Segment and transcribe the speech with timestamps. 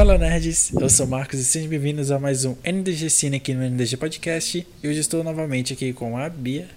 [0.00, 3.52] Fala nerds, eu sou o Marcos e sejam bem-vindos a mais um NDG Cine aqui
[3.52, 4.66] no NDG Podcast.
[4.82, 6.70] E hoje estou novamente aqui com a Bia.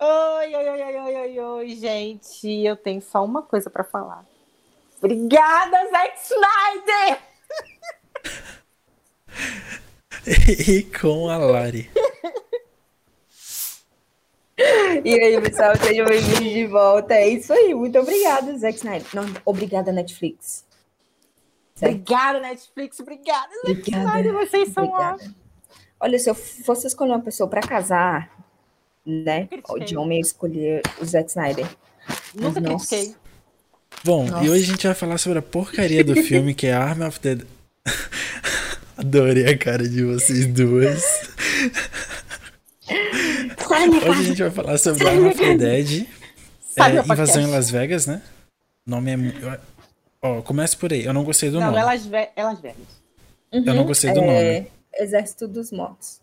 [0.00, 2.48] Oi, oi, oi, oi, oi, oi, oi, gente.
[2.48, 4.26] Eu tenho só uma coisa pra falar.
[5.00, 7.18] Obrigada, Zack Snyder!
[10.68, 11.88] e com a Lari.
[15.04, 17.14] E aí, pessoal, sejam bem-vindos de volta.
[17.14, 19.06] É isso aí, muito obrigada, Zack Snyder.
[19.14, 20.66] Não, obrigada, Netflix.
[21.78, 21.92] Certo?
[21.92, 22.98] Obrigada, Netflix.
[22.98, 24.04] Obrigada, Zack Obrigada.
[24.04, 24.32] Snyder.
[24.32, 25.34] Vocês são ótimos.
[26.00, 28.30] Olha, se eu fosse escolher uma pessoa pra casar,
[29.06, 29.46] né?
[29.46, 29.84] Critiquei.
[29.84, 31.66] De homem, eu escolher o Zack Snyder.
[32.34, 32.96] Nunca Nossa.
[32.96, 33.16] critiquei.
[34.04, 34.44] Bom, Nossa.
[34.44, 37.20] e hoje a gente vai falar sobre a porcaria do filme que é Arm of
[37.20, 37.38] the...
[38.96, 41.30] Adorei a cara de vocês duas.
[44.08, 46.06] Hoje a gente vai falar sobre Arm of the Dead.
[46.76, 46.98] É?
[46.98, 48.20] Invasão em Las Vegas, né?
[48.84, 49.77] O nome é...
[50.22, 51.04] Ó, começa por aí.
[51.04, 51.78] Eu não gostei do Não, nome.
[51.78, 53.02] elas, ve elas velhas.
[53.52, 54.72] Eu não gostei do é, nome.
[54.94, 56.20] Exército dos Mortos.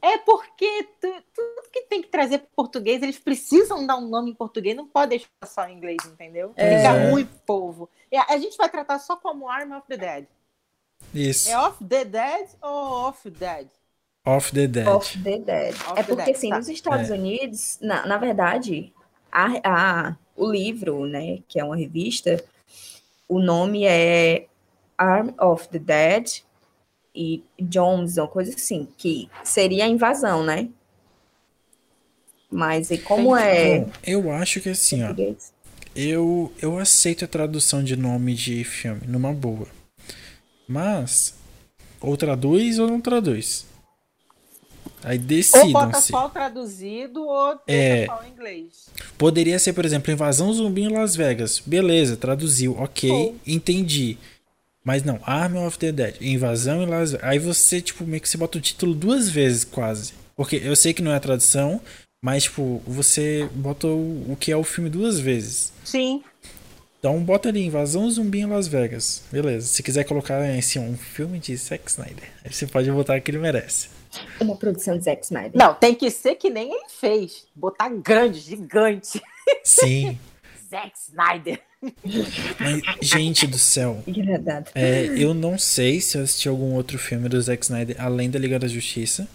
[0.00, 4.30] É porque tu- tudo que tem que trazer para português, eles precisam dar um nome
[4.30, 6.52] em português, não pode deixar só em inglês, entendeu?
[6.56, 6.76] É.
[6.78, 7.88] Fica ruim, povo.
[8.10, 10.24] E a, a gente vai tratar só como Arm of the Dead.
[11.12, 11.48] Isso.
[11.50, 12.68] É Off the Dead ou
[13.08, 13.66] Off Dead?
[14.24, 14.86] Off the Dead.
[14.88, 15.74] Of the Dead.
[15.74, 16.58] Of é the porque, Dead, assim, tá.
[16.58, 17.14] nos Estados É.
[17.14, 18.92] Unidos, na, na verdade,
[19.32, 22.42] a, a- o livro, né, que é uma revista,
[23.28, 24.46] o nome é
[24.96, 26.40] Arm of the Dead
[27.14, 30.68] e Jones, uma coisa assim, que seria a invasão, né?
[32.50, 35.14] Mas e como é Bom, eu acho que assim, ó.
[35.94, 39.66] Eu, eu aceito a tradução de nome de filme, numa boa.
[40.66, 41.34] Mas,
[42.00, 43.66] ou traduz ou não traduz.
[45.04, 45.20] Aí
[45.62, 48.06] Ou bota só o traduzido ou É.
[48.06, 48.88] só o inglês.
[49.16, 51.62] Poderia ser, por exemplo, Invasão Zumbi em Las Vegas.
[51.64, 54.18] Beleza, traduziu, ok, entendi.
[54.84, 57.28] Mas não, Army of the Dead, Invasão em Las Vegas.
[57.28, 60.14] Aí você, tipo, meio que você bota o título duas vezes, quase.
[60.34, 61.80] Porque eu sei que não é a tradução,
[62.22, 65.72] mas, tipo, você bota o, o que é o filme duas vezes.
[65.84, 66.22] Sim.
[66.98, 69.22] Então bota ali, Invasão Zumbi em Las Vegas.
[69.30, 69.68] Beleza.
[69.68, 73.38] Se quiser colocar assim, um filme de Zack Snyder, aí você pode botar que ele
[73.38, 73.88] merece.
[74.40, 75.52] Uma produção de Zack Snyder.
[75.54, 77.46] Não, tem que ser que nem ele fez.
[77.54, 79.22] Botar grande, gigante.
[79.64, 80.18] Sim.
[80.68, 81.60] Zack Snyder.
[82.60, 84.02] Mas, gente do céu,
[84.74, 88.38] é, eu não sei se eu assisti algum outro filme do Zack Snyder além da
[88.38, 89.28] Liga da Justiça.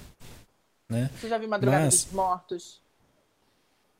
[0.89, 1.09] Né?
[1.19, 2.81] Você já viu Madrugada Mas- dos Mortos?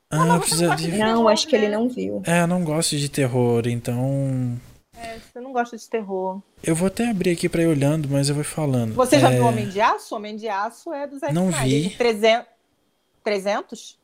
[0.10, 0.98] Ah, precisa você de.
[0.98, 1.76] Não, acho que ele né?
[1.76, 2.22] não viu.
[2.28, 4.60] É, eu não gosto de terror, então.
[5.04, 6.42] É, você não gosta de terror.
[6.64, 8.94] Eu vou até abrir aqui pra ir olhando, mas eu vou falando.
[8.94, 10.16] Você já É, viu Homem de Aço?
[10.16, 11.82] Homem de Aço é do Zack Não Snyder.
[11.84, 11.90] vi.
[11.90, 12.46] de 300?
[13.24, 13.98] 300?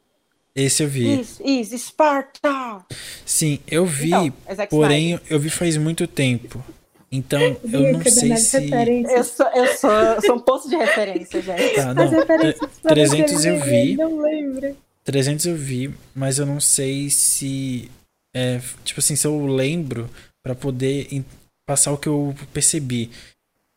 [0.56, 1.20] Esse eu vi.
[1.22, 2.86] Isso, isso, Sparta!
[3.26, 6.64] Sim, eu vi, Então, é porém eu vi faz muito tempo.
[7.12, 8.70] Então eu não sei se.
[9.10, 11.76] Eu sou, eu sou, eu sou um poço de referência, gente.
[11.76, 12.08] Tá, não.
[12.26, 13.96] tre- 300 eu vi.
[13.96, 14.76] Não lembra.
[15.04, 17.90] 300 eu vi, mas eu não sei se.
[18.34, 20.08] É, tipo assim, se eu lembro
[20.44, 21.24] pra poder
[21.66, 23.12] passar o que eu percebi.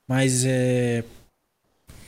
[0.08, 1.04] Mas é.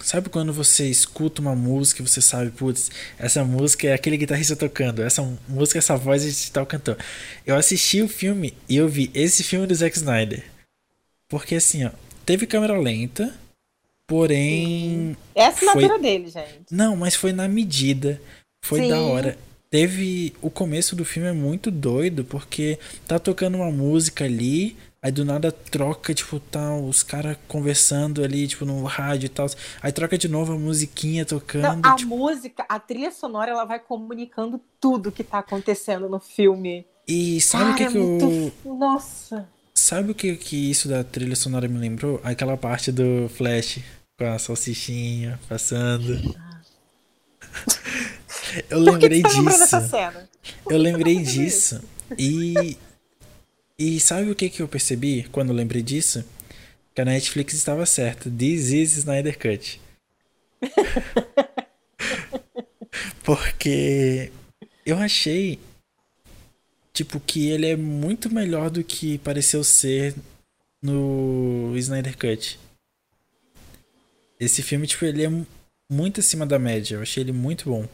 [0.00, 4.54] Sabe quando você escuta uma música e você sabe, putz, essa música é aquele guitarrista
[4.54, 6.98] tocando, essa música, essa voz de tal cantor.
[7.46, 10.44] Eu assisti o filme e eu vi esse filme do Zack Snyder.
[11.26, 11.90] Porque assim, ó,
[12.26, 13.34] teve câmera lenta,
[14.06, 15.16] porém.
[15.34, 16.64] É a assinatura Foi- dele, gente.
[16.70, 18.20] Não, mas foi na medida.
[18.62, 18.88] Foi Sim.
[18.90, 19.38] da hora.
[19.74, 20.32] Teve.
[20.40, 25.24] O começo do filme é muito doido, porque tá tocando uma música ali, aí do
[25.24, 29.46] nada troca, tipo, tá os caras conversando ali, tipo, no rádio e tal.
[29.82, 31.84] Aí troca de novo a musiquinha Não, tocando.
[31.84, 36.86] a tipo, música, a trilha sonora, ela vai comunicando tudo que tá acontecendo no filme.
[37.08, 38.02] e sabe o que, Cara, que eu.
[38.06, 39.48] muito- Nossa.
[39.74, 42.20] Sabe o que, que isso da trilha sonora me lembrou?
[42.22, 43.80] Aquela parte do Flash
[44.16, 46.32] com a salsichinha passando.
[48.70, 49.76] Eu Por que lembrei lembrando disso.
[50.70, 51.80] Eu lembrei disso.
[52.18, 52.76] E.
[53.78, 56.24] E sabe o que, que eu percebi quando eu lembrei disso?
[56.94, 58.30] Que a Netflix estava certa.
[58.30, 59.80] This is Snyder Cut.
[63.24, 64.30] Porque
[64.84, 65.58] eu achei.
[66.92, 70.14] Tipo, que ele é muito melhor do que pareceu ser
[70.80, 72.58] no Snyder Cut.
[74.38, 75.46] Esse filme, tipo, ele é mu-
[75.90, 76.94] muito acima da média.
[76.96, 77.88] Eu achei ele muito bom.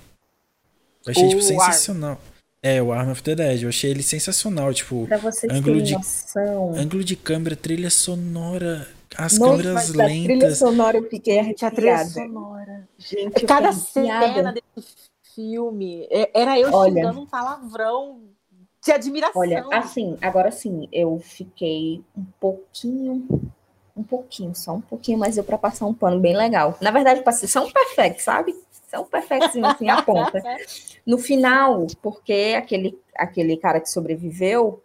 [1.06, 1.46] Eu achei, O tipo, Arm.
[1.48, 2.18] sensacional.
[2.62, 3.62] É, o Arm of the Dead.
[3.62, 4.72] Eu achei ele sensacional.
[4.74, 6.74] Tipo, Pra vocês Ângulo terem de- noção.
[6.76, 8.86] ângulo de câmera, trilha sonora,
[9.16, 10.58] as Nossa, câmeras mas da trilha lentas.
[10.58, 12.04] sonora eu fiquei a arrepiada.
[12.10, 12.88] sonora.
[12.98, 14.88] Gente, eu Cada cena desse
[15.34, 16.92] filme é- era eu Olha.
[16.92, 18.20] xingando um palavrão
[18.84, 19.40] de admiração.
[19.40, 23.26] Olha, assim, agora sim, eu fiquei um pouquinho,
[23.96, 26.76] um pouquinho, só um pouquinho, mas deu pra passar um pano bem legal.
[26.80, 28.54] Na verdade, passei só um perfect, sabe?
[28.90, 30.42] Só um perfectzinho assim, a ponta.
[31.06, 34.82] No final, porque aquele, aquele cara que sobreviveu,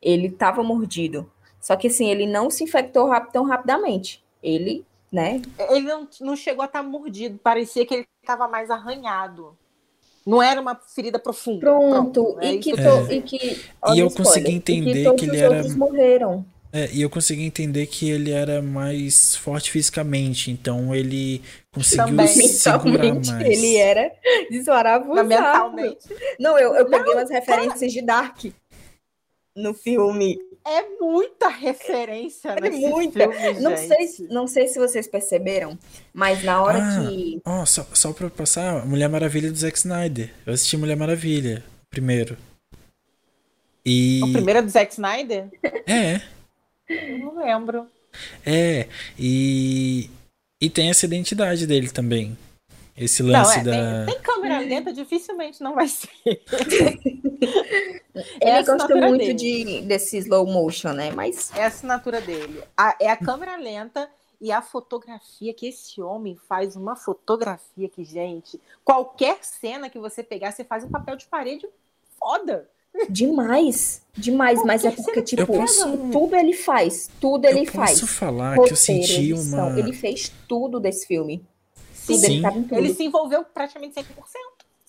[0.00, 1.28] ele tava mordido.
[1.60, 4.22] Só que assim, ele não se infectou rap tão rapidamente.
[4.40, 5.42] Ele, né?
[5.70, 9.56] Ele não, não chegou a estar mordido, parecia que ele estava mais arranhado.
[10.24, 11.60] Não era uma ferida profunda.
[11.60, 13.14] Pronto, é e, que to- É.
[13.14, 13.36] e que.
[13.36, 16.46] E eu o spoiler, consegui entender todos que ele os era- morreram.
[16.72, 21.40] É, e eu consegui entender que ele era mais forte fisicamente, então ele
[21.76, 22.36] conseguiu Também.
[22.36, 23.46] Mentalmente, mais.
[23.48, 24.12] ele era
[24.50, 25.24] desmaravilhoso.
[25.24, 25.98] mentalmente.
[26.40, 28.44] Não, eu, eu peguei umas referências de Dark
[29.54, 30.38] no filme.
[30.66, 33.30] É muita referência É nesse muita.
[33.32, 34.08] filme, Não gente.
[34.08, 35.78] sei, não sei se vocês perceberam,
[36.12, 37.06] mas na hora Ah.
[37.08, 37.40] que.
[37.44, 40.28] Ó, só, só pra passar, Mulher Maravilha do Zack Snyder.
[40.44, 42.36] Eu assisti Mulher Maravilha primeiro.
[43.84, 44.20] E.
[44.24, 45.46] O primeiro é do Zack Snyder?
[45.86, 46.20] É,
[46.88, 47.86] Eu não lembro.
[48.44, 48.88] é.
[49.16, 50.10] E.
[50.62, 52.36] E tem essa identidade dele também.
[52.96, 54.06] Esse Não, lance é, da.
[54.06, 56.08] tem, tem câmera lenta, dificilmente não vai ser.
[56.24, 56.40] Ele
[58.40, 59.34] É a gosta muito dele.
[59.34, 61.10] de, desse slow motion, né?
[61.10, 62.62] Mas É a assinatura dele.
[62.74, 64.08] A- é a câmera lenta
[64.40, 70.22] e a fotografia, que esse homem faz uma fotografia que, gente, qualquer cena que você
[70.22, 71.66] pegar, você faz um papel de parede
[72.18, 72.66] foda.
[73.08, 74.62] Demais, demais.
[74.64, 77.08] Mas é Porque tipo, posso- tudo ele faz.
[77.20, 77.92] Tudo ele eu faz.
[78.00, 79.78] posso falar que eu Roteiro, senti edição, uma.
[79.78, 81.42] Ele fez tudo desse filme.
[81.94, 82.66] Sim, Tudo, ele Sim.
[82.72, 84.04] ele se envolveu praticamente 100%.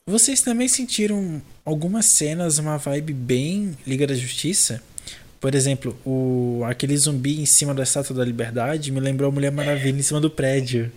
[0.05, 4.81] Vocês também sentiram algumas cenas, uma vibe bem Liga da Justiça?
[5.39, 9.51] Por exemplo, o, aquele zumbi em cima da Estátua da Liberdade me lembrou a Mulher
[9.51, 10.91] Maravilha em cima do prédio.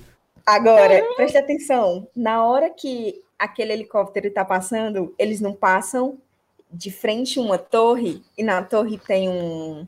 [0.46, 2.06] Agora, preste atenção.
[2.14, 6.18] Na hora que aquele helicóptero tá passando, eles não passam
[6.72, 9.86] de frente uma torre e na torre tem um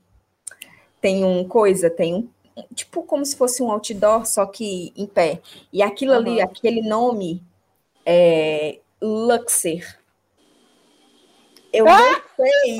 [1.00, 2.28] tem um coisa, tem um
[2.74, 5.40] tipo como se fosse um outdoor, só que em pé.
[5.72, 6.50] E aquilo ali, Aham.
[6.50, 7.42] aquele nome
[8.06, 9.98] é Luxer.
[11.72, 12.78] Eu voltei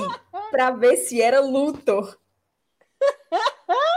[0.51, 2.17] para ver se era Luthor.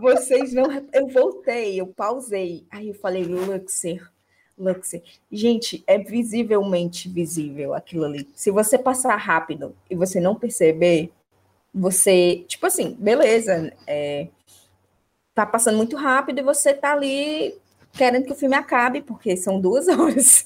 [0.00, 0.66] Vocês não.
[0.92, 2.66] Eu voltei, eu pausei.
[2.70, 4.10] Aí eu falei, Luxer,
[5.30, 8.28] Gente, é visivelmente visível aquilo ali.
[8.34, 11.10] Se você passar rápido e você não perceber,
[11.74, 12.44] você.
[12.48, 13.72] Tipo assim, beleza.
[13.86, 14.28] É,
[15.34, 17.54] tá passando muito rápido e você tá ali
[17.92, 20.44] querendo que o filme acabe, porque são duas horas.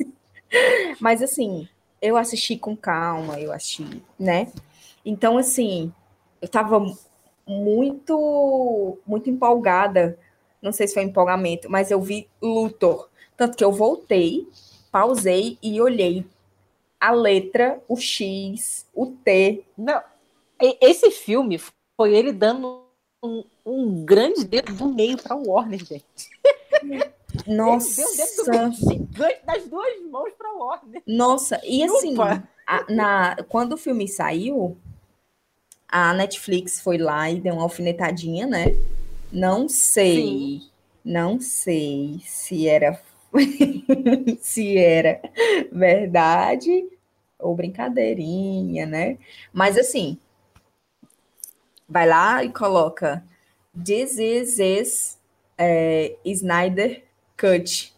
[1.00, 1.68] Mas assim,
[2.00, 4.52] eu assisti com calma, eu assisti, né?
[5.04, 5.92] Então, assim,
[6.40, 6.84] eu tava
[7.46, 10.18] muito, muito empolgada.
[10.60, 13.08] Não sei se foi empolgamento, mas eu vi Luthor.
[13.42, 14.48] Tanto que eu voltei,
[14.92, 16.24] pausei e olhei
[17.00, 19.64] a letra, o X, o T.
[19.76, 20.00] Não,
[20.80, 21.58] esse filme
[21.96, 22.84] foi ele dando
[23.20, 26.04] um, um grande dedo do meio pra Warner, gente.
[27.48, 31.02] Nossa, Ele deu um dedo gigante das duas mãos pra Warner.
[31.04, 31.60] nossa.
[31.64, 32.14] E assim,
[32.64, 34.76] a- na, quando o filme saiu,
[35.88, 38.66] a Netflix foi lá e deu uma alfinetadinha, né?
[39.32, 40.62] Não sei,
[41.04, 43.02] não sei se era
[44.40, 45.20] se era
[45.70, 46.88] verdade
[47.38, 49.18] ou brincadeirinha, né?
[49.52, 50.18] Mas assim,
[51.88, 53.22] vai lá e coloca
[53.84, 55.18] This is, is
[55.58, 57.02] é, Snyder
[57.36, 57.92] Cut.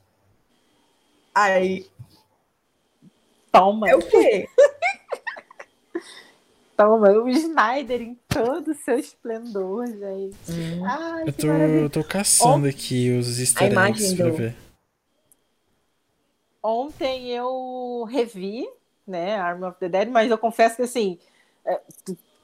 [1.35, 1.87] Aí,
[3.51, 4.49] Toma, é o quê?
[6.77, 7.11] toma.
[7.11, 10.37] O Snyder em todo o seu esplendor, gente.
[10.85, 14.57] Ai, Eu tô, eu tô caçando aqui os easter eggs pra do- ver.
[16.67, 18.67] Ontem eu revi,
[19.07, 21.19] né, Arm of the Dead, mas eu confesso que assim,
[21.63, 21.79] é,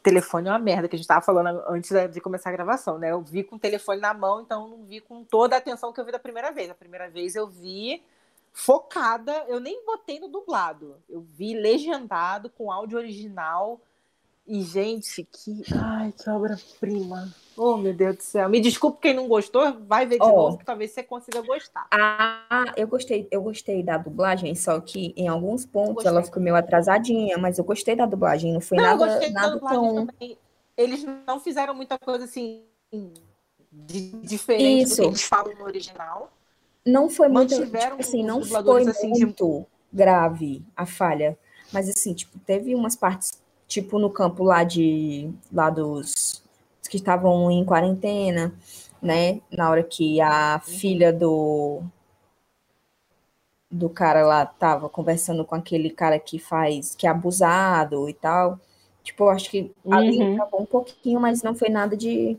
[0.02, 3.10] telefone é uma merda, que a gente tava falando antes de começar a gravação, né?
[3.12, 6.00] Eu vi com o telefone na mão, então não vi com toda a atenção que
[6.00, 6.70] eu vi da primeira vez.
[6.70, 8.02] A primeira vez eu vi
[8.52, 10.96] focada, eu nem botei no dublado.
[11.08, 13.80] Eu vi legendado com áudio original.
[14.52, 15.62] E, gente, que.
[15.72, 17.32] Ai, que obra-prima.
[17.56, 18.48] Oh, meu Deus do céu.
[18.48, 20.32] Me desculpe quem não gostou, vai ver de Ó.
[20.32, 21.86] novo, que talvez você consiga gostar.
[21.92, 26.10] Ah, eu gostei, eu gostei da dublagem, só que em alguns pontos Gostei.
[26.10, 29.32] ela ficou meio atrasadinha, mas eu gostei da dublagem, não foi Não, eu nada, gostei
[29.32, 30.06] da nada dublagem tão.
[30.06, 30.38] também.
[30.76, 32.64] Eles não fizeram muita coisa assim
[33.70, 35.02] de diferente do Isso.
[35.02, 36.32] que eles falam no original.
[36.84, 41.38] Não foi muito, tipo assim, não foi assim, de- muito grave a falha,
[41.72, 43.40] mas assim, tipo, teve umas partes,
[43.70, 46.42] tipo no campo lá de lá dos
[46.90, 48.52] que estavam em quarentena,
[49.00, 49.40] né?
[49.52, 51.82] Na hora que a filha do
[53.70, 58.58] do cara lá tava conversando com aquele cara que faz, que é abusado e tal.
[59.02, 60.34] Tipo, eu acho que ali Uhum.
[60.34, 62.36] acabou um pouquinho, mas não foi nada de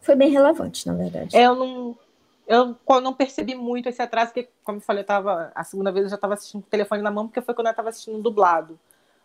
[0.00, 1.36] Foi bem relevante, na verdade.
[1.36, 1.96] Eu não,
[2.46, 6.04] eu não percebi muito esse atraso, porque, como eu falei, eu tava, a segunda vez
[6.04, 8.78] eu já estava assistindo o telefone na mão, porque foi quando eu estava assistindo dublado.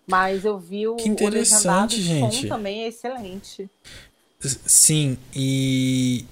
[0.10, 2.42] Mas eu vi o, que interessante, o gente.
[2.42, 3.70] som também é excelente.
[4.40, 6.26] Sim, e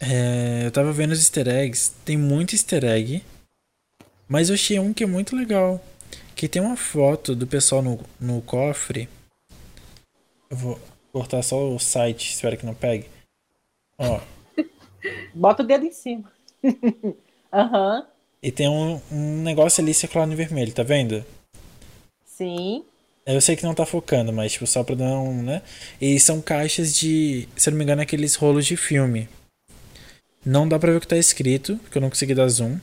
[0.00, 3.24] é, eu tava vendo os easter eggs, tem muito easter egg,
[4.28, 5.82] mas eu achei um que é muito legal,
[6.36, 9.08] que tem uma foto do pessoal no, no cofre.
[10.50, 10.80] Eu vou
[11.12, 13.08] cortar só o site, espero que não pegue.
[13.96, 14.20] Ó.
[15.34, 16.30] Bota o dedo em cima.
[17.52, 18.00] Aham.
[18.00, 18.06] uhum.
[18.40, 21.24] E tem um, um negócio ali circulando em vermelho, tá vendo?
[22.24, 22.84] Sim.
[23.34, 25.60] Eu sei que não tá focando, mas tipo, só pra dar um, né?
[26.00, 29.28] E são caixas de, se eu não me engano, aqueles rolos de filme.
[30.44, 32.78] Não dá pra ver o que tá escrito, porque eu não consegui dar zoom.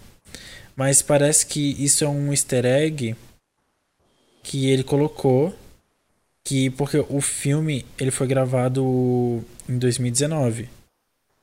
[0.76, 3.16] Mas parece que isso é um easter egg
[4.44, 5.52] que ele colocou
[6.44, 10.70] que porque o filme ele foi gravado em 2019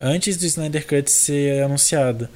[0.00, 2.28] antes do Snyder Cut ser anunciado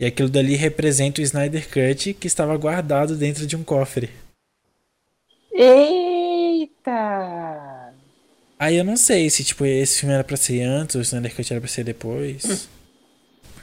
[0.00, 4.10] e aquilo dali representa o Snyder Cut que estava guardado dentro de um cofre
[5.60, 6.92] eita
[8.58, 11.34] aí eu não sei se tipo esse filme era para ser antes ou o Snyder
[11.34, 12.58] Cut era para ser depois hum.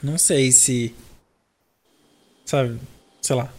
[0.02, 0.94] não sei se
[2.44, 2.78] sabe
[3.22, 3.52] sei lá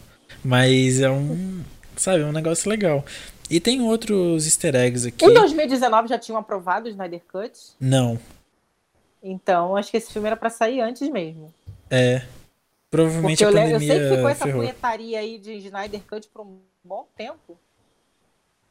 [0.44, 1.62] mas é um
[1.96, 3.04] sabe é um negócio legal
[3.50, 5.24] e tem outros easter eggs aqui.
[5.24, 7.58] Em 2019 já tinham aprovado o Snyder Cut?
[7.80, 8.18] Não.
[9.22, 11.52] Então, acho que esse filme era para sair antes mesmo.
[11.90, 12.22] É.
[12.90, 14.60] Provavelmente Porque a pandemia eu, eu sei que ficou essa ferrou.
[14.60, 17.58] punhetaria aí de Snyder Cut por um bom tempo.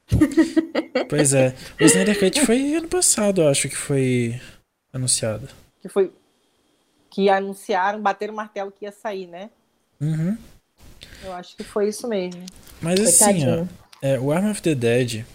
[1.09, 1.53] pois é.
[1.79, 4.39] O Snyder Cut foi ano passado, eu acho que foi
[4.91, 5.47] anunciado.
[5.81, 6.11] Que foi.
[7.09, 9.49] Que anunciaram, bateram o martelo que ia sair, né?
[9.99, 10.37] Uhum.
[11.23, 12.45] Eu acho que foi isso mesmo.
[12.81, 13.65] Mas assim, ó.
[14.01, 15.25] É, o Arm of the Dead,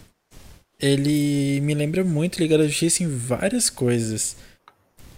[0.78, 4.36] ele me lembra muito Liga da Justiça em várias coisas.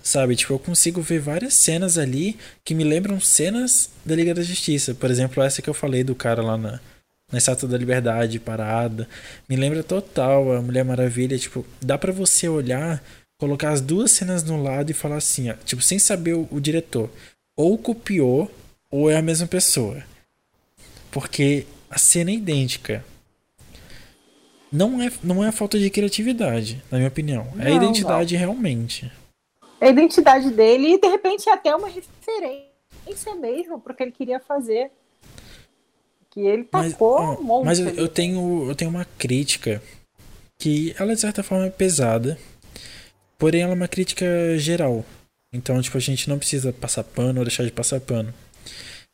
[0.03, 4.43] Sabe, tipo, eu consigo ver várias cenas ali que me lembram cenas da Liga da
[4.43, 4.95] Justiça.
[4.95, 6.81] Por exemplo, essa que eu falei do cara lá na,
[7.35, 9.09] na Estátua da Liberdade, parada.
[9.49, 11.37] Me lembra total a Mulher Maravilha.
[11.39, 13.03] Tipo, dá para você olhar,
[13.39, 16.61] colocar as duas cenas no lado e falar assim, ó, tipo, sem saber o, o
[16.61, 17.11] diretor.
[17.57, 18.51] Ou copiou,
[18.91, 20.03] ou é a mesma pessoa.
[21.11, 23.05] Porque a cena é idêntica
[24.75, 27.47] não é, não é falta de criatividade, na minha opinião.
[27.61, 28.41] É não, a identidade não.
[28.41, 29.11] realmente.
[29.81, 34.11] É a identidade dele e de repente é até uma referência mesmo pro que ele
[34.11, 34.91] queria fazer.
[36.35, 37.65] Que ele tacou mas, um monte.
[37.65, 39.81] Mas eu, eu, tenho, eu tenho uma crítica
[40.59, 42.37] que ela de certa forma é pesada,
[43.39, 44.27] porém ela é uma crítica
[44.59, 45.05] geral.
[45.53, 48.35] Então, tipo, a gente não precisa passar pano ou deixar de passar pano.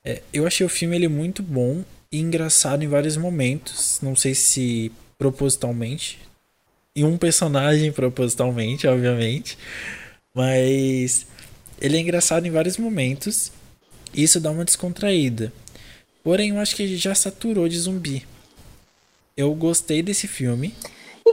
[0.03, 4.01] É, eu achei o filme ele muito bom e engraçado em vários momentos.
[4.03, 6.19] Não sei se propositalmente.
[6.97, 9.59] E um personagem propositalmente, obviamente.
[10.35, 11.27] Mas
[11.79, 13.53] ele é engraçado em vários momentos.
[14.15, 15.53] E isso dá uma descontraída.
[16.23, 18.27] Porém, eu acho que já saturou de zumbi.
[19.37, 20.75] Eu gostei desse filme,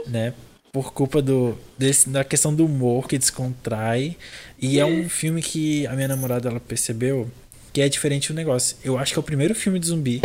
[0.07, 0.33] né?
[0.71, 4.15] Por culpa do, desse, da questão do humor que descontrai.
[4.59, 7.29] E é um filme que a minha namorada ela percebeu
[7.73, 8.77] que é diferente do negócio.
[8.83, 10.21] Eu acho que é o primeiro filme de zumbi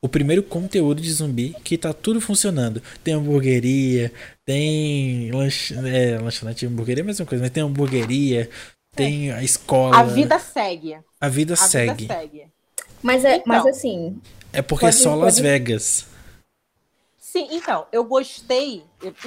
[0.00, 2.82] o primeiro conteúdo de zumbi que tá tudo funcionando.
[3.02, 4.12] Tem hamburgueria,
[4.44, 5.74] tem lanch...
[5.74, 8.48] é, lanchonete de hamburgueria é a mesma coisa, mas tem hamburgueria,
[8.94, 9.96] tem a escola.
[9.96, 10.96] A vida segue.
[11.20, 12.02] A vida, a segue.
[12.02, 12.57] vida segue.
[13.02, 14.20] Mas, é, então, mas assim.
[14.52, 16.06] É porque é só Las Vegas.
[17.18, 18.84] Sim, então, eu gostei,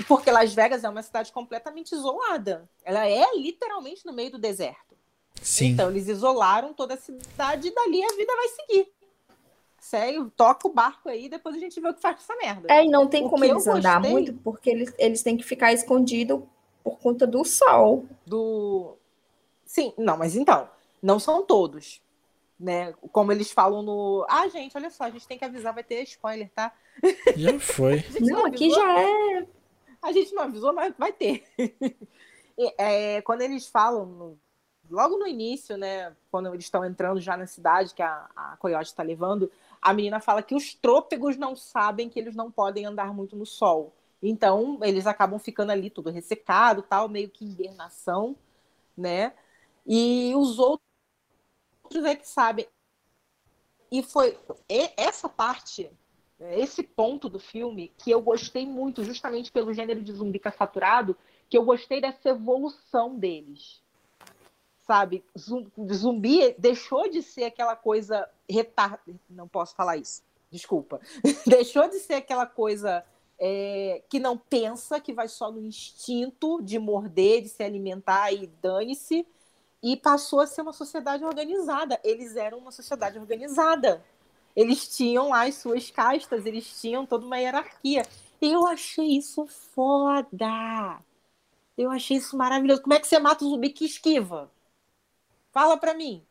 [0.07, 2.67] porque Las Vegas é uma cidade completamente isolada.
[2.83, 4.95] Ela é literalmente no meio do deserto.
[5.41, 5.67] Sim.
[5.67, 8.87] Então, eles isolaram toda a cidade e dali a vida vai seguir
[9.81, 12.71] segue, toca o barco aí, depois a gente vê o que faz com essa merda.
[12.71, 15.73] É, e não tem o como eles andar muito, porque eles, eles têm que ficar
[15.73, 16.39] escondidos
[16.83, 18.05] por conta do sol.
[18.25, 18.95] Do.
[19.65, 20.69] Sim, não, mas então,
[21.01, 22.00] não são todos.
[22.61, 22.93] Né?
[23.11, 24.23] Como eles falam no.
[24.29, 26.71] Ah, gente, olha só, a gente tem que avisar, vai ter spoiler, tá?
[27.35, 28.05] Já foi.
[28.21, 29.47] não, não aqui já é.
[29.99, 31.43] A gente não avisou, mas vai ter.
[32.77, 34.37] é, quando eles falam no
[34.91, 38.89] logo no início, né, quando eles estão entrando já na cidade que a, a Coyote
[38.89, 39.49] está levando,
[39.81, 43.45] a menina fala que os trôpegos não sabem que eles não podem andar muito no
[43.45, 43.95] sol.
[44.21, 48.35] Então, eles acabam ficando ali tudo ressecado, tal, meio que hibernação,
[48.95, 49.33] né?
[49.87, 50.90] E os outros
[51.99, 52.67] é que sabem.
[53.91, 54.37] E foi
[54.95, 55.91] essa parte,
[56.39, 61.15] esse ponto do filme que eu gostei muito, justamente pelo gênero de zumbi saturado,
[61.49, 63.81] que eu gostei dessa evolução deles
[64.91, 65.23] sabe?
[65.93, 69.01] Zumbi deixou de ser aquela coisa retardada.
[69.29, 70.99] Não posso falar isso, desculpa.
[71.47, 73.01] deixou de ser aquela coisa
[73.39, 78.47] é, que não pensa, que vai só no instinto de morder, de se alimentar e
[78.61, 79.25] dane-se,
[79.83, 81.99] e passou a ser uma sociedade organizada.
[82.03, 84.03] Eles eram uma sociedade organizada.
[84.55, 88.03] Eles tinham lá as suas castas, eles tinham toda uma hierarquia.
[88.41, 90.99] Eu achei isso foda.
[91.77, 92.81] Eu achei isso maravilhoso.
[92.81, 94.51] Como é que você mata um zumbi que esquiva?
[95.51, 96.21] Fala pra mim.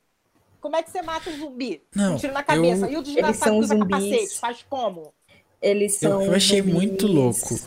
[0.61, 1.83] Como é que você mata um zumbi?
[1.95, 2.87] Não, um tiro na cabeça.
[2.87, 3.91] eu- E o Eles desgraçado são que usa zumbis.
[4.11, 4.39] capacete?
[4.41, 5.15] Faz como?
[5.63, 6.23] Eles Eu, são.
[6.23, 7.59] eu achei zumbis, muito louco.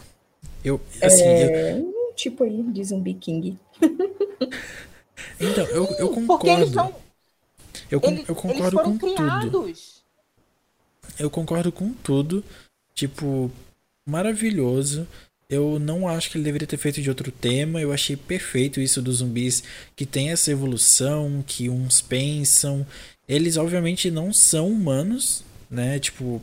[0.63, 3.57] Eu, assim, eu- É, um tipo aí de zumbi king.
[5.39, 6.71] então, eu, eu Porque eles concordo.
[6.71, 6.95] são.
[7.89, 9.13] Eu, Eles, eu eles concordo foram com tudo.
[9.15, 10.03] criados.
[11.19, 12.43] Eu concordo com tudo.
[12.93, 13.51] Tipo,
[14.05, 15.07] maravilhoso.
[15.49, 17.81] Eu não acho que ele deveria ter feito de outro tema.
[17.81, 19.63] Eu achei perfeito isso dos zumbis
[19.95, 22.85] que tem essa evolução, que uns pensam.
[23.27, 25.99] Eles obviamente não são humanos, né?
[25.99, 26.41] Tipo,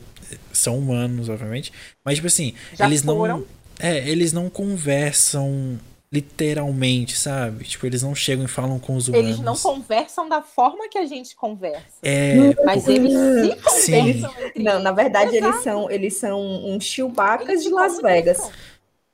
[0.53, 1.73] são humanos, obviamente.
[2.05, 3.39] Mas tipo assim, Já eles foram.
[3.39, 3.47] não
[3.79, 5.79] É, eles não conversam
[6.13, 7.65] literalmente, sabe?
[7.65, 9.27] Tipo, eles não chegam e falam com os humanos.
[9.29, 11.85] Eles não conversam da forma que a gente conversa.
[12.03, 13.93] É, Mas por- eles se Sim.
[14.21, 15.53] conversam entre Não, na verdade, Exato.
[15.55, 18.11] eles são, eles são uns chewbaccas Eles de Las comunicam.
[18.11, 18.51] Vegas.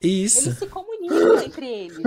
[0.02, 0.48] isso.
[0.48, 1.98] Eles se comunicam entre eles.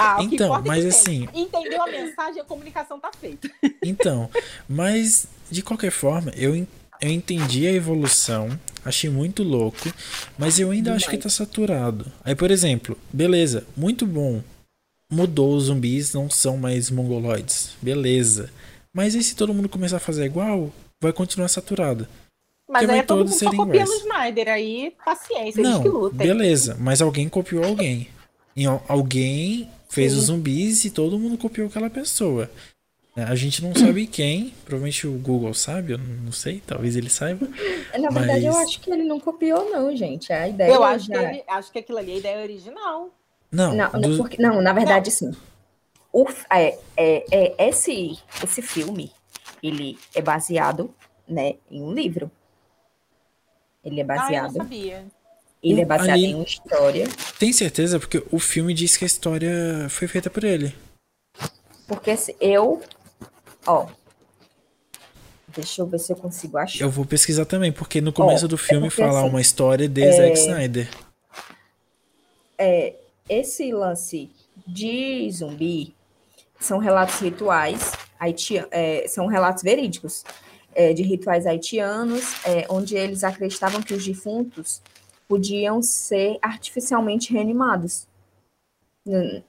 [0.00, 1.42] Ah, o que Então, é mas que assim- tem.
[1.42, 3.50] Entendeu a mensagem, a comunicação tá feita.
[3.84, 4.30] Então,
[4.68, 6.66] mas de qualquer forma, eu, en-
[7.00, 9.92] eu entendi a evolução, achei muito louco,
[10.38, 12.06] mas eu ainda acho que tá saturado.
[12.24, 14.42] Aí, por exemplo, beleza, muito bom.
[15.10, 17.70] Mudou, os zumbis não são mais mongoloides.
[17.80, 18.50] Beleza.
[18.92, 22.06] Mas e se todo mundo começar a fazer igual, vai continuar saturado.
[22.68, 23.94] Mas Porque aí vai é todo mundo só copiando o.
[23.94, 24.48] Snyder.
[24.48, 26.18] Aí, paciência, Não, que lutem.
[26.26, 28.08] beleza, mas alguém copiou alguém.
[28.54, 30.18] E al- alguém fez Sim.
[30.18, 32.50] os zumbis e todo mundo copiou aquela pessoa.
[33.18, 37.10] É, A gente não sabe quem, provavelmente o Google sabe, eu não sei, talvez ele
[37.10, 37.48] saiba.
[37.98, 40.32] Na verdade, eu Mas- acho que ele não copiou, não, gente.
[40.32, 43.10] A ideia Eu acho que, já- ele, acho que aquilo ali é a ideia original.
[43.50, 45.32] Não, Não, não, do- porque- não, na verdade, sim.
[46.12, 47.24] O, é, é,
[47.56, 49.10] é, esse, esse filme,
[49.62, 50.94] ele é baseado
[51.26, 52.30] né, em um livro.
[53.84, 55.04] Ele é Ah, eu não baseado, sabia.
[55.62, 57.08] ele é baseado ali- em uma história.
[57.38, 60.72] tem certeza porque o filme diz que a história foi feita por ele.
[61.86, 62.82] Porque se eu,
[63.68, 63.86] ó,
[65.54, 66.84] deixa eu ver se eu consigo achar.
[66.84, 69.40] Eu vou pesquisar também, porque no começo Ó, do é filme porque, fala assim, uma
[69.40, 70.88] história de é- Zack Snyder.
[73.28, 74.30] Esse lance
[74.66, 75.94] de zumbi
[76.58, 80.24] são relatos rituais, haiti- é, são relatos verídicos
[80.74, 84.80] é, de rituais haitianos, é, onde eles acreditavam que os defuntos
[85.28, 88.06] podiam ser artificialmente reanimados.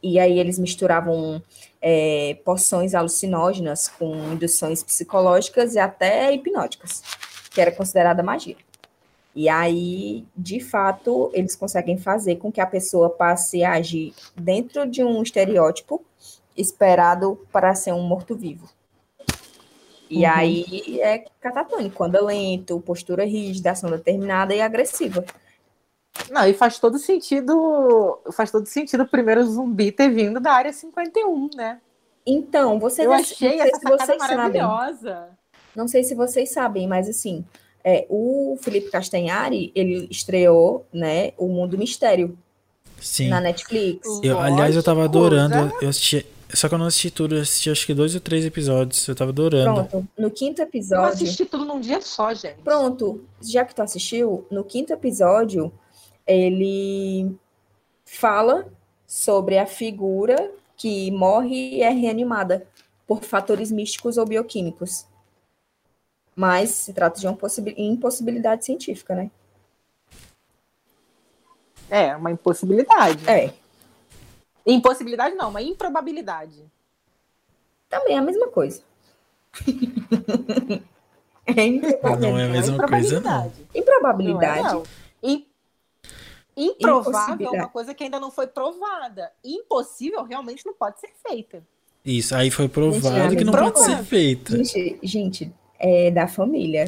[0.02, 1.42] E aí eles misturavam
[1.82, 7.02] é, poções alucinógenas com induções psicológicas e até hipnóticas,
[7.52, 8.56] que era considerada magia.
[9.36, 14.86] E aí, de fato, eles conseguem fazer com que a pessoa passe a agir dentro
[14.90, 16.04] de um estereótipo
[16.58, 18.70] esperado para ser um morto-vivo.
[20.10, 20.32] E Uhum.
[20.32, 25.24] aí é catatônico, anda lento, postura rígida, ação determinada e agressiva.
[26.30, 28.20] Não, e faz todo sentido.
[28.32, 31.80] Faz todo sentido o primeiro zumbi ter vindo da área 51, né?
[32.26, 34.38] Então, vocês eu achei essa sacada vocês sabem.
[34.62, 35.28] maravilhosa.
[35.76, 37.44] Não sei se vocês sabem, mas assim,
[37.84, 42.38] é, o Felipe Castanhari, ele estreou, né, o Mundo Mistério
[43.00, 43.30] Sim.
[43.30, 44.08] na Netflix.
[44.22, 45.54] Eu, aliás, eu tava adorando.
[45.54, 46.26] já- Eu assisti.
[46.52, 49.08] Só que eu não assisti tudo, eu assisti acho que dois ou três episódios.
[49.08, 49.86] Eu tava adorando.
[49.86, 51.14] Pronto, no quinto Eu episódio.
[51.14, 52.58] assisti tudo num dia só, gente.
[52.64, 55.72] Pronto, já que tu assistiu, no quinto episódio,
[56.34, 57.36] ele
[58.06, 58.68] fala
[59.08, 62.66] sobre a figura que morre e é reanimada
[63.08, 65.06] por fatores místicos ou bioquímicos.
[66.36, 69.30] Mas se trata de uma possibi- impossibilidade científica, né?
[71.90, 73.28] É, uma impossibilidade.
[73.28, 73.54] É,
[74.66, 76.64] Impossibilidade não, uma improbabilidade.
[77.90, 78.84] também é a mesma coisa.
[81.48, 82.22] é improbabilidade.
[82.22, 83.32] Não é a mesma coisa, não.
[83.32, 84.62] Não é, Improbabilidade.
[84.64, 84.84] não.
[86.60, 89.32] Im- Improvável é uma coisa que ainda não foi provada.
[89.44, 91.64] Impossível realmente não pode ser feita.
[92.04, 94.56] Isso, aí foi Gente, provado é que não pode ser feito.
[94.64, 96.88] Gente, gente, é da família.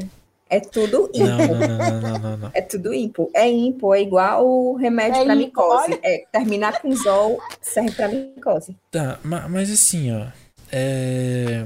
[0.49, 1.47] É tudo Não, ímpar.
[1.47, 2.51] não, não, não, não, não.
[2.53, 3.25] É tudo ímpar.
[3.33, 5.99] É ímpar, é igual o remédio É para micose.
[6.03, 8.75] É, terminar com zol serve para micose.
[8.91, 10.27] Tá, ma- mas assim, ó.
[10.69, 11.65] É...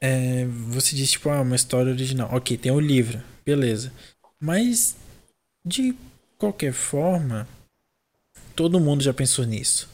[0.00, 2.28] é, Você diz, tipo, ah, uma história original.
[2.32, 3.92] Ok, tem o livro, beleza.
[4.40, 4.96] Mas,
[5.64, 5.96] de
[6.42, 7.46] qualquer forma,
[8.56, 9.88] todo mundo já pensou nisso.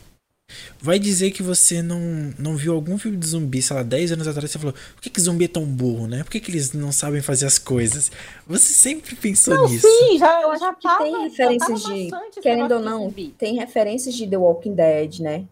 [0.81, 2.01] Vai dizer que você não,
[2.39, 5.11] não viu algum filme de zumbi, sei lá, 10 anos atrás, você falou, por que,
[5.11, 6.25] que zumbi é tão burro, né?
[6.25, 8.11] Por que, que eles não sabem fazer as coisas?
[8.47, 9.87] Você sempre pensou Não, nisso.
[9.87, 13.35] sim, já, Eu já tava, tem referências de, querendo ou não, zumbi.
[13.37, 15.45] tem referências de The Walking Dead, né?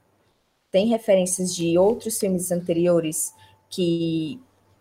[0.70, 3.34] Tem referências de outros filmes anteriores
[3.68, 4.40] que,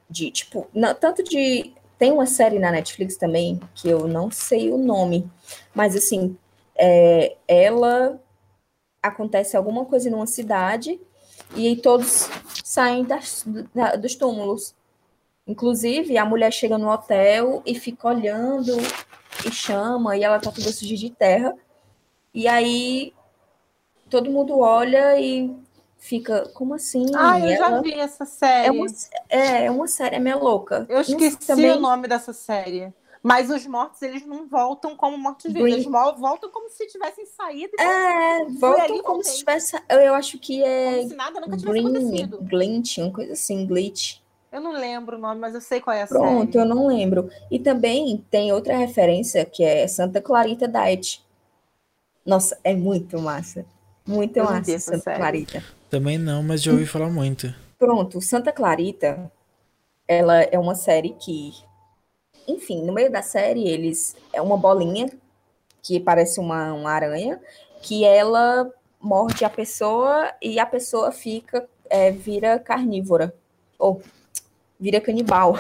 [0.10, 4.72] de, tipo, não, tanto de, tem uma série na Netflix também, que eu não sei
[4.72, 5.30] o nome,
[5.74, 6.38] mas assim,
[6.76, 8.20] é, ela
[9.02, 11.00] acontece alguma coisa numa cidade
[11.56, 12.28] e aí todos
[12.64, 14.74] saem das, da- dos túmulos.
[15.48, 18.76] Inclusive, a mulher chega no hotel e fica olhando
[19.48, 21.56] e chama, e ela tá toda suja de terra.
[22.34, 23.14] E aí
[24.10, 25.56] todo mundo olha e
[25.98, 27.06] fica, como assim?
[27.16, 28.68] Ah, eu já Ela- vi essa série.
[28.68, 28.86] é uma,
[29.30, 30.86] é, é uma série, é meio louca.
[30.90, 32.94] Eu esqueci Também- o nome dessa série.
[33.24, 35.60] Mas os mortos, eles não voltam como mortos-vivos.
[35.64, 35.86] Green- Eles
[36.20, 37.72] voltam como se tivessem saído.
[37.80, 39.76] É, voltam como se tivesse.
[39.90, 42.38] Eu, eu acho que é Como se nada nunca tivesse Green, acontecido.
[42.44, 44.18] Glitch, uma coisa assim, Glitch.
[44.52, 46.64] Eu não lembro o nome, mas eu sei qual é a Pronto, série.
[46.64, 47.28] eu não lembro.
[47.50, 51.26] E também tem outra referência que é Santa Clarita Diet.
[52.24, 53.66] Nossa, é muito massa.
[54.08, 55.18] Muito Eu massa, Santa série.
[55.18, 55.64] Clarita.
[55.96, 57.56] Também não, mas já ouvi falar muito.
[57.80, 59.32] Pronto, Santa Clarita,
[60.06, 61.54] ela é uma série que,
[62.46, 65.10] enfim, no meio da série eles é uma bolinha
[65.82, 67.40] que parece uma, uma aranha,
[67.82, 73.34] que ela morde a pessoa e a pessoa fica é, vira carnívora
[73.80, 74.02] ou
[74.78, 75.58] vira canibal.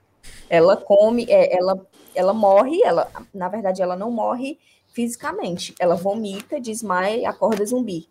[0.50, 1.80] Ela come, é, ela
[2.14, 8.06] ela morre, ela na verdade ela não morre fisicamente, ela vomita, desmaia e acorda zumbi.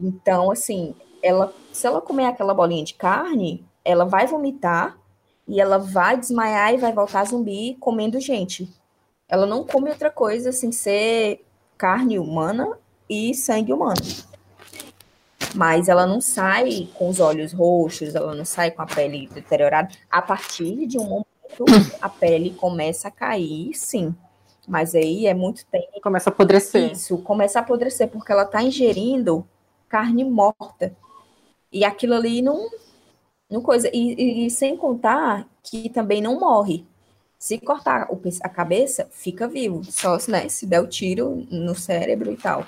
[0.00, 4.98] Então, assim, ela, se ela comer aquela bolinha de carne, ela vai vomitar
[5.46, 8.72] e ela vai desmaiar e vai voltar zumbi comendo gente.
[9.28, 11.44] Ela não come outra coisa sem ser
[11.76, 14.00] carne humana e sangue humano.
[15.54, 19.88] Mas ela não sai com os olhos roxos, ela não sai com a pele deteriorada.
[20.10, 21.64] A partir de um momento,
[22.00, 24.14] a pele começa a cair, sim.
[24.68, 26.00] Mas aí é muito tempo.
[26.00, 26.92] Começa a apodrecer.
[26.92, 29.44] Isso, começa a apodrecer, porque ela está ingerindo
[29.90, 30.96] carne morta.
[31.72, 32.70] E aquilo ali não.
[33.50, 33.90] não coisa.
[33.94, 36.86] E, e- e sem contar que também não morre.
[37.38, 38.08] Se cortar
[38.42, 39.82] a cabeça, fica vivo.
[39.84, 42.62] Só né, se der o tiro no cérebro e tal.
[42.62, 42.66] É,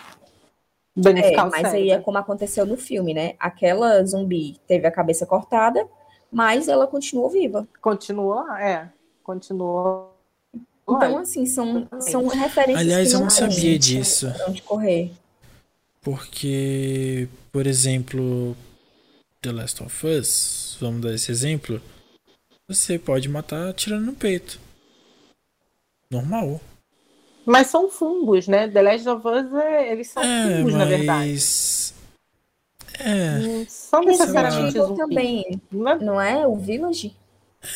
[0.96, 1.94] Danificar mas aí cérebro.
[1.94, 3.35] é como aconteceu no filme, né?
[3.38, 5.87] Aquela zumbi teve a cabeça cortada,
[6.30, 7.66] mas ela continuou viva.
[7.80, 8.90] Continuou, é.
[9.22, 10.12] Continuou.
[10.88, 14.26] Então, assim, são, são referências Aliás, que eu não sabia disso.
[14.48, 15.12] onde correr.
[16.02, 18.56] Porque, por exemplo,
[19.40, 21.80] The Last of Us, vamos dar esse exemplo,
[22.68, 24.58] você pode matar atirando no peito.
[26.10, 26.60] Normal.
[27.46, 28.68] Mas são fungos, né?
[28.68, 31.08] The Last of Us, é- eles são é, fungos, na verdade.
[31.30, 31.94] mas.
[32.98, 34.96] É, Não são Resident necessariamente zumbi.
[34.96, 36.46] também, Não é- não é?
[36.46, 37.14] O Village?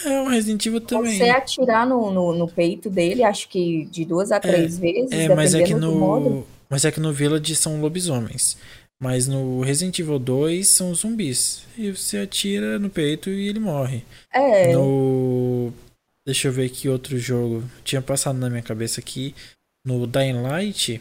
[0.05, 1.17] é o Resident Evil também.
[1.17, 5.33] Você atirar no, no, no peito dele, acho que de duas a três vezes, É,
[5.35, 6.47] mas é que dependendo do modo.
[6.69, 8.57] Mas é que no Village são lobisomens.
[9.01, 11.63] Mas no Resident Evil 2 são zumbis.
[11.77, 14.03] E você atira no peito e ele morre.
[14.33, 15.73] É, No.
[16.25, 17.63] Deixa eu ver que outro jogo.
[17.85, 19.35] Tinha passado na minha cabeça aqui.
[19.85, 21.01] No Dying Light,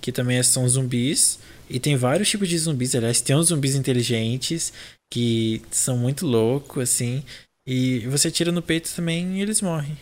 [0.00, 1.38] que também são zumbis.
[1.70, 2.94] E tem vários tipos de zumbis.
[2.94, 4.72] Aliás, tem uns zumbis inteligentes
[5.10, 7.24] que são muito loucos, assim.
[7.66, 9.96] E você tira no peito também e eles morrem.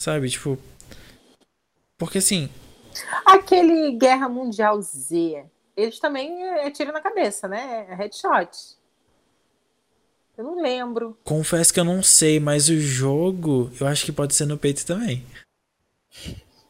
[0.00, 0.28] Sabe?
[0.28, 0.58] Tipo.
[1.98, 2.48] Porque assim.
[3.24, 5.44] Aquele Guerra Mundial Z,
[5.76, 7.86] eles também é tiro na cabeça, né?
[7.88, 8.78] É headshot.
[10.36, 11.16] Eu não lembro.
[11.24, 14.86] Confesso que eu não sei, mas o jogo eu acho que pode ser no peito
[14.86, 15.24] também.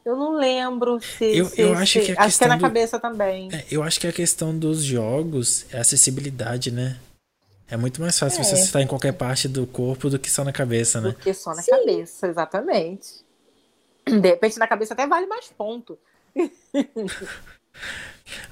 [0.04, 1.24] Eu não lembro se.
[1.36, 3.48] Eu- se- eu acho se- que a Acho que é questão na do- cabeça também.
[3.52, 6.98] É, eu acho que a questão dos jogos é a acessibilidade, né?
[7.68, 8.44] É muito mais fácil É.
[8.44, 11.12] você estar em qualquer parte do corpo do que só na cabeça, né?
[11.12, 11.70] Porque só na Sim.
[11.70, 13.24] cabeça, exatamente.
[14.04, 15.96] De repente, na cabeça até vale mais ponto.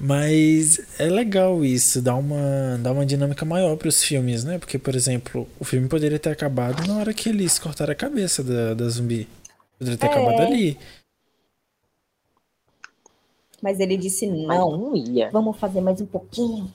[0.01, 4.59] Mas é legal isso, dá uma, dá uma dinâmica maior para os filmes, né?
[4.59, 8.43] Porque, por exemplo, o filme poderia ter acabado na hora que eles cortaram a cabeça
[8.43, 9.29] da, da zumbi.
[9.79, 10.11] Poderia ter É.
[10.11, 10.79] acabado ali.
[13.61, 14.77] mas ele disse não.
[14.77, 15.31] não ia.
[15.31, 16.73] Vamos fazer mais um pouquinho.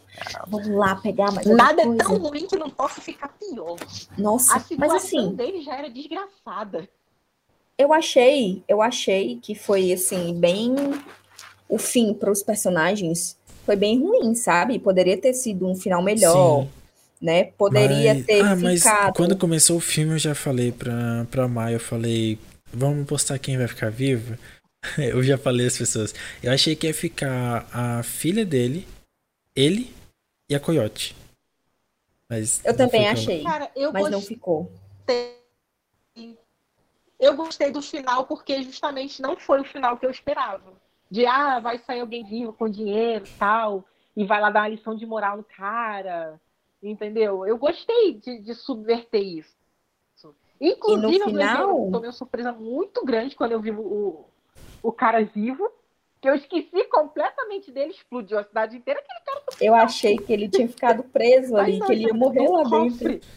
[0.47, 3.77] Vamos lá pegar mais Nada é tão ruim que não possa ficar pior.
[4.17, 6.87] Nossa, A mas situação assim, dele já era desgraçada.
[7.77, 10.73] Eu achei, eu achei que foi assim bem
[11.67, 14.77] o fim para os personagens foi bem ruim, sabe?
[14.77, 16.69] Poderia ter sido um final melhor, Sim.
[17.21, 17.45] né?
[17.57, 19.13] Poderia Mas- ter ah, mas ficado.
[19.15, 22.37] quando começou o filme eu já falei pra, pra Maia, eu falei,
[22.71, 24.37] vamos postar quem vai ficar vivo?
[24.97, 26.13] Eu já falei às pessoas.
[26.43, 28.85] Eu achei que ia ficar a filha dele,
[29.55, 29.89] ele
[30.49, 31.15] e a Coyote.
[32.29, 34.35] Mas Eu não também achei, Cara, eu mas não gostei.
[34.35, 34.69] ficou.
[37.23, 40.73] Eu gostei do final porque justamente não foi o final que eu esperava.
[41.09, 44.67] De ah, vai sair alguém vivo com dinheiro e tal, e vai lá dar uma
[44.69, 46.39] lição de moral no cara.
[46.81, 47.45] Entendeu?
[47.45, 49.53] Eu gostei de, de subverter isso.
[50.59, 51.67] Inclusive, eu final?
[51.77, 54.25] levei- tomei uma surpresa muito grande quando eu vi o,
[54.81, 55.69] o cara vivo.
[56.21, 59.01] Que eu esqueci completamente dele, explodiu a cidade inteira.
[59.01, 62.19] Aquele cara Eu achei que ele tinha ficado preso ali, Mas que ele ia não,
[62.19, 63.19] morrer no lá cofre.
[63.19, 63.27] dentro.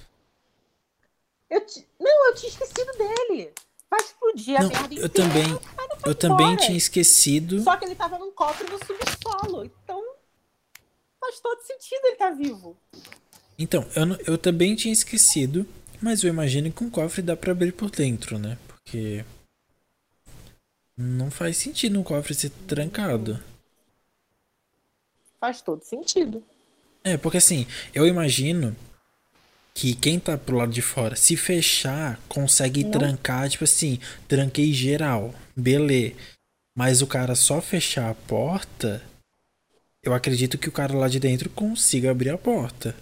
[1.51, 1.61] Eu
[1.99, 3.53] Não, eu tinha esquecido dele.
[3.90, 5.09] Vai explodir a Não, merda eu inteira.
[5.09, 5.61] também,
[6.05, 7.61] eu também tinha esquecido.
[7.62, 9.64] Só que ele tava num cofre no subsolo.
[9.64, 10.03] Então
[11.20, 12.77] faz todo sentido ele estar vivo.
[13.59, 15.66] Então, eu, não- eu também tinha esquecido,
[16.03, 18.59] mas eu imagino que um cofre dá pra abrir por dentro, né?
[18.68, 19.25] Porque
[20.96, 23.42] não faz sentido um cofre ser trancado.
[25.40, 26.42] Faz todo sentido.
[27.05, 28.75] É, porque assim, eu imagino
[29.77, 32.93] que quem tá pro lado de fora, se fechar, consegue Não.
[32.93, 36.15] trancar, tipo assim, tranquei geral, beleza.
[36.75, 39.03] Mas o cara só fechar a porta,
[40.03, 42.97] eu acredito que o cara lá de dentro consiga abrir a porta.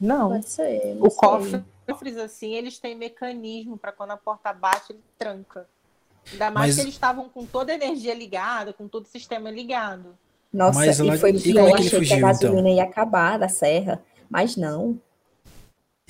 [0.00, 0.30] Não.
[0.30, 0.94] Pode ser.
[0.94, 1.18] não O sei.
[1.18, 5.66] cofre, cofres assim, eles têm mecanismo para quando a porta bate, ele tranca.
[6.30, 9.50] Ainda mais Mas- que eles estavam com toda a energia ligada, com todo o sistema
[9.50, 10.16] ligado.
[10.52, 12.60] Nossa, Mas lá- e foi e como eu é que ele fugiu, que a gasolina
[12.60, 12.74] então?
[12.76, 14.00] ia acabar da serra.
[14.32, 14.98] Mas não.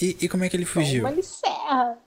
[0.01, 1.03] E, e como é que ele fugiu?
[1.03, 1.99] Toma ele serra.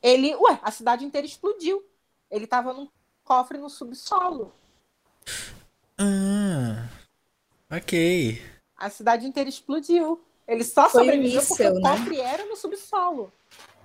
[0.00, 1.84] Ele, ué, a cidade inteira explodiu.
[2.30, 2.88] Ele tava num
[3.24, 4.52] cofre no subsolo.
[5.98, 6.88] Ah,
[7.68, 8.40] ok.
[8.76, 10.22] A cidade inteira explodiu.
[10.46, 11.90] Ele só Foi um sobreviveu porque míssel, o né?
[11.90, 13.32] cofre era no subsolo.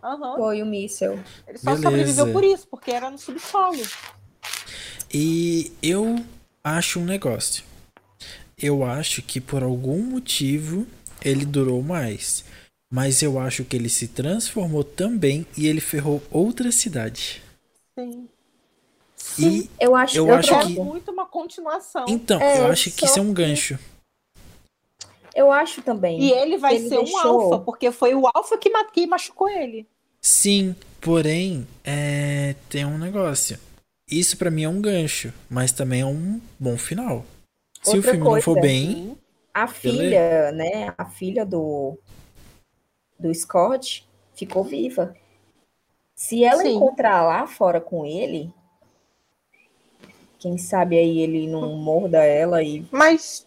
[0.03, 0.35] Aham.
[0.35, 1.13] Foi o míssel.
[1.47, 1.83] Ele só Beleza.
[1.83, 3.81] sobreviveu por isso, porque era no subsolo.
[5.11, 6.17] E eu
[6.63, 7.63] acho um negócio.
[8.63, 10.87] Eu acho que por algum motivo
[11.23, 12.45] ele durou mais.
[12.89, 17.43] Mas eu acho que ele se transformou também e ele ferrou outra cidade.
[17.97, 18.29] Sim.
[19.39, 22.05] E Eu acho, Eu eu acho é que- muito uma continuação.
[22.07, 23.77] então, É, eu acho que isso é um gancho.
[25.35, 26.21] Eu acho também.
[26.21, 29.07] E ele vai Ele ser um deixou- alfa, porque foi o alfa que, ma- que
[29.07, 29.87] machucou ele.
[30.21, 33.57] Sim, porém, é, tem um negócio.
[34.09, 37.25] Isso pra mim é um gancho, mas também é um bom final.
[37.83, 39.17] Se o Outra filme não for coisa, bem, Sim.
[39.53, 40.93] A filha, né?
[40.97, 41.97] A filha do,
[43.19, 45.15] do Scott ficou viva.
[46.15, 46.75] Se ela Sim.
[46.75, 48.51] encontrar lá fora com ele,
[50.39, 52.85] quem sabe aí ele não morda ela e.
[52.91, 53.45] Mas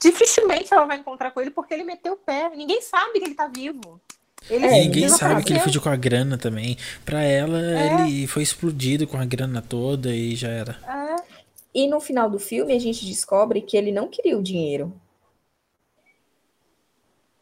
[0.00, 2.50] dificilmente ela vai encontrar com ele porque ele meteu o pé.
[2.50, 4.00] Ninguém sabe que ele tá vivo.
[4.48, 6.76] Ele É, ninguém sabe que ele fugiu com a grana também.
[7.04, 8.00] Pra ela, É.
[8.08, 10.78] ele foi explodido com a grana toda e já era.
[10.86, 11.39] É.
[11.74, 14.92] E no final do filme a gente descobre que ele não queria o dinheiro.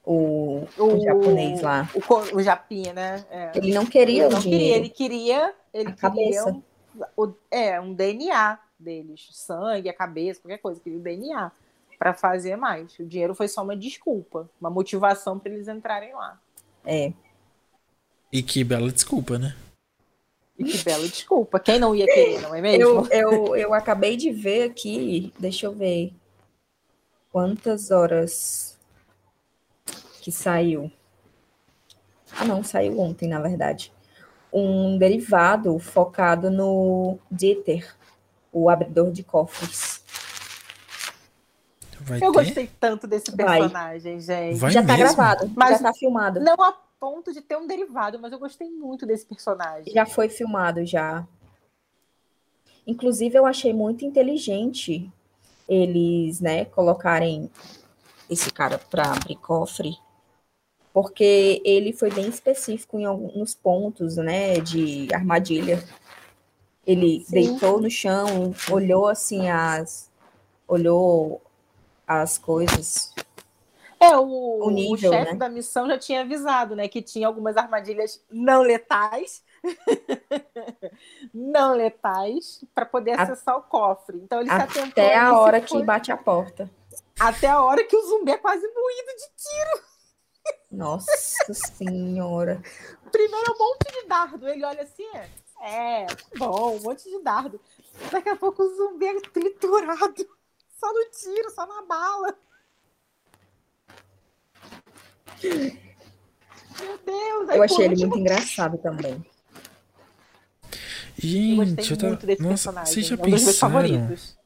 [0.04, 1.88] O, o japonês lá.
[1.94, 3.26] O, o Japinha, né?
[3.30, 3.52] É.
[3.54, 4.84] Ele não queria Ele o não queria, dinheiro.
[4.84, 6.50] ele queria, ele A queria cabeça.
[6.50, 6.62] um,
[7.16, 11.52] o- é, um DNA deles, sangue, a cabeça, qualquer coisa, queria o DNA
[11.98, 12.98] para fazer mais.
[12.98, 16.40] O dinheiro foi só uma desculpa, uma motivação para eles entrarem lá.
[16.86, 17.12] É.
[18.32, 19.54] E que bela desculpa, né?
[20.58, 21.60] E que bela desculpa.
[21.60, 22.82] Quem não ia querer, não é mesmo?
[22.82, 26.12] Eu, eu, eu acabei de ver aqui, deixa eu ver
[27.30, 28.76] quantas horas
[30.20, 30.90] que saiu.
[32.36, 33.92] Ah, não, saiu ontem, na verdade.
[34.52, 37.94] Um derivado focado no Dieter,
[38.52, 40.02] o abridor de cofres.
[42.00, 42.44] Vai Eu ter?
[42.44, 43.60] gostei tanto desse Vai.
[43.60, 44.58] personagem, gente.
[44.58, 45.14] Vai já tá mesmo?
[45.16, 46.40] gravado, Mas- já tá filmado.
[46.40, 46.56] Não
[47.00, 49.92] ponto de ter um derivado, mas eu gostei muito desse personagem.
[49.92, 51.26] Já foi filmado, já.
[52.86, 55.10] Inclusive, eu achei muito inteligente
[55.68, 57.50] eles, né, colocarem
[58.28, 59.98] esse cara para abrir cofre,
[60.92, 65.82] porque ele foi bem específico em alguns pontos, né, de armadilha.
[66.86, 67.32] Ele Sim.
[67.32, 70.10] deitou no chão, olhou assim as,
[70.66, 71.42] olhou
[72.06, 73.14] as coisas.
[74.00, 75.38] É, o, O nível, o chefe né?
[75.38, 76.86] da missão já tinha avisado, né?
[76.88, 79.42] Que tinha algumas armadilhas não letais.
[81.34, 84.16] não letais, para poder A- acessar o cofre.
[84.18, 86.70] Então ele se atentou Até a hora que foi- bate a porta.
[87.18, 89.88] Até a hora que o zumbi é quase moído de.
[90.76, 92.62] Nossa senhora.
[93.10, 94.48] Primeiro é um monte de dardo.
[94.48, 95.28] Ele olha assim, é.
[95.60, 96.06] É,
[96.38, 97.60] bom, um monte de dardo.
[98.12, 100.28] Daqui a pouco o zumbi é triturado.
[100.78, 102.38] Só no tiro, só na bala.
[105.42, 107.48] Meu Deus.
[107.50, 109.12] Eu achei ele último, muito engraçado também.
[109.12, 109.24] Eu
[111.20, 112.26] Gente, eu muito tá...
[112.26, 112.94] desse Nossa, personagem.
[112.94, 113.72] vocês já é um dos meus pensaram?
[113.72, 114.38] favoritos.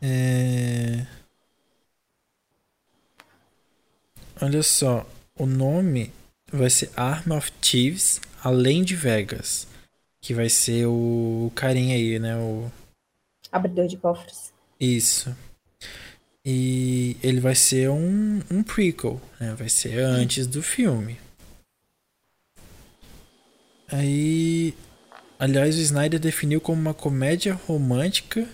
[0.00, 1.06] É...
[4.40, 5.06] Olha só,
[5.36, 6.12] o nome
[6.52, 9.66] vai ser Arm of Thieves, além de Vegas.
[10.20, 12.36] Que vai ser o carinha aí, né?
[12.36, 12.70] O...
[13.50, 14.52] Abridor de cofres.
[14.78, 15.36] Isso.
[16.44, 19.54] E ele vai ser um, um prequel, né?
[19.54, 21.18] Vai ser antes do filme.
[23.88, 24.74] Aí.
[25.38, 28.48] Aliás, o Snyder definiu como uma comédia romântica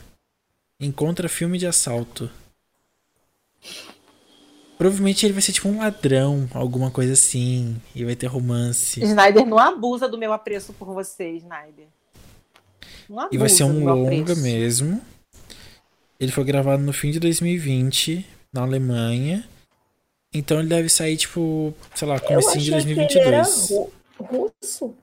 [0.81, 2.31] encontra filme de assalto.
[4.77, 7.81] Provavelmente ele vai ser tipo um ladrão, alguma coisa assim.
[7.95, 9.03] E vai ter romance.
[9.03, 11.87] Snyder não abusa do meu apreço por você, Snyder.
[13.33, 14.41] E vai ser um longa apreço.
[14.41, 15.03] mesmo.
[16.21, 19.49] Ele foi gravado no fim de 2020, na Alemanha.
[20.35, 23.71] Então ele deve sair, tipo, sei lá, comecinho de achei que ele era 2022.
[23.71, 24.95] ru- russo.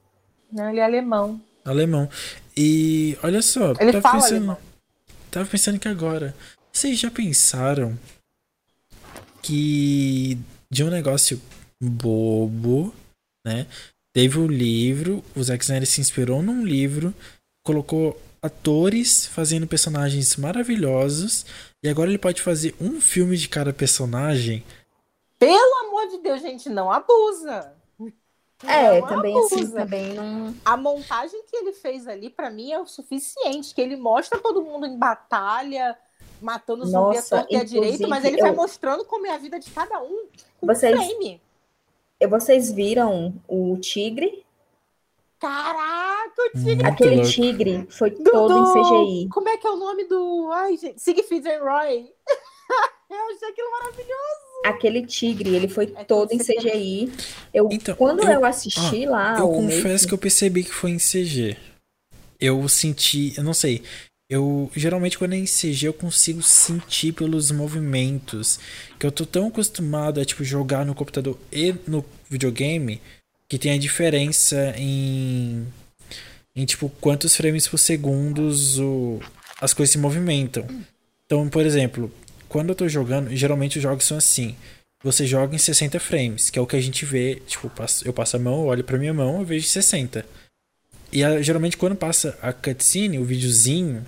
[0.52, 1.42] Não, ele é alemão.
[1.64, 2.10] Alemão.
[2.56, 4.58] E olha só, Ele tava fala pensando, alemão.
[5.32, 6.36] tava pensando que agora,
[6.72, 7.98] vocês já pensaram
[9.42, 10.38] que
[10.72, 11.42] de um negócio
[11.82, 12.94] bobo,
[13.46, 13.66] né?
[14.14, 17.14] Teve o livro, o Zack Snyder se inspirou num livro,
[17.66, 21.46] colocou atores fazendo personagens maravilhosos
[21.84, 24.64] e agora ele pode fazer um filme de cada personagem.
[25.40, 27.74] Pelo amor de Deus, gente, não abusa.
[28.64, 29.56] É, Não também abusa.
[29.56, 30.56] assim, também não.
[30.64, 33.76] A montagem que ele fez ali, pra mim, é o suficiente.
[33.76, 35.96] Que ele mostra todo mundo em batalha,
[36.42, 39.32] matando zumbi à torta e à direita, mas ele inclusive, vai eu- mostrando como é
[39.32, 40.26] a vida de cada um
[40.60, 41.42] com Vocês- frame.
[42.20, 44.45] E Vocês viram o tigre?
[45.40, 47.30] Caraca, o tigre Muito Aquele louco.
[47.32, 49.30] tigre foi do, todo em CGI.
[49.30, 50.50] Como é que é o nome do.
[50.54, 51.02] Ai, gente.
[51.02, 52.06] Siegfried and Roy.
[53.08, 54.16] Eu achei aquilo maravilhoso.
[54.66, 57.12] Aquele tigre, ele foi É todo em CGI.
[57.54, 60.98] Eu, Então, quando eu- eu, assisti lá, eu confesso que eu percebi que foi em
[60.98, 61.56] CG.
[62.40, 63.84] Eu senti, eu não sei.
[64.28, 68.60] Eu geralmente quando é em CG eu consigo sentir pelos movimentos,
[69.00, 73.00] que eu tô tão acostumado a tipo jogar no computador e no videogame
[73.48, 75.66] que tem a diferença em
[76.56, 78.50] em tipo quantos frames por segundo
[79.60, 80.66] as coisas se movimentam.
[81.26, 82.10] Então, por exemplo,
[82.48, 84.56] quando eu tô jogando, geralmente os jogos são assim.
[85.04, 87.70] Você joga em 60 frames, que é o que a gente vê, tipo,
[88.06, 90.26] eu passo a mão, eu olho pra minha mão, eu vejo 60.
[91.12, 94.06] E a- geralmente quando passa a cutscene, o videozinho,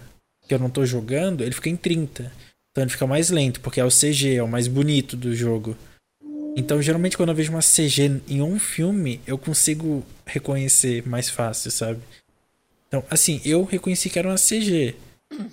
[0.48, 2.32] que eu não tô jogando, ele fica em 30.
[2.72, 5.76] Então ele fica mais lento, porque é o CG, é o mais bonito do jogo.
[6.58, 11.70] Então geralmente quando eu vejo uma CG em um filme, eu consigo reconhecer mais fácil,
[11.70, 12.02] sabe?
[12.88, 14.96] Então, assim, eu reconheci que era uma CG.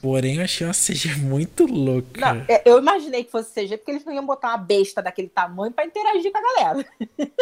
[0.00, 2.20] Porém, eu achei uma CG muito louca.
[2.20, 5.28] Não, é, eu imaginei que fosse CG, porque eles não iam botar uma besta daquele
[5.28, 6.86] tamanho pra interagir com a galera.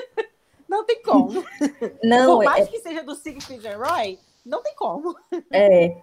[0.68, 1.44] Não tem como.
[2.02, 5.14] Não, Por mais é, que seja do Siegfried and Roy, não tem como.
[5.52, 5.98] é,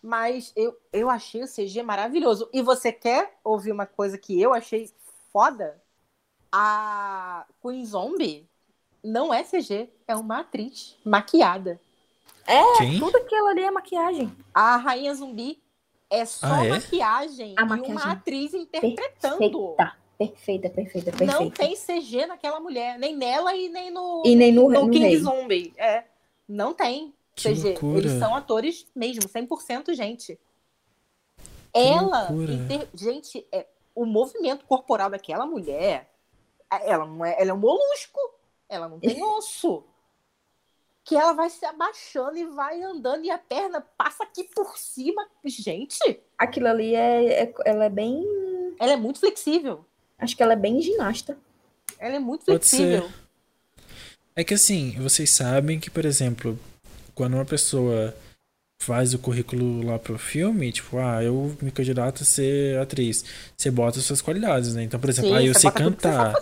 [0.00, 2.48] Mas eu, eu achei o CG maravilhoso.
[2.50, 4.90] E você quer ouvir uma coisa que eu achei
[5.30, 5.78] foda?
[6.50, 8.48] A Queen Zombie
[9.04, 11.80] não é CG, é uma atriz maquiada.
[12.78, 12.98] Quem?
[12.98, 14.34] tudo aquilo ali é maquiagem.
[14.54, 15.62] A Rainha Zumbi
[16.08, 16.70] é só Ah, é?
[16.70, 19.74] maquiagem A e maquiagem uma atriz interpretando.
[20.16, 21.56] Perfeita, perfeita, perfeita, Não perfeita.
[21.86, 25.04] tem CG naquela mulher, nem nela e nem no, E nem no, no no King
[25.04, 25.18] rei.
[25.18, 25.74] Zombie.
[25.76, 26.04] É,
[26.48, 27.68] não tem Que CG.
[27.72, 27.98] loucura.
[27.98, 30.38] Eles são atores mesmo, 100% gente.
[31.72, 32.52] Ela, loucura.
[32.52, 36.10] inter- gente, é, o movimento corporal daquela mulher,
[36.70, 38.18] ela não é, ela é um molusco,
[38.68, 39.84] ela não tem osso.
[41.04, 45.26] Que ela vai se abaixando e vai andando e a perna passa aqui por cima.
[45.42, 48.22] Gente, Aquilo ali é, é- Ela é bem.
[48.78, 49.84] ela é muito flexível.
[50.18, 51.38] Acho que ela é bem ginasta.
[51.98, 53.10] Ela é muito flexível.
[54.36, 56.58] É que assim, vocês sabem que, por exemplo,
[57.14, 58.14] quando uma pessoa
[58.78, 63.24] faz o currículo lá pro filme, tipo, ah, eu me candidato a ser atriz.
[63.56, 64.84] Você bota suas qualidades, né?
[64.84, 66.34] Então, por exemplo, Sim, ah, eu sei cantar.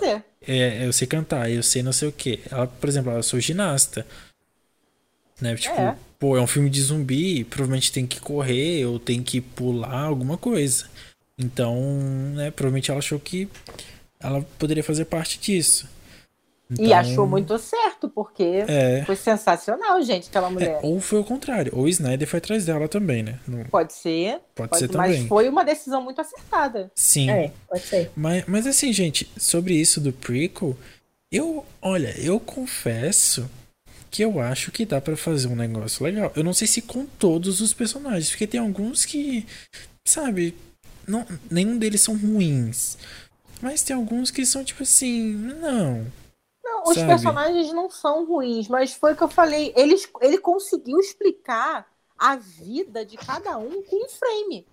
[0.47, 2.41] É, eu sei cantar, eu sei não sei o quê.
[2.51, 4.07] Ela, por exemplo, eu sou ginasta.
[5.41, 5.55] Né?
[5.57, 5.97] Tipo, É.
[6.19, 10.37] pô, é um filme de zumbi, provavelmente tem que correr ou tem que pular alguma
[10.37, 10.87] coisa.
[11.39, 11.75] Então,
[12.35, 13.49] né, provavelmente ela achou que
[14.21, 15.89] ela poderia fazer parte disso.
[16.69, 19.05] E Então, achou muito certo, porque É.
[19.05, 20.81] foi sensacional, gente, aquela É, mulher.
[20.83, 23.39] ou foi o contrário, ou o Snyder foi atrás dela também, né?
[23.47, 25.29] Não- Pode ser, pode, pode- ser mas também.
[25.29, 26.91] foi uma decisão muito acertada.
[26.97, 27.31] Sim.
[27.31, 28.11] É, pode ser.
[28.17, 30.77] Mas, mas assim, gente, sobre isso do prequel,
[31.31, 33.49] eu, olha, eu confesso
[34.11, 36.33] que eu acho que dá pra fazer um negócio legal.
[36.35, 39.47] Eu não sei se com todos os personagens, porque tem alguns que,
[40.05, 40.53] sabe,
[41.07, 42.99] não, nenhum deles são ruins.
[43.63, 46.07] Mas tem alguns que são tipo assim, não.
[46.67, 47.07] Não, os Sabe?
[47.07, 49.73] personagens não são ruins, mas foi o que eu falei.
[49.77, 51.87] Eles, ele conseguiu explicar
[52.19, 54.67] a vida de cada um com um frame.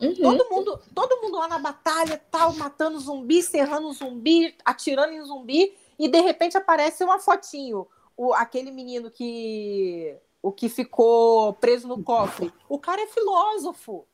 [0.00, 0.14] Uhum.
[0.14, 5.76] Todo, mundo, todo mundo lá na batalha, tal, matando zumbi, serrando zumbi, atirando em zumbi,
[5.98, 7.86] e de repente aparece uma fotinho.
[8.16, 10.16] O, aquele menino que.
[10.40, 12.50] O que ficou preso no cofre.
[12.68, 14.06] O cara é filósofo.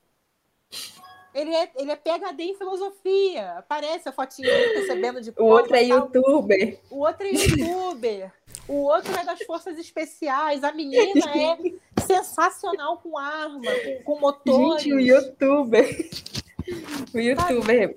[1.35, 3.59] Ele é, ele é PHD em filosofia.
[3.59, 6.79] Aparece a fotinha dele recebendo de O outro é youtuber.
[6.89, 8.33] O outro é youtuber.
[8.69, 10.63] O outro é das forças especiais.
[10.63, 11.59] A menina é
[12.07, 13.73] sensacional com arma,
[14.05, 14.85] com, com motores.
[14.85, 16.11] Gente, o youtuber.
[17.13, 17.97] O youtuber.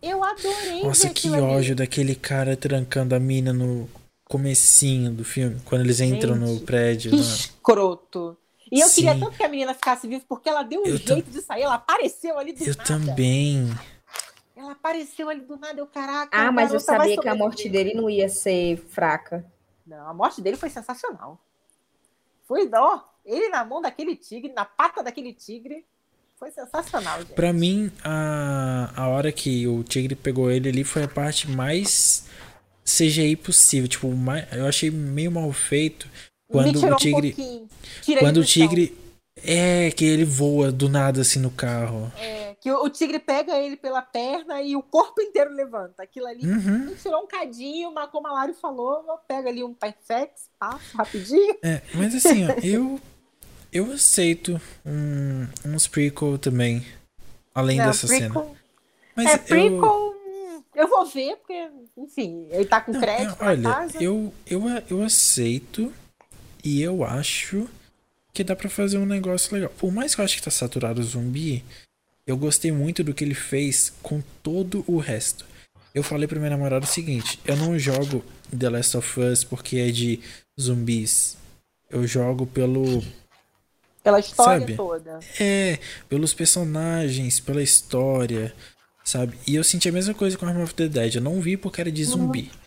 [0.00, 0.82] Eu adorei.
[0.84, 1.74] Nossa, que ódio ali.
[1.74, 3.88] daquele cara trancando a mina no
[4.28, 7.10] comecinho do filme, quando eles entram Gente, no prédio.
[7.10, 8.36] Que escroto.
[8.70, 9.02] E eu Sim.
[9.02, 11.62] queria tanto que a menina ficasse viva, porque ela deu um eu jeito de sair,
[11.62, 12.82] ela apareceu ali do eu nada.
[12.82, 13.70] Eu também.
[14.56, 16.36] Ela apareceu ali do nada, eu, caraca.
[16.36, 19.44] Ah, mas eu sabia que a morte dele não ia ser fraca.
[19.86, 21.40] Não, a morte dele foi sensacional.
[22.44, 25.84] Foi, ó, ele na mão daquele tigre, na pata daquele tigre.
[26.36, 27.32] Foi sensacional, gente.
[27.32, 32.26] Pra mim, a, a hora que o tigre pegou ele ali foi a parte mais
[32.84, 33.88] CGI possível.
[33.88, 36.08] Tipo, mais, eu achei meio mal feito.
[36.48, 37.34] Quando o tigre.
[37.38, 39.06] Um quando o tigre.
[39.44, 42.10] É, que ele voa do nada assim no carro.
[42.18, 46.02] É, que o, o, tigre pega ele pela perna e o corpo inteiro levanta.
[46.02, 46.94] Aquilo ali uhum.
[46.96, 51.54] tirou um cadinho, mas como a Lari falou, pega ali um Perfex, passa rapidinho.
[51.62, 52.98] É, mas assim, ó, eu.
[53.72, 56.86] Eu aceito um, um prequel também.
[57.54, 58.56] Além Não, dessa prequel, cena.
[59.14, 59.84] Mas é, prequel.
[59.84, 60.64] Eu...
[60.74, 61.68] eu vou ver, porque,
[61.98, 63.36] enfim, ele tá com Não, crédito.
[63.38, 64.02] Olha, casa.
[64.02, 65.92] Eu, eu, eu aceito
[66.66, 67.68] e eu acho
[68.34, 69.70] que dá para fazer um negócio legal.
[69.78, 71.64] Por mais que eu acho que tá saturado o zumbi,
[72.26, 75.46] eu gostei muito do que ele fez com todo o resto.
[75.94, 78.24] Eu falei pra minha namorada o seguinte: eu não jogo
[78.58, 80.18] The Last of Us porque é de
[80.60, 81.36] zumbis.
[81.88, 83.00] Eu jogo pelo.
[84.02, 84.74] Pela história sabe?
[84.74, 85.20] toda.
[85.38, 88.52] É, pelos personagens, pela história,
[89.04, 89.38] sabe?
[89.46, 91.14] E eu senti a mesma coisa com Arm of the Dead.
[91.14, 92.50] Eu não vi porque era de zumbi.
[92.52, 92.65] Uhum.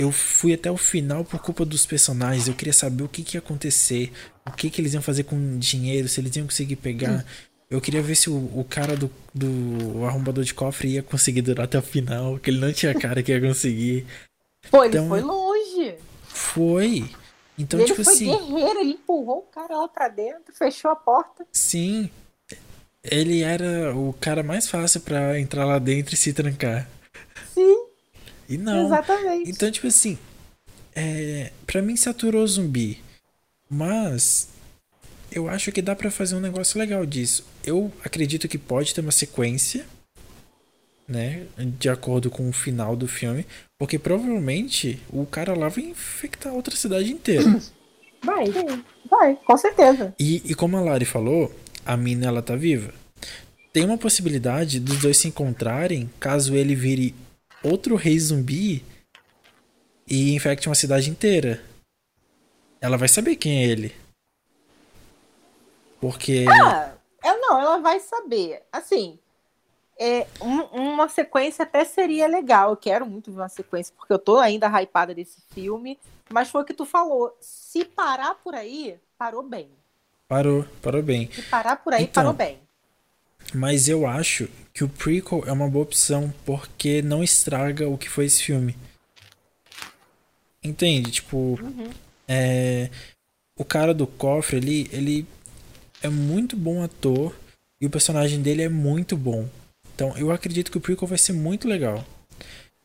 [0.00, 2.48] Eu fui até o final por culpa dos personagens.
[2.48, 4.10] Eu queria saber o que, que ia acontecer,
[4.48, 7.18] o que, que eles iam fazer com dinheiro, se eles iam conseguir pegar.
[7.18, 7.24] Hum.
[7.68, 11.66] Eu queria ver se o, o cara do, do arrombador de cofre ia conseguir durar
[11.66, 14.06] até o final, que ele não tinha cara que ia conseguir.
[14.70, 15.94] Pô, então, ele foi longe.
[16.28, 17.10] Foi.
[17.58, 18.24] Então, ele tipo foi assim.
[18.24, 21.46] guerreiro, ele empurrou o cara lá pra dentro, fechou a porta.
[21.52, 22.08] Sim.
[23.04, 26.88] Ele era o cara mais fácil para entrar lá dentro e se trancar.
[27.52, 27.79] Sim.
[28.50, 28.86] E não.
[28.86, 29.48] Exatamente.
[29.48, 30.18] Então, tipo assim,
[30.94, 32.98] é, pra mim saturou zumbi.
[33.70, 34.48] Mas
[35.30, 37.46] eu acho que dá para fazer um negócio legal disso.
[37.64, 39.86] Eu acredito que pode ter uma sequência,
[41.06, 41.46] né?
[41.78, 43.46] De acordo com o final do filme.
[43.78, 47.44] Porque provavelmente o cara lá vai infectar outra cidade inteira.
[48.22, 48.44] Vai,
[49.10, 50.14] vai, com certeza.
[50.20, 51.50] E, e como a Lari falou,
[51.86, 52.92] a mina ela tá viva.
[53.72, 57.14] Tem uma possibilidade dos dois se encontrarem caso ele vire
[57.62, 58.84] outro rei zumbi
[60.06, 61.62] e infecte uma cidade inteira.
[62.80, 63.94] Ela vai saber quem é ele.
[66.00, 66.46] Porque.
[66.48, 68.62] Ah, ela não, ela vai saber.
[68.72, 69.18] Assim,
[69.98, 72.70] é, um, uma sequência até seria legal.
[72.70, 75.98] Eu quero muito ver uma sequência, porque eu tô ainda hypada desse filme.
[76.32, 77.36] Mas foi o que tu falou.
[77.40, 79.70] Se parar por aí, parou bem.
[80.26, 81.30] Parou, parou bem.
[81.30, 82.60] Se parar por aí, então, parou bem.
[83.54, 88.08] Mas eu acho que o prequel é uma boa opção porque não estraga o que
[88.08, 88.76] foi esse filme.
[90.62, 91.10] Entende?
[91.10, 91.90] Tipo, uhum.
[92.28, 92.90] é,
[93.56, 95.26] o cara do cofre ali, ele
[96.02, 97.34] é muito bom ator
[97.80, 99.48] e o personagem dele é muito bom.
[99.94, 102.04] Então eu acredito que o prequel vai ser muito legal.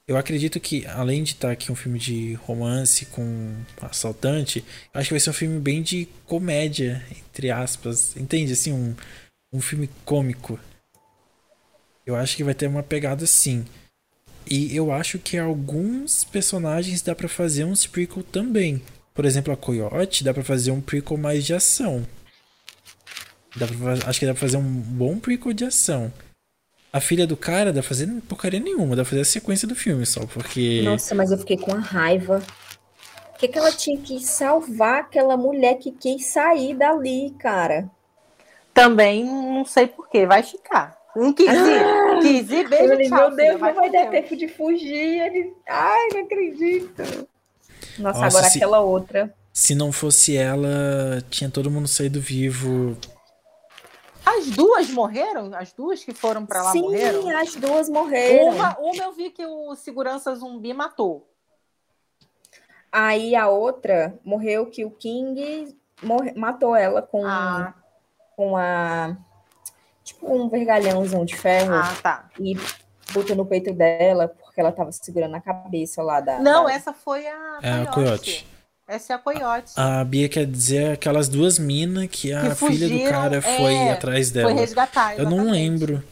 [0.07, 5.07] Eu acredito que, além de estar aqui um filme de romance com assaltante, eu acho
[5.07, 8.15] que vai ser um filme bem de comédia, entre aspas.
[8.15, 8.53] Entende?
[8.53, 8.95] Assim, um,
[9.55, 10.59] um filme cômico.
[12.05, 13.65] Eu acho que vai ter uma pegada assim.
[14.47, 18.81] E eu acho que alguns personagens dá para fazer um prequel também.
[19.13, 22.05] Por exemplo, a Coyote dá para fazer um prequel mais de ação.
[23.55, 26.13] Dá pra, acho que dá pra fazer um bom prequel de ação.
[26.93, 29.75] A filha do cara dá pra fazer porcaria nenhuma, dá pra fazer a sequência do
[29.75, 30.81] filme só, porque.
[30.83, 32.43] Nossa, mas eu fiquei com a raiva.
[33.31, 37.89] Por que, que ela tinha que salvar aquela mulher que quis sair dali, cara?
[38.75, 40.97] Também não sei porquê, vai ficar.
[41.15, 42.19] Um quis ir, ah,
[42.67, 45.21] beijo, ele, tchau, Meu Deus, não vai dar tempo de fugir.
[45.21, 45.53] Ele...
[45.65, 47.01] Ai, não acredito.
[47.97, 49.33] Nossa, Nossa agora se, aquela outra.
[49.53, 52.97] Se não fosse ela, tinha todo mundo saído vivo.
[54.25, 55.55] As duas morreram?
[55.55, 57.21] As duas que foram para lá Sim, morreram?
[57.21, 58.55] Sim, as duas morreram.
[58.55, 61.25] Uma, uma eu vi que o segurança zumbi matou.
[62.91, 65.73] Aí a outra morreu que o King
[66.03, 67.25] morre, matou ela com...
[67.25, 67.73] Ah
[68.35, 69.15] com a.
[70.03, 72.29] tipo um vergalhãozão de ferro Ah, tá.
[72.39, 72.57] e
[73.13, 76.39] botou no peito dela porque ela tava segurando a cabeça lá da.
[76.39, 78.47] Não, da- essa foi a É a Coyote.
[78.87, 79.71] Essa é a Coyote.
[79.75, 83.73] A Bia quer dizer aquelas duas minas que a Que filha do fugiram, cara foi
[83.73, 84.53] é, atrás Foi dela.
[84.53, 85.17] resgatar.
[85.17, 85.51] Eu não exatamente.
[85.51, 86.03] lembro.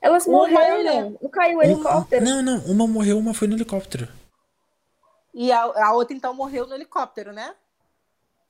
[0.00, 1.18] Elas Uma morreram, eu não.
[1.22, 2.24] Não caiu o helicóptero.
[2.24, 2.58] Não, não.
[2.64, 4.08] Uma morreu, uma foi no helicóptero.
[5.34, 7.52] E a, a outra, então, morreu no helicóptero, né?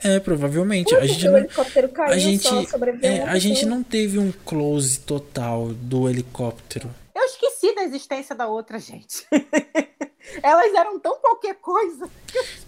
[0.02, 0.94] É, provavelmente.
[0.94, 1.38] A que gente não.
[1.38, 2.48] helicóptero caiu A gente,
[3.02, 6.90] é, a gente não teve um close total do helicóptero.
[7.14, 9.26] Eu esqueci da existência da outra, gente.
[10.42, 12.08] Elas eram tão qualquer coisa.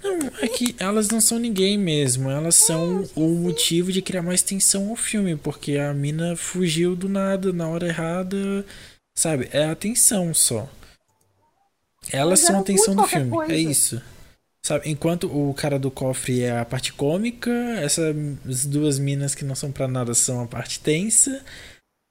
[0.02, 2.30] Não, é que elas não são ninguém mesmo.
[2.30, 7.08] Elas são o motivo de criar mais tensão ao filme, porque a mina fugiu do
[7.08, 8.64] nada na hora errada.
[9.16, 9.48] Sabe?
[9.52, 10.68] É a tensão só.
[12.12, 13.30] Elas Mas são a tensão do filme.
[13.30, 13.52] coisa.
[13.52, 14.02] É isso.
[14.66, 14.90] Sabe?
[14.90, 19.70] Enquanto o cara do cofre é a parte cômica, essas duas minas que não são
[19.70, 21.44] pra nada são a parte tensa.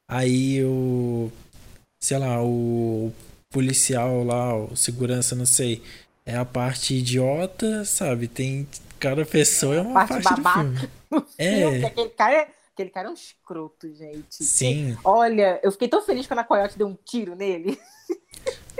[0.09, 1.29] Aí o.
[2.01, 3.11] Sei lá, o
[3.51, 5.83] policial lá, o segurança, não sei.
[6.25, 8.25] É a parte idiota, sabe?
[8.29, 8.65] Tem.
[9.01, 10.89] Cada pessoa é uma Parte parte, babaca.
[11.37, 14.41] É, Aquele cara, aquele cara é um escroto, gente.
[14.45, 14.97] sim.
[15.03, 17.77] Olha, eu fiquei tão feliz quando a Coyote deu um tiro nele.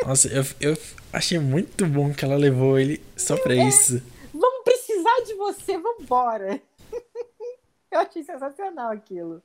[0.04, 0.78] Nossa, eu, eu
[1.12, 4.02] achei muito bom que ela levou ele só pra isso.
[4.34, 6.62] Vamos precisar de você, vambora.
[7.92, 9.42] eu achei sensacional aquilo.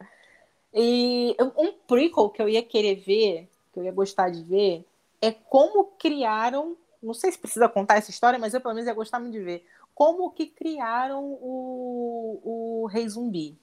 [0.72, 4.84] E um um prequel que eu ia querer ver, que eu ia gostar de ver,
[5.20, 6.76] é como criaram.
[7.02, 9.40] Não sei se precisa contar essa história, mas eu pelo menos ia gostar muito de
[9.40, 9.66] ver.
[9.94, 13.58] Como que criaram o, o Rei Zumbi.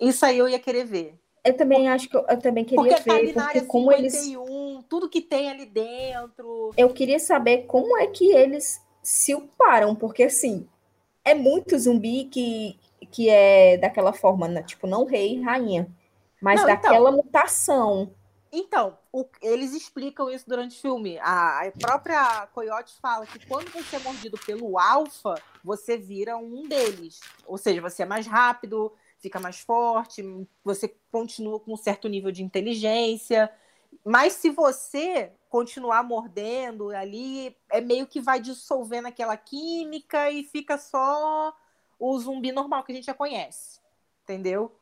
[0.00, 1.14] Isso aí eu ia querer ver.
[1.44, 4.12] Eu também acho que eu, eu também queria Porque tá ver, porque como eles.
[4.14, 6.72] 51, tudo que tem ali dentro.
[6.76, 10.66] Eu queria saber como é que eles se uparam, porque assim,
[11.24, 12.78] é muito zumbi que,
[13.10, 14.62] que é daquela forma, né?
[14.62, 15.88] tipo, não rei e rainha,
[16.40, 16.90] mas Não, então.
[16.90, 18.10] daquela mutação.
[18.54, 21.18] Então, o- eles explicam isso durante o filme.
[21.20, 26.68] A, a própria Coyote fala que quando você é mordido pelo alfa, você vira um
[26.68, 27.18] deles.
[27.46, 28.92] Ou seja, você é mais rápido,
[29.22, 30.22] fica mais forte,
[30.64, 33.50] você continua com um certo nível de inteligência.
[34.04, 40.76] Mas se você continuar mordendo ali, é meio que vai dissolvendo aquela química e fica
[40.76, 41.54] só
[41.98, 43.80] o zumbi normal que a gente já conhece.
[44.24, 44.74] Entendeu?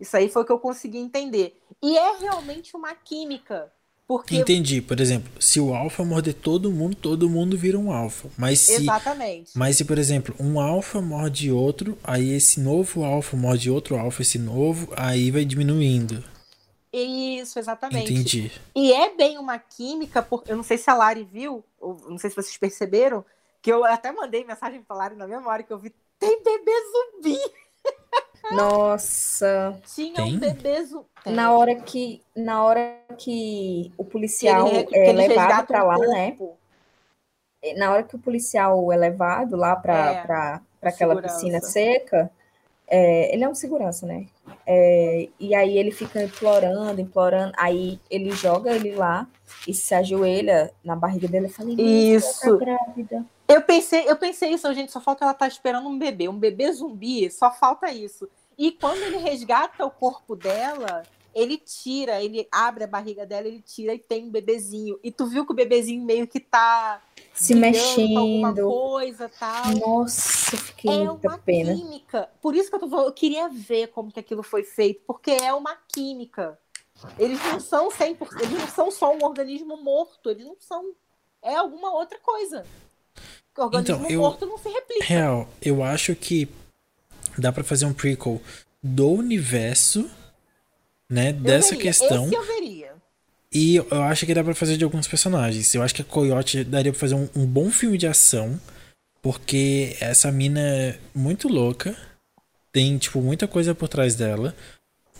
[0.00, 1.62] Isso aí foi o que eu consegui entender.
[1.80, 3.72] E é realmente uma química.
[4.06, 4.36] Porque.
[4.36, 8.28] Entendi, por exemplo, se o alfa morder todo mundo, todo mundo vira um alfa.
[8.38, 9.50] Mas se, Exatamente.
[9.54, 14.22] mas se por exemplo, um alfa morde outro, aí esse novo alfa morde outro alfa,
[14.22, 16.22] esse novo, aí vai diminuindo.
[16.92, 18.12] Isso, exatamente.
[18.12, 18.50] Entendi.
[18.74, 22.16] E é bem uma química, porque eu não sei se a Lari viu, ou não
[22.16, 23.24] sei se vocês perceberam,
[23.60, 25.92] que eu até mandei mensagem pra Lari na mesma hora que eu vi.
[26.18, 27.38] Tem bebê zumbi!
[28.54, 31.06] Nossa, Tinha um bebê zumbi.
[31.26, 36.12] na hora que na hora que o policial ele, é eles levado para lá, corpo.
[36.12, 36.36] né?
[37.76, 41.34] Na hora que o policial é levado lá para É, para aquela segurança.
[41.34, 42.30] piscina seca,
[42.86, 44.26] é, ele é um segurança, né?
[44.64, 47.52] É, e aí ele fica implorando, implorando.
[47.56, 49.26] Aí ele joga ele lá
[49.66, 52.58] e se ajoelha na barriga dele e fala: Isso.
[52.58, 53.24] Tá grávida.
[53.48, 56.70] Eu pensei, eu pensei isso, gente, só falta ela estar esperando um bebê, um bebê
[56.72, 58.28] zumbi, só falta isso.
[58.58, 61.02] E quando ele resgata o corpo dela,
[61.34, 64.98] ele tira, ele abre a barriga dela, ele tira e tem um bebezinho.
[65.04, 67.02] E tu viu que o bebezinho meio que tá
[67.34, 67.58] Se com
[68.18, 68.66] alguma mexendo.
[68.68, 69.64] coisa, tal.
[69.76, 71.74] Nossa, eu fiquei É muita uma pena.
[71.74, 72.30] química.
[72.40, 75.30] Por isso que eu tô falando, eu queria ver como que aquilo foi feito, porque
[75.32, 76.58] é uma química.
[77.18, 80.92] Eles não são 100%, eles não são só um organismo morto, eles não são
[81.42, 82.64] é alguma outra coisa.
[83.56, 85.04] O organismo Então, eu- morto não se replica.
[85.04, 86.48] Real, eu acho que
[87.40, 88.40] dá pra fazer um prequel
[88.82, 90.08] do universo,
[91.10, 91.82] né, Eu dessa veria.
[91.82, 92.26] questão.
[92.26, 92.92] Esse eu veria.
[93.52, 95.74] E eu acho que dá pra fazer de alguns personagens.
[95.74, 98.60] Eu acho que a Coyote daria pra fazer um, um bom filme de ação,
[99.22, 101.96] porque essa mina é muito louca.
[102.72, 104.54] Tem, tipo, muita coisa por trás dela.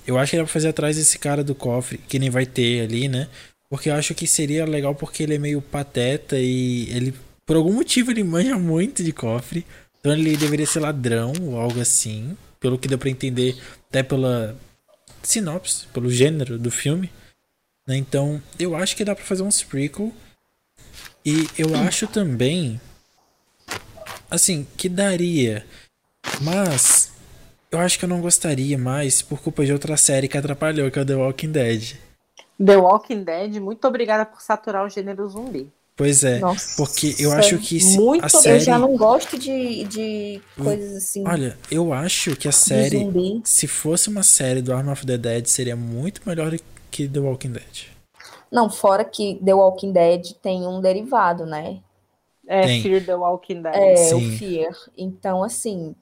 [0.07, 2.83] Eu acho que dá pra fazer atrás desse cara do cofre, que nem vai ter
[2.83, 3.29] ali, né?
[3.69, 7.14] Porque eu acho que seria legal porque ele é meio pateta e ele,
[7.45, 9.67] por algum motivo, ele manja muito de cofre.
[10.07, 12.38] Então ele deveria ser ladrão ou algo assim.
[12.61, 14.57] Pelo que deu pra entender, até pela
[15.20, 17.11] sinopse, pelo gênero do filme.
[17.84, 17.96] Né?
[17.96, 20.12] Então, eu acho que dá pra fazer um prequel.
[21.24, 22.80] E eu acho também.
[24.30, 25.66] Assim, que daria.
[26.40, 27.11] Mas.
[27.68, 31.00] Eu acho que eu não gostaria mais por culpa de outra série que atrapalhou, que
[31.00, 31.96] é o The Walking Dead.
[32.64, 35.68] The Walking Dead, muito obrigada por saturar o gênero zumbi.
[35.97, 36.38] Pois é.
[36.40, 38.36] Nossa, Porque eu acho que se muito a bem.
[38.36, 38.61] Eu série.
[38.61, 42.99] já não gosto de, de coisas assim Olha, eu acho que a série.
[42.99, 43.40] zumbi.
[43.42, 46.55] Se fosse uma série do Arm of the Dead, seria muito melhor
[46.90, 47.86] que The Walking Dead.
[48.53, 51.80] Não, fora que The Walking Dead tem um derivado, né?
[52.47, 52.82] É Tem.
[52.82, 53.74] Fear the Walking Dead.
[53.74, 54.14] É, Sim.
[54.34, 54.76] o Fear.
[54.99, 55.94] Então, assim,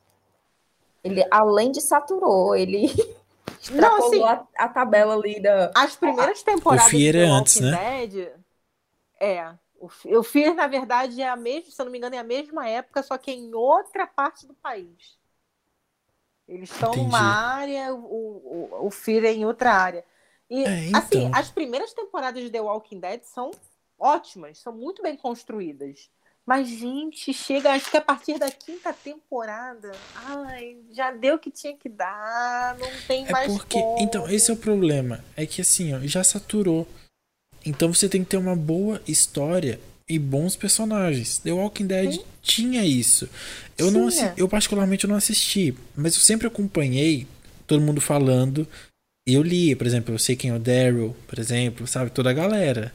[1.05, 2.93] ele além de saturou, ele
[3.71, 5.71] Não, assim, a, a tabela ali da.
[5.75, 8.07] As primeiras temporadas O Fear é Walking antes, né?
[8.07, 8.29] Dead.
[9.21, 9.64] É.
[10.07, 12.69] O Fear, na verdade, é a mesma, se eu não me engano, é a mesma
[12.69, 15.19] época, só que em outra parte do país.
[16.47, 17.05] Eles estão Entendi.
[17.05, 20.05] numa área, o, o, o Fear é em outra área.
[20.51, 21.33] E, É, assim, então.
[21.33, 23.51] as primeiras temporadas de The Walking Dead são
[23.99, 26.11] ótimas, são muito bem construídas.
[26.45, 31.51] Mas, gente, chega, acho que a partir da quinta temporada, ai, já deu o que
[31.51, 33.79] tinha que dar, não tem É mais porque.
[33.81, 33.99] como.
[33.99, 35.23] Então, esse é o problema.
[35.37, 36.87] É que assim, ó, já saturou.
[37.65, 41.39] Então você tem que ter uma boa história e bons personagens.
[41.39, 42.25] The Walking Dead Sim.
[42.43, 43.29] tinha isso.
[43.79, 44.31] Eu não Tinha.
[44.31, 47.27] assi- eu particularmente não assisti, mas eu sempre acompanhei
[47.67, 48.69] todo mundo falando.
[49.27, 52.11] E eu li, por exemplo, eu sei quem é o Daryl, por exemplo, sabe?
[52.11, 52.93] Toda a galera.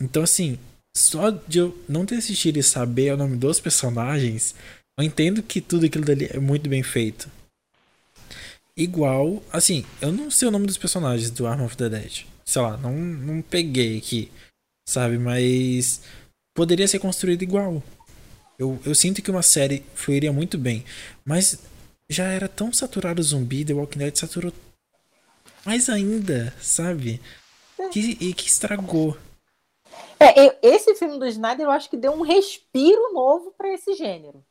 [0.00, 0.58] Então, assim,
[0.96, 4.54] só de eu não ter assistido e saber o nome dos personagens,
[4.98, 7.28] eu entendo que tudo aquilo dali é muito bem feito.
[8.76, 12.20] Igual, assim, eu não sei o nome dos personagens do Arm of the Dead.
[12.48, 14.32] Sei lá, não, não peguei aqui,
[14.88, 15.18] sabe?
[15.18, 16.00] Mas
[16.56, 17.82] poderia ser construído igual.
[18.58, 20.82] Eu, eu sinto que uma série fluiria muito bem.
[21.26, 21.58] Mas
[22.08, 24.50] já era tão saturado o zumbi, The Walking Dead saturou
[25.62, 27.20] mais ainda, sabe?
[27.92, 29.14] Que, e que estragou.
[30.18, 33.92] É, eu- esse filme do Snyder eu acho que deu um respiro novo para esse
[33.92, 34.42] gênero.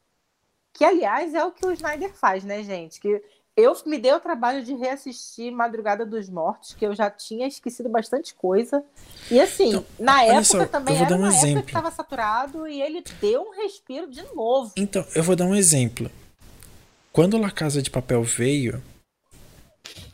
[0.72, 3.00] Que, aliás, é o que o Snyder faz, né, gente?
[3.00, 3.20] Que
[3.58, 7.90] eu me dei o trabalho de reassistir Madrugada dos Mortos, que eu já tinha esquecido
[7.90, 8.84] bastante coisa.
[9.32, 11.64] E assim, Então, na época só, também eu vou era dar um uma época exemplo.
[11.64, 14.72] que estava saturado e ele deu um respiro de novo.
[14.78, 16.10] Então, eu vou dar um exemplo.
[17.12, 18.82] Quando La Casa de Papel veio,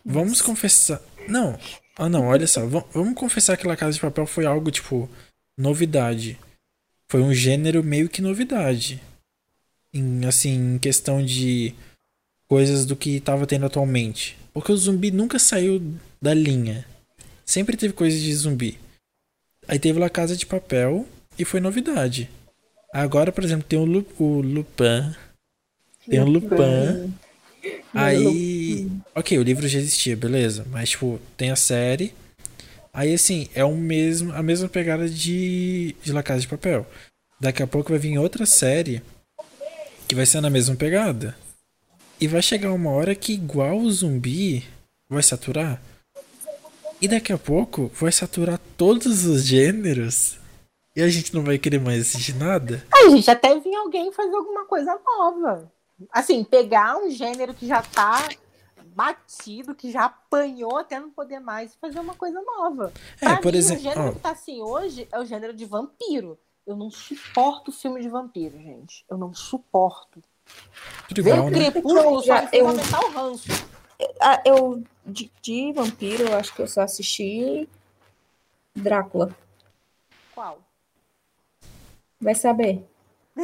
[0.05, 1.01] vamos confessar.
[1.27, 1.57] Não,
[1.97, 5.09] ah não, olha só, va- vamos confessar que La Casa de Papel foi algo tipo
[5.57, 6.39] novidade.
[7.09, 9.01] Foi um gênero meio que novidade.
[9.93, 11.75] Em assim, em questão de
[12.47, 14.37] coisas do que tava tendo atualmente.
[14.53, 15.81] Porque o zumbi nunca saiu
[16.21, 16.85] da linha.
[17.45, 18.77] Sempre teve coisas de zumbi.
[19.67, 22.29] Aí teve La Casa de Papel e foi novidade.
[22.93, 25.15] Agora, por exemplo, tem o, Lu, o Lupin.
[26.07, 27.13] Tem o Lupin.
[27.93, 28.87] Aí.
[29.15, 30.65] Ok, o livro já existia, beleza.
[30.69, 32.13] Mas, tipo, tem a série.
[32.93, 36.85] Aí, assim, é o mesmo, a mesma pegada de, de La Casa de Papel.
[37.39, 39.01] Daqui a pouco vai vir outra série
[40.07, 41.35] que vai ser na mesma pegada.
[42.23, 44.63] E vai chegar uma hora que, igual o zumbi,
[45.09, 45.81] vai saturar.
[47.01, 50.39] E daqui a pouco vai saturar todos os gêneros.
[50.95, 52.81] E a gente não vai querer mais assistir nada.
[52.93, 55.69] Aí, gente, até vinha alguém fazer alguma coisa nova.
[56.13, 58.25] Assim, pegar um gênero que já tá
[58.95, 62.93] batido, que já apanhou até não poder mais, fazer uma coisa nova.
[63.19, 63.81] É, Pra por mim, exemplo.
[63.81, 66.39] o gênero ó, que tá assim hoje é o gênero de vampiro.
[66.65, 69.03] Eu não suporto filme de vampiro, gente.
[69.09, 70.23] Eu não suporto.
[71.07, 71.71] Tudo Ver igual, o né?
[71.71, 72.65] crepúsculo só eu-
[73.13, 73.47] ranço.
[74.45, 77.67] Eu de, de vampiro, eu acho que eu só assisti
[78.75, 79.35] Drácula.
[80.33, 80.59] Qual?
[82.19, 82.83] Vai saber.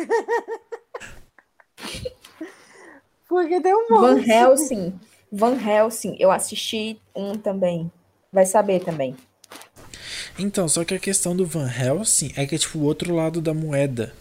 [3.28, 4.30] Porque tem um Van monte.
[4.30, 5.00] Helsing.
[5.32, 7.92] Van Helsing, eu assisti um também.
[8.32, 9.16] Vai saber também.
[10.38, 13.42] Então, só que a questão do Van Helsing é que é tipo o outro lado
[13.42, 14.14] da moeda.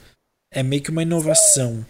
[0.50, 1.86] É meio que uma inovação.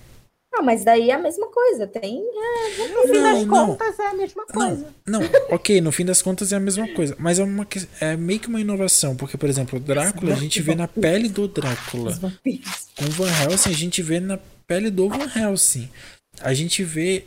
[0.58, 1.86] Ah, mas daí é a mesma coisa.
[1.86, 2.16] Tem.
[2.16, 3.66] No fim Não, das não.
[3.66, 4.86] contas, é a mesma coisa.
[5.06, 7.14] Não, não, ok, no fim das contas é a mesma coisa.
[7.18, 7.66] Mas é, uma,
[8.00, 9.14] é meio que uma inovação.
[9.14, 12.18] Porque, por exemplo, o Drácula a gente vê na pele do Drácula.
[12.18, 15.88] Com o Van Helsing a gente vê na pele do Van Helsing.
[16.40, 17.24] A gente vê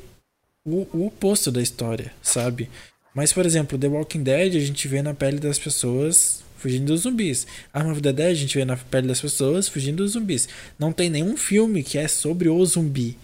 [0.66, 2.70] o, o oposto da história, sabe?
[3.14, 7.02] Mas, por exemplo, The Walking Dead a gente vê na pele das pessoas fugindo dos
[7.02, 7.46] zumbis.
[7.74, 10.48] Arm of the Dead a gente vê na pele das pessoas fugindo dos zumbis.
[10.80, 13.18] Não tem nenhum filme que é sobre o zumbi.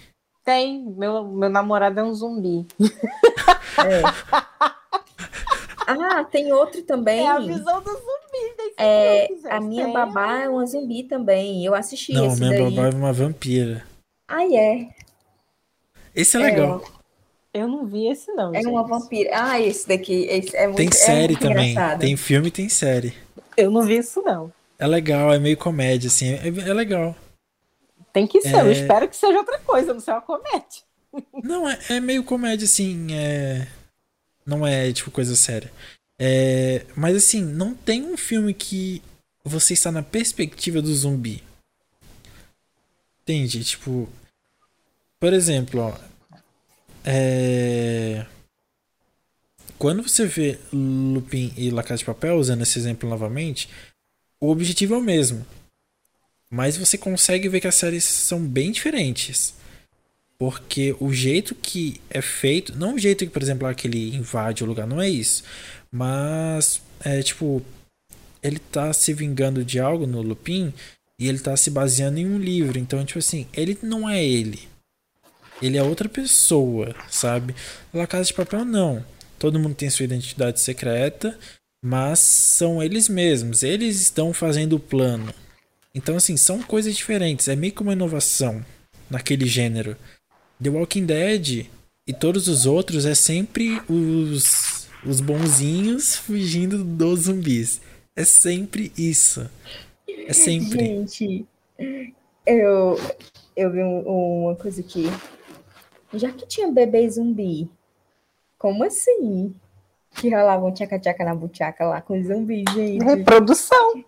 [0.44, 0.84] Tem.
[0.98, 2.66] Meu, meu namorado é um zumbi.
[5.90, 7.22] Ah, tem outro também.
[7.22, 9.94] É a visão do zumbi É, filme, a minha Tem.
[9.94, 11.64] babá é uma zumbi também.
[11.66, 12.76] Eu assisti Não, esse minha daí.
[12.76, 13.86] babá é uma vampira.
[14.28, 14.90] Ai, é.
[16.14, 16.84] Esse é legal.
[17.54, 18.54] Eu não vi esse, não.
[18.54, 18.68] É gente.
[18.68, 19.30] uma vampira.
[19.34, 20.26] Ah, esse daqui.
[20.30, 21.72] Esse é muito, Tem é série muito também.
[21.72, 22.00] engraçado.
[22.02, 23.14] Tem filme e tem série.
[23.58, 24.54] Eu não vi isso, não.
[24.80, 26.34] É legal, é meio comédia, assim.
[26.34, 27.16] É, é legal.
[28.14, 28.54] Tem que ser.
[28.54, 28.72] Eu É.
[28.72, 30.86] espero que seja outra coisa, não seja uma comédia.
[31.44, 33.08] Não, é, é meio comédia, assim.
[33.12, 33.68] É...
[34.46, 35.72] Não é, tipo, coisa séria.
[36.20, 36.86] É...
[36.96, 39.02] Mas, assim, não tem um filme que
[39.44, 41.44] você está na perspectiva do zumbi.
[43.24, 43.64] Entende?
[43.64, 44.08] Tipo.
[45.20, 45.94] Por exemplo, ó.
[47.04, 48.26] É...
[49.78, 53.70] quando você vê Lupin e La Casa de Papel, usando esse exemplo novamente,
[54.40, 55.46] o objetivo é o mesmo.
[56.50, 59.54] Mas você consegue ver que as séries são bem diferentes.
[60.38, 64.68] Porque o jeito que é feito, não o jeito que, por exemplo, aquele invade o
[64.68, 65.44] lugar, não é isso.
[65.92, 67.64] Mas é tipo,
[68.42, 70.74] ele tá se vingando de algo no Lupin
[71.20, 72.78] e ele tá se baseando em um livro.
[72.78, 74.68] Então, tipo assim, ele não é ele.
[75.60, 77.56] Ele é outra pessoa, sabe?
[77.92, 79.04] La Casa de Papel não.
[79.40, 81.38] Todo mundo tem sua identidade secreta,
[81.84, 83.64] mas são eles mesmos.
[83.64, 85.34] Eles estão fazendo o plano.
[85.94, 87.48] Então, assim, são coisas diferentes.
[87.48, 88.64] É meio que uma inovação
[89.10, 89.96] naquele gênero.
[90.62, 91.66] The Walking Dead
[92.08, 97.82] e todos os outros é sempre os, os bonzinhos fugindo dos zumbis.
[98.16, 99.48] É sempre isso.
[100.08, 100.80] É sempre.
[100.80, 101.46] Gente,
[102.46, 103.00] eu,
[103.56, 105.06] eu vi um- uma coisa aqui.
[106.14, 107.70] Já que tinha bebê zumbi,
[108.58, 109.56] como assim?
[110.12, 113.04] Que rolavam tchaca-tchaca na buchaca lá com zumbi, gente.
[113.04, 114.04] Reprodução.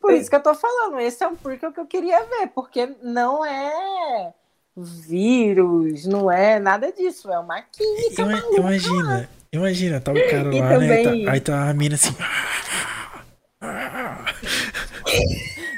[0.00, 1.00] Por isso que eu tô falando.
[1.00, 4.32] Esse é um porque que eu queria ver, porque não é
[4.76, 8.56] vírus, não é nada disso, é uma química Ima- maluca.
[8.58, 11.02] imagina, imagina, tá o cara E lá, né?
[11.02, 12.14] também- Tá- aí tá a mina assim.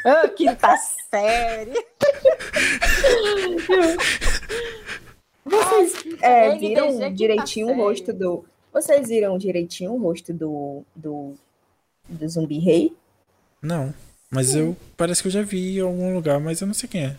[0.07, 0.77] Ah, quinta
[1.11, 1.73] série.
[5.45, 7.81] Vocês é, viram direitinho o série.
[7.83, 8.45] rosto do.
[8.73, 11.35] Vocês viram direitinho o rosto do, do,
[12.09, 12.97] do zumbi rei?
[13.63, 13.95] Não,
[14.31, 17.05] mas eu parece que eu já vi em algum lugar, mas eu não sei quem
[17.07, 17.17] é.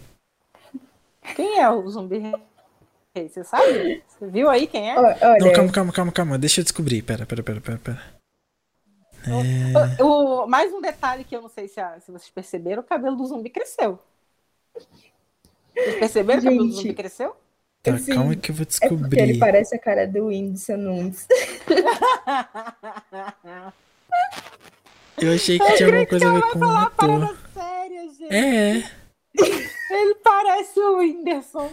[1.35, 3.29] Quem é o zumbi rei?
[3.29, 4.03] Você sabe?
[4.07, 4.99] Você viu aí quem é?
[4.99, 6.37] Olha, Não, calma, calma, calma, calma.
[6.37, 7.01] Deixa eu descobrir.
[7.01, 8.03] Pera, pera, pera, pera, pera.
[9.27, 10.03] É...
[10.03, 13.15] O, mais um detalhe que eu não sei se, a- se vocês perceberam, o cabelo
[13.15, 13.97] do zumbi cresceu.
[15.73, 16.81] Vocês perceberam que o cabelo do Gente.
[16.83, 17.35] zumbi cresceu?
[17.85, 19.39] Tá, Sim, calma que eu vou é porque ele descobrir.
[19.39, 21.27] parece a cara do Whindersson Nunes.
[25.17, 27.37] Eu achei que tinha alguma coisa a ver com o Falar ator.
[27.53, 28.33] séria, gente.
[28.33, 28.91] É,
[29.91, 31.71] Ele parece o Whindersson.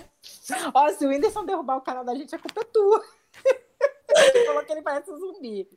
[0.74, 3.02] Ó, se o Whindersson derrubar o canal da gente, a culpa é tua.
[4.14, 5.68] Ele falou que ele parece um zumbi.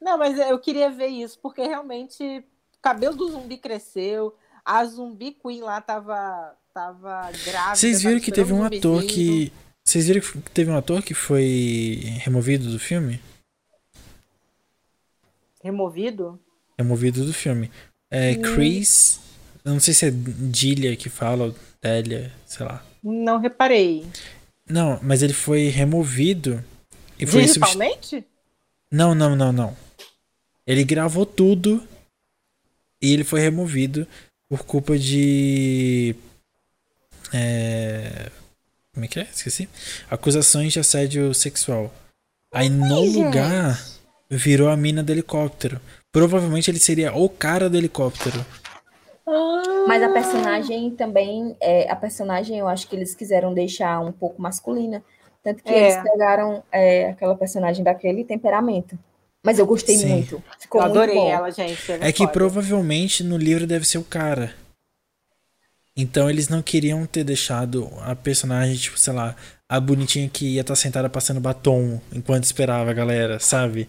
[0.00, 5.32] Não, mas eu queria ver isso, porque realmente o cabelo do zumbi cresceu, a zumbi
[5.32, 7.76] queen lá tava, tava grávida.
[7.76, 9.52] Vocês viram que teve um ator que.
[9.84, 13.20] Vocês viram que teve um ator que foi removido do filme?
[15.62, 16.38] Removido?
[16.78, 17.70] Removido do filme.
[18.10, 18.42] É Hum.
[18.42, 19.20] Chris.
[19.64, 22.84] Não sei se é Dilia que fala, ou Delia, sei lá.
[23.02, 24.06] Não reparei.
[24.68, 26.64] Não, mas ele foi removido
[27.18, 27.78] e foi substituído.
[28.00, 28.24] Digitalmente?
[28.90, 29.76] Não, não, não, não.
[30.66, 31.86] Ele gravou tudo
[33.02, 34.06] e ele foi removido
[34.48, 36.14] por culpa de.
[37.32, 38.30] É...
[38.94, 39.22] Como é que é?
[39.32, 39.68] Esqueci.
[40.10, 41.92] Acusações de assédio sexual.
[42.52, 43.78] Aí no lugar
[44.30, 45.80] virou a mina do helicóptero.
[46.10, 48.44] Provavelmente ele seria o cara do helicóptero.
[49.86, 54.40] Mas a personagem também, é, a personagem eu acho que eles quiseram deixar um pouco
[54.40, 55.02] masculina.
[55.42, 55.92] Tanto que É.
[55.92, 58.98] eles pegaram é, aquela personagem daquele temperamento.
[59.44, 60.08] Mas eu gostei Sim.
[60.08, 60.42] muito.
[60.58, 61.32] Ficou Eu adorei muito bom.
[61.32, 61.92] ela, gente.
[61.92, 62.32] É que foda.
[62.32, 64.52] provavelmente no livro deve ser o cara.
[66.00, 69.34] Então eles não queriam ter deixado a personagem, tipo, sei lá,
[69.68, 73.88] a bonitinha que ia estar sentada passando batom enquanto esperava a galera, sabe?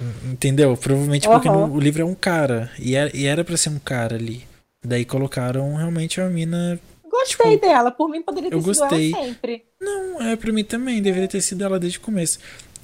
[0.00, 0.76] En- Entendeu?
[0.76, 1.66] Provavelmente porque Aham.
[1.66, 2.70] no- o livro é um cara.
[2.78, 4.46] E era, e era pra ser um cara ali.
[4.84, 6.80] Daí colocaram realmente uma mina.
[7.10, 7.90] Gostei tipo, dela.
[7.90, 9.12] Por mim, poderia ter eu sido gostei.
[9.12, 9.64] ela sempre.
[9.80, 11.02] Não, é pra mim também.
[11.02, 12.38] Deveria ter sido ela desde o começo.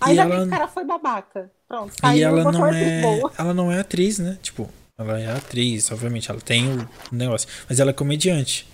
[0.07, 1.50] E Ainda bem ela, que o cara foi babaca.
[1.68, 3.00] Pronto, e ela não é.
[3.00, 3.32] boa.
[3.38, 4.36] Ela não é atriz, né?
[4.42, 4.68] Tipo,
[4.99, 6.30] ela é atriz, obviamente.
[6.30, 7.49] Ela tem o negócio.
[7.68, 8.66] Mas ela é comediante.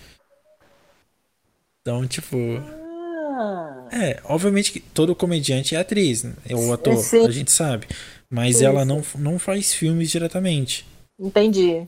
[1.81, 2.35] Então, tipo.
[2.37, 6.33] Ah, É, obviamente que todo comediante é atriz, né?
[6.53, 7.25] ou ator, Sim.
[7.25, 7.87] a gente sabe.
[8.29, 10.85] Mas Sim, ela não, não faz filmes diretamente.
[11.19, 11.87] entendi.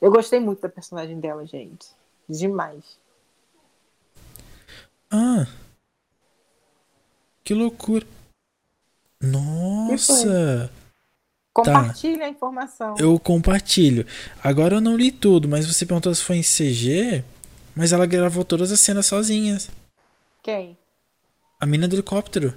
[0.00, 1.86] Eu gostei muito da personagem dela, gente.
[2.28, 2.84] Demais.
[5.10, 5.46] Ah!
[7.42, 8.06] Que loucura!
[9.20, 10.70] Nossa!
[11.64, 12.94] Compartilha a informação.
[12.98, 14.06] Eu compartilho.
[14.42, 17.24] Agora eu não li tudo, mas você perguntou se foi em CG,
[17.74, 19.70] mas ela gravou todas as cenas sozinhas.
[20.42, 20.76] Quem?
[21.58, 22.54] A mina do helicóptero.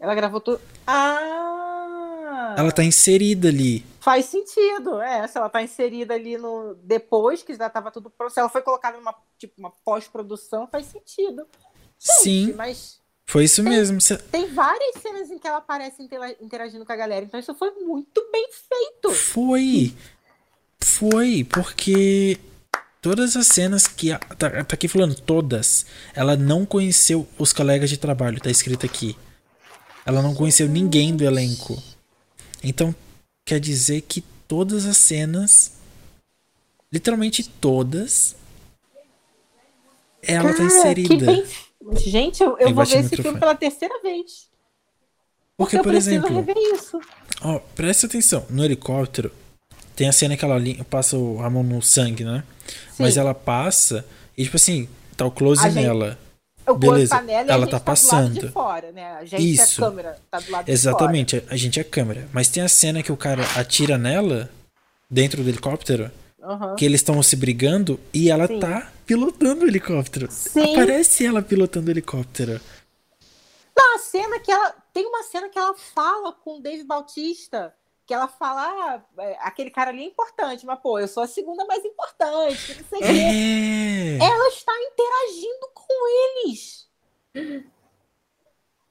[0.00, 0.60] Ela gravou tudo.
[0.86, 2.54] Ah!
[2.56, 3.84] Ela tá inserida ali.
[4.00, 5.26] Faz sentido, é.
[5.28, 6.74] Se ela tá inserida ali no.
[6.82, 8.32] Depois que já tava tudo pronto.
[8.32, 11.46] Se ela foi colocada numa tipo, uma pós-produção, faz sentido.
[11.98, 14.00] Gente, Sim, Mas foi isso mesmo.
[14.00, 17.24] Cê- tem várias cenas em que ela aparece intera- interagindo com a galera.
[17.24, 19.10] Então isso foi muito bem feito.
[19.12, 19.94] Foi.
[20.82, 22.38] Foi, porque
[23.02, 24.12] todas as cenas que.
[24.12, 25.86] a- Tá, tá aqui falando, todas.
[26.14, 29.16] Ela não conheceu os colegas de trabalho, tá escrito aqui.
[30.04, 31.82] Ela não conheceu ninguém do elenco.
[32.62, 32.94] Então,
[33.44, 35.72] quer dizer que todas as cenas.
[36.92, 38.36] Literalmente todas.
[40.22, 41.08] Ela tá Cara, inserida.
[41.08, 41.46] que bem-
[41.94, 44.48] Gente, eu, eu vou ver esse filme pela terceira vez.
[45.56, 46.34] Porque, eu por preciso exemplo.
[46.34, 47.00] rever isso.
[47.42, 48.44] Ó, presta atenção.
[48.50, 49.30] No helicóptero,
[49.94, 50.58] tem a cena que ela
[50.90, 52.44] passa a mão no sangue, né?
[52.98, 53.20] Mas Sim.
[53.20, 54.04] ela passa
[54.36, 56.18] e, tipo assim, tá o close A gente- nela.
[56.68, 58.50] O beleza, beleza, panela e a ela gente tá tá passando.
[58.50, 59.04] fora, né?
[59.20, 59.80] A gente Isso.
[59.80, 62.28] é a câmera, tá do lado de Exatamente, a, a gente é câmera.
[62.32, 64.50] Mas tem a cena que o cara atira nela,
[65.08, 66.10] dentro do helicóptero,
[66.76, 68.60] que eles estão se brigando e ela Sim.
[68.60, 70.28] tá pilotando o helicóptero.
[70.30, 70.72] Sim.
[70.72, 72.60] Aparece ela pilotando o helicóptero.
[73.76, 74.74] Não, a cena que ela.
[74.92, 77.74] Tem uma cena que ela fala com o Dave Bautista.
[78.06, 81.26] Que ela fala, ah, é, aquele cara ali é importante, mas pô, eu sou a
[81.26, 84.18] segunda mais importante, não sei o quê.
[84.22, 84.24] É.
[84.24, 86.88] Ela está interagindo com eles.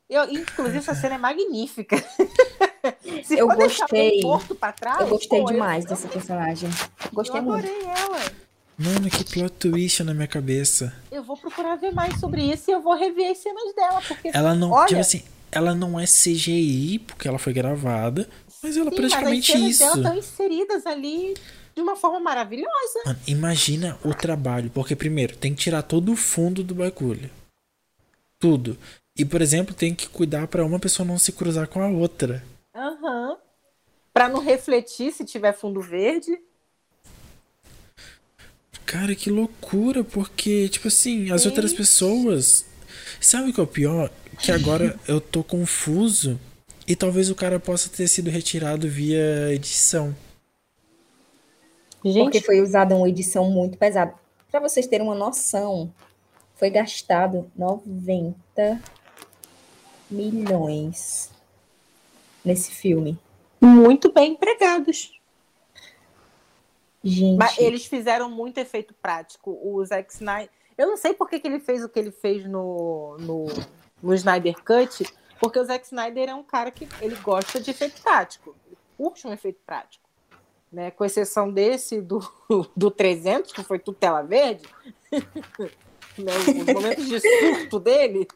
[0.10, 1.98] Eu, inclusive, essa cena é magnífica.
[3.26, 4.20] Se Eu gostei.
[4.22, 6.70] torto pra trás, Eu gostei pô, demais eu, dessa personagem.
[7.12, 7.66] Gostei eu muito.
[7.66, 8.20] adorei ela.
[8.78, 10.94] Mano, que plot twist na minha cabeça.
[11.12, 14.30] Eu vou procurar ver mais sobre isso e eu vou rever as cenas dela, porque
[14.34, 18.30] Ela não, Olha- tipo assim, ela não é CGI, porque ela foi gravada,
[18.62, 19.80] mas ela é Sim, praticamente mas as cenas isso.
[19.80, 21.34] dela estão inseridas ali
[21.74, 23.00] de uma forma maravilhosa.
[23.06, 27.30] Mano, imagina o trabalho, porque primeiro tem que tirar todo o fundo do bagulho.
[28.40, 28.78] Tudo.
[29.18, 32.44] E, por exemplo, tem que cuidar pra uma pessoa não se cruzar com a outra.
[32.76, 33.38] Aham.
[34.14, 36.38] Pra não refletir se tiver fundo verde.
[38.86, 42.66] Cara, que loucura, porque, tipo assim, as outras pessoas.
[43.22, 44.12] Sabe o que é o pior?
[44.40, 46.40] Que agora eu tô confuso
[46.86, 50.16] e talvez o cara possa ter sido retirado via edição.
[52.04, 54.14] Gente, Porque foi usada uma edição muito pesada.
[54.52, 55.92] Para vocês terem uma noção,
[56.56, 58.80] foi gastado 90
[60.10, 61.32] milhões
[62.44, 63.18] nesse filme.
[63.60, 65.20] muito bem empregados.
[67.04, 69.60] Gente, Mas eles fizeram muito efeito prático.
[69.64, 70.50] O Zack Snyder.
[70.76, 73.46] Eu não sei por que, que ele fez o que ele fez no, no,
[74.02, 75.06] no Snyder Cut,
[75.40, 78.56] porque o Zack Snyder é um cara que ele gosta de efeito prático.
[78.66, 80.04] Ele curte um efeito prático.
[80.72, 80.90] Né?
[80.92, 82.20] Com exceção desse do,
[82.76, 84.68] do 300, que foi tudo tela verde.
[86.18, 86.34] né?
[86.40, 88.28] Os momentos de surto dele.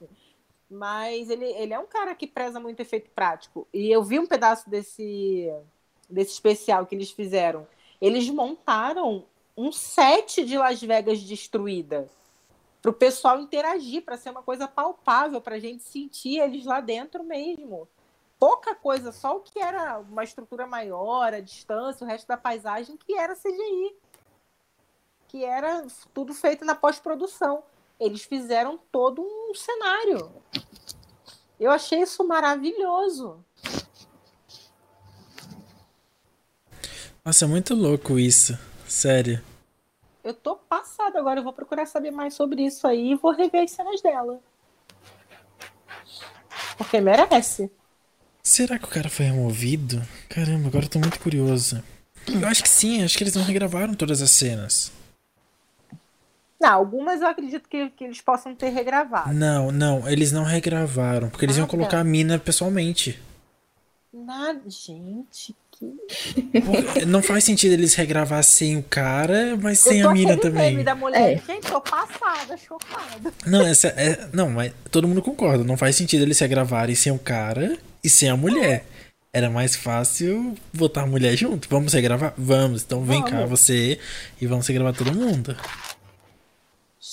[0.69, 3.67] Mas ele, ele é um cara que preza muito efeito prático.
[3.73, 5.51] E eu vi um pedaço desse,
[6.09, 7.67] desse especial que eles fizeram.
[7.99, 9.25] Eles montaram
[9.57, 12.07] um set de Las Vegas destruída
[12.81, 16.79] para o pessoal interagir, para ser uma coisa palpável, para a gente sentir eles lá
[16.79, 17.87] dentro mesmo.
[18.39, 22.95] Pouca coisa, só o que era uma estrutura maior, a distância, o resto da paisagem,
[22.95, 23.95] que era CGI.
[25.27, 27.63] Que era tudo feito na pós-produção.
[27.99, 30.31] Eles fizeram todo um cenário.
[31.59, 33.43] Eu achei isso maravilhoso.
[37.23, 38.57] Nossa, é muito louco isso.
[38.87, 39.43] Sério.
[40.23, 43.63] Eu tô passada agora, eu vou procurar saber mais sobre isso aí e vou rever
[43.63, 44.39] as cenas dela.
[46.77, 47.69] Porque merece.
[48.41, 50.01] Será que o cara foi removido?
[50.29, 51.83] Caramba, agora eu tô muito curioso.
[52.27, 54.91] Eu acho que sim, acho que eles não regravaram todas as cenas.
[56.61, 59.33] Não, algumas eu acredito que, que eles possam ter regravado.
[59.33, 61.71] Não, não, eles não regravaram, porque eles Ah, iam tá.
[61.71, 63.17] colocar a mina pessoalmente.
[64.11, 67.05] Nada, gente, que.
[67.05, 70.71] Não faz sentido eles regravar sem o cara, mas Eu sem tô a mina também.
[70.71, 71.33] meme da mulher.
[71.33, 71.37] É.
[71.37, 73.31] Gente, tô passada, chocada.
[73.45, 74.27] Não, essa é.
[74.33, 75.63] Não, mas todo mundo concorda.
[75.63, 78.83] Não faz sentido eles regravarem sem o cara e sem a mulher.
[79.31, 81.69] Era mais fácil botar a mulher junto.
[81.69, 82.33] Vamos regravar?
[82.35, 82.81] Vamos.
[82.81, 83.49] Então vem cá Vamos.
[83.61, 83.99] você
[84.41, 85.55] e vamos regravar todo mundo.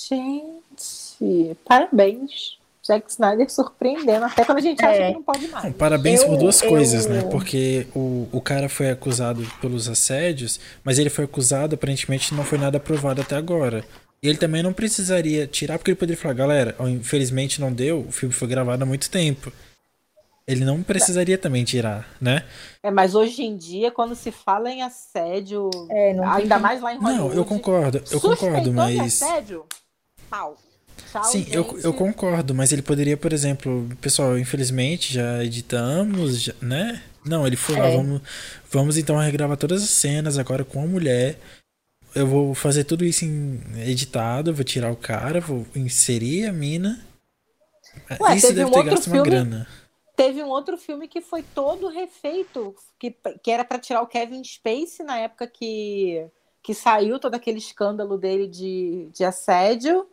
[0.09, 2.57] Gente, parabéns.
[2.85, 5.07] Zack Snyder surpreendendo, até quando a gente acha É.
[5.09, 5.75] que não pode mais.
[5.75, 7.21] parabéns Eu- por duas eu- coisas, né?
[7.29, 12.57] Porque o, o cara foi acusado pelos assédios, mas ele foi acusado, aparentemente não foi
[12.57, 13.83] nada aprovado até agora.
[14.23, 18.11] E ele também não precisaria tirar, porque ele poderia falar, galera, infelizmente não deu, o
[18.11, 19.51] filme foi gravado há muito tempo.
[20.47, 22.45] Ele não precisaria também tirar, né?
[22.81, 26.81] É, mas hoje em dia, quando se fala em assédio, É, não ainda tem- mais
[26.81, 27.29] lá em Hollywood.
[27.29, 29.21] Não, eu concordo, eu concordo, mas.
[29.21, 29.65] assédio,
[30.29, 30.57] pau.
[31.11, 31.85] Tchau, Sim, eu, gente.
[31.85, 37.03] eu concordo, mas ele poderia, por exemplo, pessoal, infelizmente já editamos, já- né?
[37.23, 37.95] Não, ele foi lá, É.
[37.95, 38.21] vamos,
[38.71, 41.37] vamos então regravar todas as cenas agora com a mulher.
[42.15, 47.05] Eu vou fazer tudo isso em editado, vou tirar o cara, vou inserir a mina.
[48.19, 49.67] Ué, isso teve deve um ter outro gasto uma filme- grana.
[50.15, 54.43] Teve um outro filme que foi todo refeito, que, que era pra tirar o Kevin
[54.43, 56.25] Spacey na época que,
[56.63, 60.07] que saiu todo aquele escândalo dele de, de assédio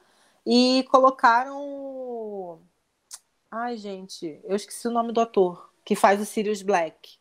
[0.46, 2.60] e colocaram.
[3.50, 7.18] Ai, gente, eu esqueci o nome do ator que faz o Sirius Black.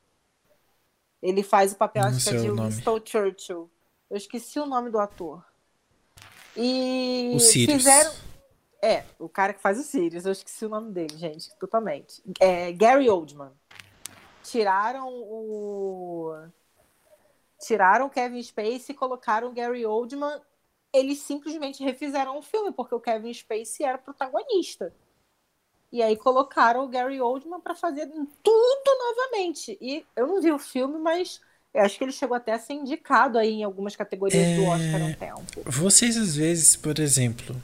[1.22, 3.70] Ele faz o papel, acho que é de Winston Churchill.
[4.10, 5.44] Eu esqueci o nome do ator.
[6.56, 7.78] E o Sirius.
[7.78, 8.12] fizeram.
[8.82, 12.22] É, o cara que faz o Sirius, eu esqueci o nome dele, gente, totalmente.
[12.40, 13.52] É Gary Oldman.
[14.44, 16.36] Tiraram o.
[17.62, 20.42] Tiraram o Kevin Spacey e colocaram o Gary Oldman.
[20.94, 24.94] Eles simplesmente refizeram o filme, porque o Kevin Spacey era protagonista.
[25.92, 28.08] E aí colocaram o Gary Oldman para fazer
[28.44, 29.78] tudo novamente.
[29.80, 31.40] E eu não vi o filme, mas
[31.74, 34.56] eu acho que ele chegou até a ser indicado aí em algumas categorias é...
[34.56, 35.72] do Oscar um tempo.
[35.72, 37.56] Vocês às vezes, por exemplo,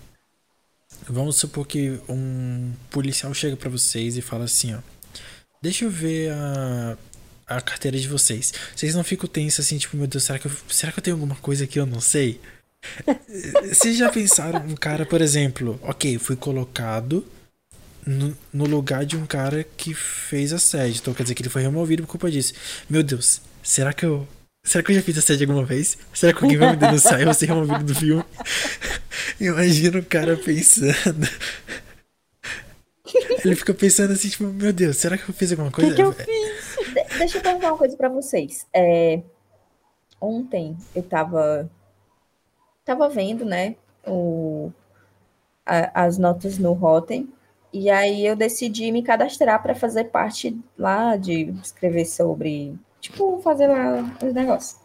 [1.08, 4.80] vamos supor que um policial chega para vocês e fala assim, ó,
[5.62, 6.98] deixa eu ver a,
[7.48, 8.54] a carteira de vocês.
[8.76, 11.16] Vocês não ficam tensos assim, tipo, meu Deus, será que eu, será que eu tenho
[11.16, 12.40] alguma coisa que eu não sei?
[13.68, 17.26] Vocês já pensaram um cara, por exemplo, ok, fui colocado
[18.06, 21.00] no, no, lugar de um cara que fez assédio.
[21.02, 22.54] Então quer dizer que ele foi removido por culpa disso.
[22.90, 24.28] Meu Deus, será que eu.
[24.64, 25.98] Será que eu já fiz assédio alguma vez?
[26.14, 28.24] Será que alguém vai me denunciar e eu vou ser removido do filme?
[29.40, 31.28] Imagina o cara pensando.
[33.44, 35.92] Ele fica pensando assim, tipo, meu Deus, será que eu fiz alguma coisa?
[35.92, 36.94] Que, que, eu fiz?
[36.94, 38.68] De deixa eu perguntar uma coisa pra vocês.
[38.74, 39.22] É,
[40.20, 41.70] ontem eu tava.
[42.90, 43.76] Tava vendo, né?
[44.08, 44.72] O,
[45.64, 47.32] a, as notas no Rotten
[47.72, 53.68] e aí eu decidi me cadastrar para fazer parte lá de escrever sobre, tipo, fazer
[53.68, 54.82] lá os negócios.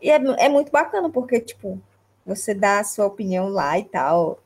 [0.00, 1.80] E é, é muito bacana, porque, tipo,
[2.24, 4.38] você dá a sua opinião lá e tal.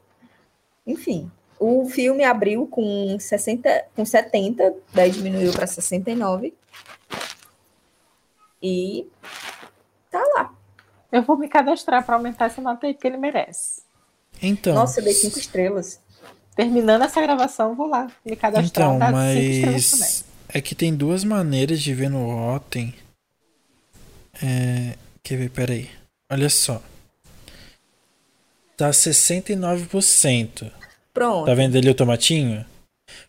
[0.87, 6.55] Enfim, o filme abriu com 60, com 70, daí diminuiu para 69.
[8.63, 9.07] E.
[11.15, 13.83] Eu vou me cadastrar para aumentar essa nota aí, porque ele merece.
[14.43, 14.75] Então.
[14.75, 16.01] Nossa, eu dei cinco estrelas
[16.57, 18.97] terminando essa gravação, vou lá me cadastrar.
[18.97, 22.93] Então, mas é que tem duas maneiras de ver no Rotten.
[24.43, 24.97] É...
[25.23, 25.51] Quer ver?
[25.51, 25.89] Peraí.
[26.29, 26.83] Olha só.
[28.77, 30.73] Tá 69%.
[31.13, 31.47] Pronto.
[31.47, 32.67] Tá vendo ali o tomatinho?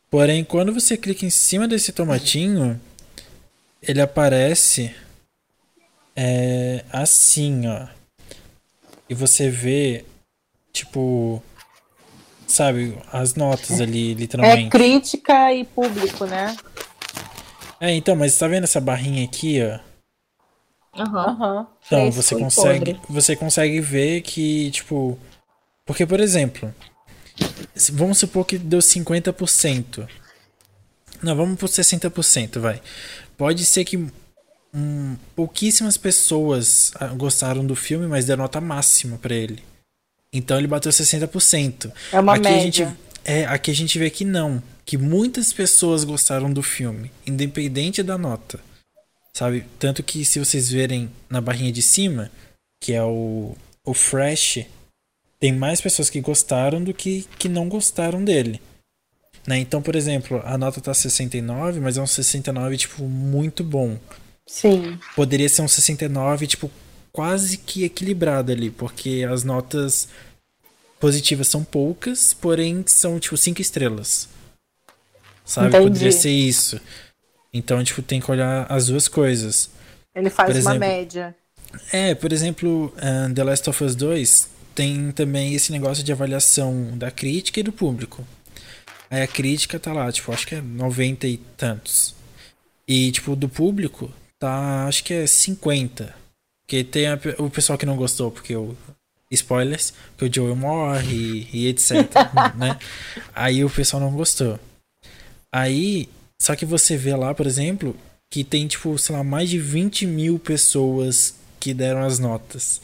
[0.10, 2.82] Porém, quando você clica em cima desse tomatinho,
[3.80, 4.96] ele aparece
[6.16, 7.88] é, assim, ó.
[9.10, 10.06] E você vê,
[10.72, 11.42] tipo,
[12.48, 14.68] sabe, as notas ali, literalmente.
[14.68, 16.56] É crítica e público, né?
[17.80, 19.80] É, então, mas tá vendo essa barrinha aqui, ó?
[21.02, 21.60] Aham.
[21.60, 21.68] Uhum.
[21.86, 23.02] Então, você consegue, podre.
[23.10, 25.20] você consegue ver que, tipo,
[25.86, 26.74] porque por exemplo,
[27.92, 30.08] vamos supor que deu 50%.
[31.22, 32.82] Não, vamos por 60%, vai.
[33.38, 34.08] Pode ser que
[34.76, 39.64] hum, pouquíssimas pessoas ah, gostaram do filme, mas deram nota máxima para ele.
[40.34, 41.92] Então ele bateu 60%.
[42.12, 42.60] É uma aqui média.
[42.60, 44.62] A gente, é, aqui a gente vê que não.
[44.86, 48.60] Que muitas pessoas gostaram do filme, independente da nota.
[49.34, 49.66] Sabe?
[49.80, 52.30] Tanto que se vocês verem na barrinha de cima,
[52.80, 53.56] que é o,
[53.86, 54.66] o Fresh,
[55.40, 58.62] tem mais pessoas que gostaram do que, que não gostaram dele.
[59.48, 59.60] Né?
[59.60, 63.98] Então, por exemplo, a nota tá 69, mas é um 69, tipo, muito bom.
[64.48, 65.00] Sim.
[65.16, 66.70] Poderia ser um 69, tipo,
[67.12, 70.08] quase que equilibrado ali, porque as notas
[71.00, 74.30] positivas são poucas, porém são tipo cinco estrelas.
[75.46, 75.70] Sabe?
[75.70, 75.84] Entendi.
[75.84, 76.80] Poderia ser isso.
[77.54, 79.70] Então, tipo, tem que olhar as duas coisas.
[80.14, 81.36] Ele faz por uma exemplo, média.
[81.92, 86.98] É, por exemplo, uh, The Last of Us 2 tem também esse negócio de avaliação
[86.98, 88.28] da crítica e do público.
[89.10, 92.14] Aí a crítica tá lá, tipo, acho que é 90 e tantos.
[92.88, 96.16] E, tipo, do público tá, acho que é 50.
[96.66, 98.76] Porque tem a, o pessoal que não gostou, porque o.
[99.32, 102.10] Spoilers, que o Joel morre e, e etc.
[102.56, 102.78] né?
[103.34, 104.60] Aí o pessoal não gostou.
[105.54, 106.10] Aí.
[106.42, 107.96] Só que você vê lá, por exemplo,
[108.30, 112.82] que tem, tipo, sei lá, mais de 20 mil pessoas que deram as notas.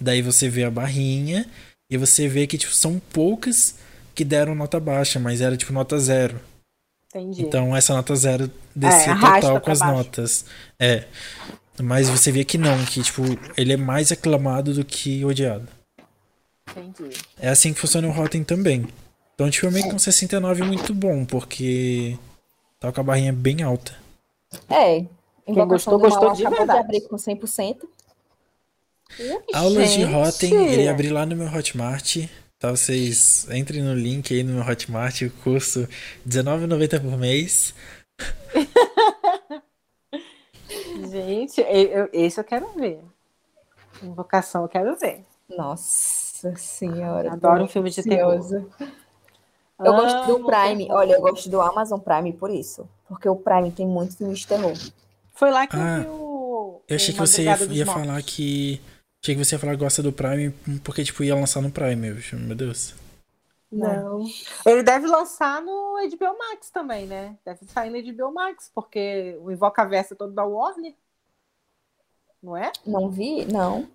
[0.00, 1.46] Daí você vê a barrinha
[1.90, 3.74] e você vê que, tipo, são poucas
[4.14, 6.40] que deram nota baixa, mas era, tipo, nota zero.
[7.20, 7.42] Entendi.
[7.42, 9.94] Então essa nota zero descia é, total com as baixo.
[9.94, 10.44] notas.
[10.78, 11.04] É.
[11.80, 13.22] Mas você vê que não, que tipo,
[13.56, 15.68] ele é mais aclamado do que odiado.
[16.76, 17.16] Entendi.
[17.38, 18.86] É assim que funciona o Rotten também.
[19.34, 22.18] Então, tipo, é meio com 69 muito bom, porque
[22.80, 23.94] tá com a barrinha bem alta.
[24.68, 25.04] É.
[25.46, 26.66] Quem gostou, gostou de verdade.
[26.66, 27.76] De abrir com 100%.
[29.54, 32.28] Aulas de Rotten, ele abri lá no meu Hotmart.
[32.58, 35.82] Tá, vocês entrem no link aí no meu Hotmart, o curso
[36.26, 37.72] R$19,90 por mês.
[41.08, 43.00] Gente, eu, esse eu quero ver.
[44.02, 45.24] Invocação, eu quero ver.
[45.48, 47.32] Nossa senhora.
[47.32, 48.66] Adoro um filme de ansiosa.
[49.78, 50.88] Eu gosto do Prime.
[50.90, 52.88] Olha, eu gosto do Amazon Prime por isso.
[53.08, 54.74] Porque o Prime tem muito filme de terror.
[55.32, 56.82] Foi lá que Ah, eu vi o.
[56.88, 58.80] Eu achei o que você ia, ia falar que.
[59.22, 60.50] Achei que você ia falar que gosta do Prime
[60.84, 62.94] porque, tipo, ia lançar no Prime, eu- meu Deus.
[63.70, 64.24] Não.
[64.64, 67.36] Ele deve lançar no HBO Max também, né?
[67.44, 70.94] Deve sair no HBO Max, porque o Invocaverso é todo da Warner.
[72.42, 72.72] Não é?
[72.86, 73.44] Não vi?
[73.44, 73.86] Não.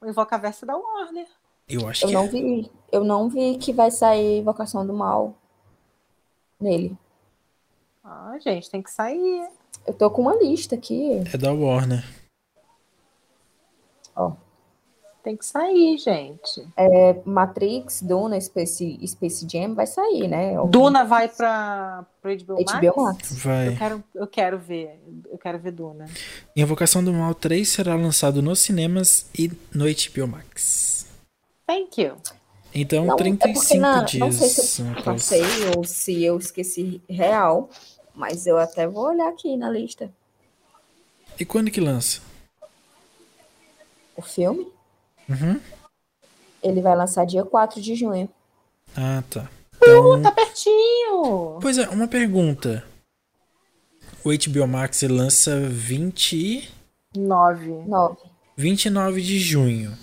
[0.00, 1.26] O Invocaverso é da Warner.
[1.68, 2.28] Eu acho Eu que não é.
[2.28, 2.70] vi.
[2.90, 5.34] Eu não vi que vai sair Invocação do Mal
[6.58, 6.96] nele.
[8.02, 9.50] Ah, gente, tem que sair.
[9.86, 11.12] Eu tô com uma lista aqui.
[11.32, 12.02] é da Warner.
[14.16, 14.32] Ó.
[15.22, 16.66] Tem que sair, gente.
[16.74, 20.54] É, Matrix, Duna, Space, Space Jam vai sair, né?
[20.68, 22.72] Duna vai para o HBO Max?
[22.94, 23.30] HBO Max.
[23.32, 23.76] Eu Vai.
[23.76, 24.98] quero, eu quero ver.
[25.30, 26.06] Eu quero ver Duna.
[26.56, 31.06] Invocação do Mal 3 será lançado nos cinemas e no HBO Max.
[31.66, 32.16] Thank you.
[32.74, 34.20] Então, Não, é 35 porque na, dias.
[34.20, 35.18] não sei se eu no não caso.
[35.24, 35.42] sei
[35.76, 37.68] ou se eu esqueci real,
[38.14, 40.10] mas eu até vou olhar aqui na lista.
[41.38, 42.20] E quando que lança?
[44.16, 44.66] O filme,
[45.30, 45.60] Uhum.
[46.62, 48.28] ele vai lançar dia 4 de junho.
[48.96, 49.48] Ah, tá.
[49.76, 51.58] Então, Tá pertinho.
[51.62, 52.84] pois é, uma pergunta.
[54.24, 56.70] O HBO Max ele lança 20,
[57.16, 57.70] Nove.
[57.86, 58.16] 9.
[58.56, 59.96] 29 de junho.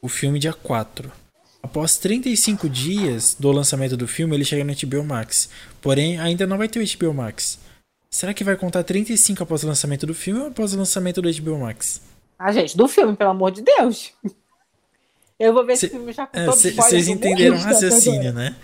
[0.00, 1.12] O filme dia 4.
[1.62, 5.50] Após 35 dias do lançamento do filme, ele chega no HBO Max.
[5.82, 7.58] Porém, ainda não vai ter o HBO Max.
[8.10, 11.30] Será que vai contar 35 após o lançamento do filme ou após o lançamento do
[11.30, 12.00] HBO Max?
[12.42, 14.14] Ah, gente, do filme, pelo amor de Deus.
[15.38, 18.32] Eu vou ver Cê- esse filme já com É, todos os Vocês entenderam o raciocínio,
[18.32, 18.56] né?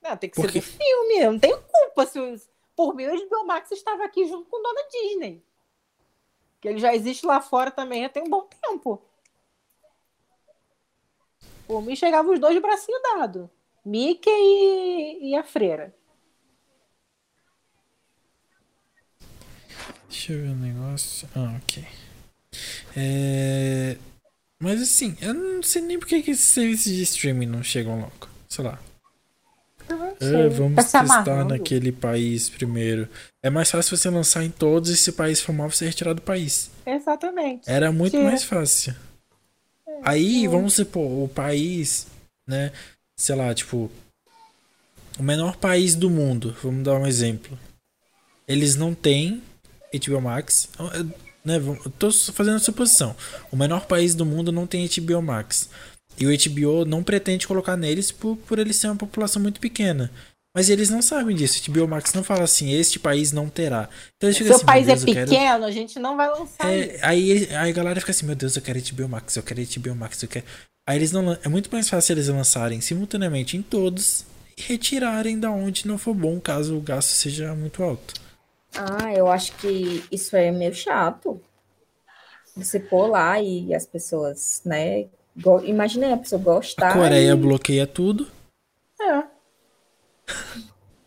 [0.00, 1.18] Não, tem que Porque- ser do filme.
[1.18, 2.06] Eu não tenho culpa.
[2.06, 2.48] Se os...
[2.76, 5.42] Por mim, o HBO Max estava aqui junto com Dona Disney.
[6.60, 9.02] Que ele já existe lá fora também já tem um bom tempo.
[11.66, 13.50] Por mim, chegava os dois de bracinho dado.
[13.84, 15.92] Mickey e, e a freira.
[20.12, 21.26] Deixa eu ver o negócio.
[21.34, 21.82] Ah, ok.
[22.94, 23.96] É...
[24.60, 28.28] Mas assim, eu não sei nem por que esses serviços de streaming não chegam logo.
[28.46, 28.78] Sei lá.
[30.20, 31.54] É, vamos Tá testar amarrando.
[31.54, 33.08] naquele país primeiro.
[33.42, 36.12] É mais fácil você lançar em todos e se o país for mal, você retirar
[36.12, 36.70] do país.
[36.86, 37.68] Exatamente.
[37.68, 38.24] Era muito Tira.
[38.24, 38.94] mais fácil.
[40.04, 42.06] Aí, vamos supor, o país,
[42.46, 42.70] né?
[43.16, 43.90] Sei lá, tipo.
[45.18, 47.58] O menor país do mundo, vamos dar um exemplo.
[48.46, 49.42] Eles não têm
[49.92, 50.68] HBO Max.
[50.78, 51.04] eh,
[51.44, 51.60] Né,
[51.98, 53.16] tô fazendo suposição.
[53.50, 55.68] O menor país do mundo não tem HBO Max.
[56.16, 60.08] E o HBO não pretende colocar neles por, por eles ser uma população muito pequena.
[60.54, 61.60] Mas eles não sabem disso.
[61.68, 63.88] O HBO Max não fala assim, este país não terá.
[64.16, 66.16] Então eles Se ficam o assim, país é Deus, eu quero- pequeno, a gente não
[66.16, 69.34] vai lançar é, aí, aí a galera fica assim, meu Deus, eu quero HBO Max,
[69.36, 70.44] eu quero HBO Max, eu quero.
[70.88, 74.24] Aí eles não É muito mais fácil eles lançarem simultaneamente em todos
[74.56, 78.14] e retirarem da onde não for bom, caso o gasto seja muito alto.
[78.74, 81.40] Ah, eu acho que isso é meio chato.
[82.56, 85.06] Você pôr lá e as pessoas, né?
[85.36, 85.60] Go...
[85.60, 86.90] Imagina a pessoa gostar.
[86.90, 88.30] A Coreia e- bloqueia tudo.
[89.00, 89.22] É.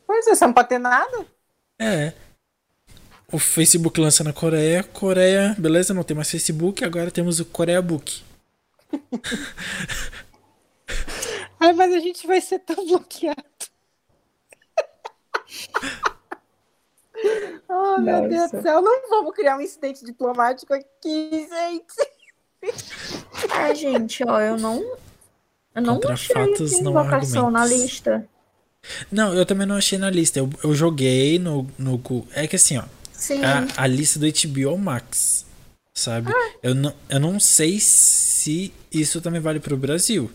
[0.06, 1.26] Pois é, você não pode ter nada.
[1.80, 2.14] É.
[3.32, 7.82] O Facebook lança na Coreia, Coreia, beleza, não tem mais Facebook, agora temos o Coreia
[7.82, 8.24] Book.
[11.60, 13.44] Ai, mas a gente vai ser tão bloqueado.
[17.70, 18.58] oh, meu Deus Nossa.
[18.58, 18.82] do céu.
[18.82, 22.16] Não vamos criar um incidente diplomático aqui, gente.
[23.52, 24.78] Ah, gente, ó, eu não.
[25.76, 28.28] Eu não Contra achei fatos, aqui não invocação na lista.
[29.12, 30.40] Não, eu também não achei na lista.
[30.40, 32.02] Eu, eu joguei no, no.
[32.34, 32.84] É que assim, ó.
[33.12, 33.42] Sim.
[33.44, 35.46] a, a lista do HBO Max,
[35.94, 36.32] sabe?
[36.62, 40.30] Eu, não, eu não sei se isso também vale pro Brasil.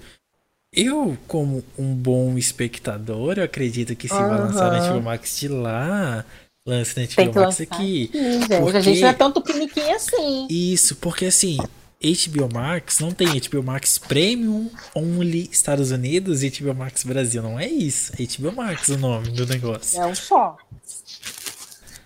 [0.73, 4.95] Eu, como um bom espectador, eu acredito que se vai lançar no.
[4.95, 6.25] HBO Max de lá,
[6.71, 8.11] lance HBO que Max aqui.
[8.13, 8.49] Gente.
[8.61, 10.47] Porque- A gente não é tanto piniquinho assim.
[10.51, 11.59] Isso, porque assim,
[12.03, 17.43] HBO Max não tem HBO Max Premium Only Estados Unidos e HBO Max Brasil.
[17.43, 18.13] Não é isso.
[18.19, 20.01] É HBO Max o nome do negócio.
[20.01, 20.57] É um só.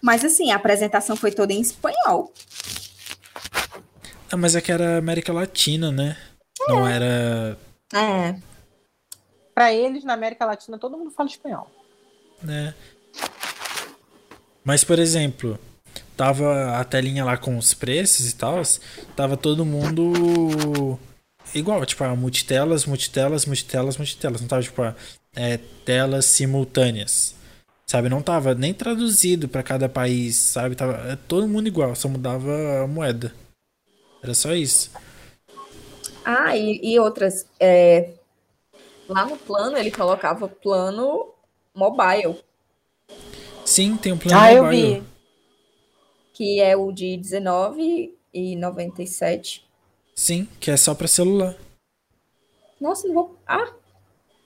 [0.03, 2.33] Mas assim, a apresentação foi toda em espanhol.
[4.31, 6.17] Ah, mas é que era América Latina, né?
[6.69, 7.59] Não era.
[7.93, 8.35] É.
[9.55, 11.71] Pra eles, na América Latina, todo mundo fala espanhol.
[12.43, 12.75] né?
[14.65, 15.59] Mas, por exemplo,
[16.17, 18.63] tava a telinha lá com os preços e tal,
[19.15, 20.99] tava todo mundo
[21.55, 24.41] igual, tipo, ah, multitelas, multitelas, multitelas, multitelas.
[24.41, 24.95] Não tava, tipo, ah,
[25.35, 27.35] é, telas simultâneas.
[27.87, 28.09] Sabe?
[28.09, 30.75] Não tava nem traduzido pra cada país, sabe?
[30.75, 33.33] Tava é, todo mundo igual, só mudava a moeda.
[34.23, 34.91] Era só isso.
[36.25, 37.47] Ah, e, e outras.
[37.61, 38.15] é,
[39.07, 41.35] lá no plano ele colocava plano
[41.75, 42.39] mobile,
[43.75, 45.01] Sim, tem um plano Ah, eu mobile.
[45.01, 45.03] vi.
[46.33, 49.65] que é o de 19 e 97.
[50.15, 51.57] Sim, que é só pra celular.
[52.81, 53.39] Nossa, não vou.
[53.47, 53.73] Ah!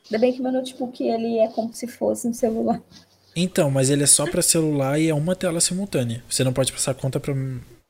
[0.06, 2.80] Ainda bem que meu notebook ele é como se fosse um celular.
[3.36, 6.24] Então, mas ele é só pra celular e é uma tela simultânea.
[6.28, 7.34] Você não pode passar conta pra,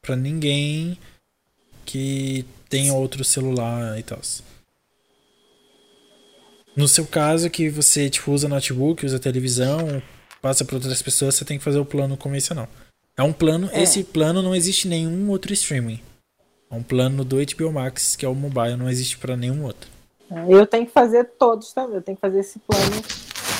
[0.02, 0.98] pra ninguém
[1.84, 4.18] que tenha outro celular e tal.
[6.76, 10.02] No seu caso, que você tipo, usa notebook, usa televisão,
[10.40, 12.68] passa para outras pessoas, você tem que fazer o plano convencional.
[13.16, 13.68] É um plano.
[13.72, 13.82] É.
[13.82, 16.00] Esse plano não existe em nenhum outro streaming.
[16.70, 19.90] É um plano do HBO Max, que é o mobile, não existe pra nenhum outro.
[20.48, 21.96] Eu tenho que fazer todos também.
[21.96, 23.02] Eu tenho que fazer esse plano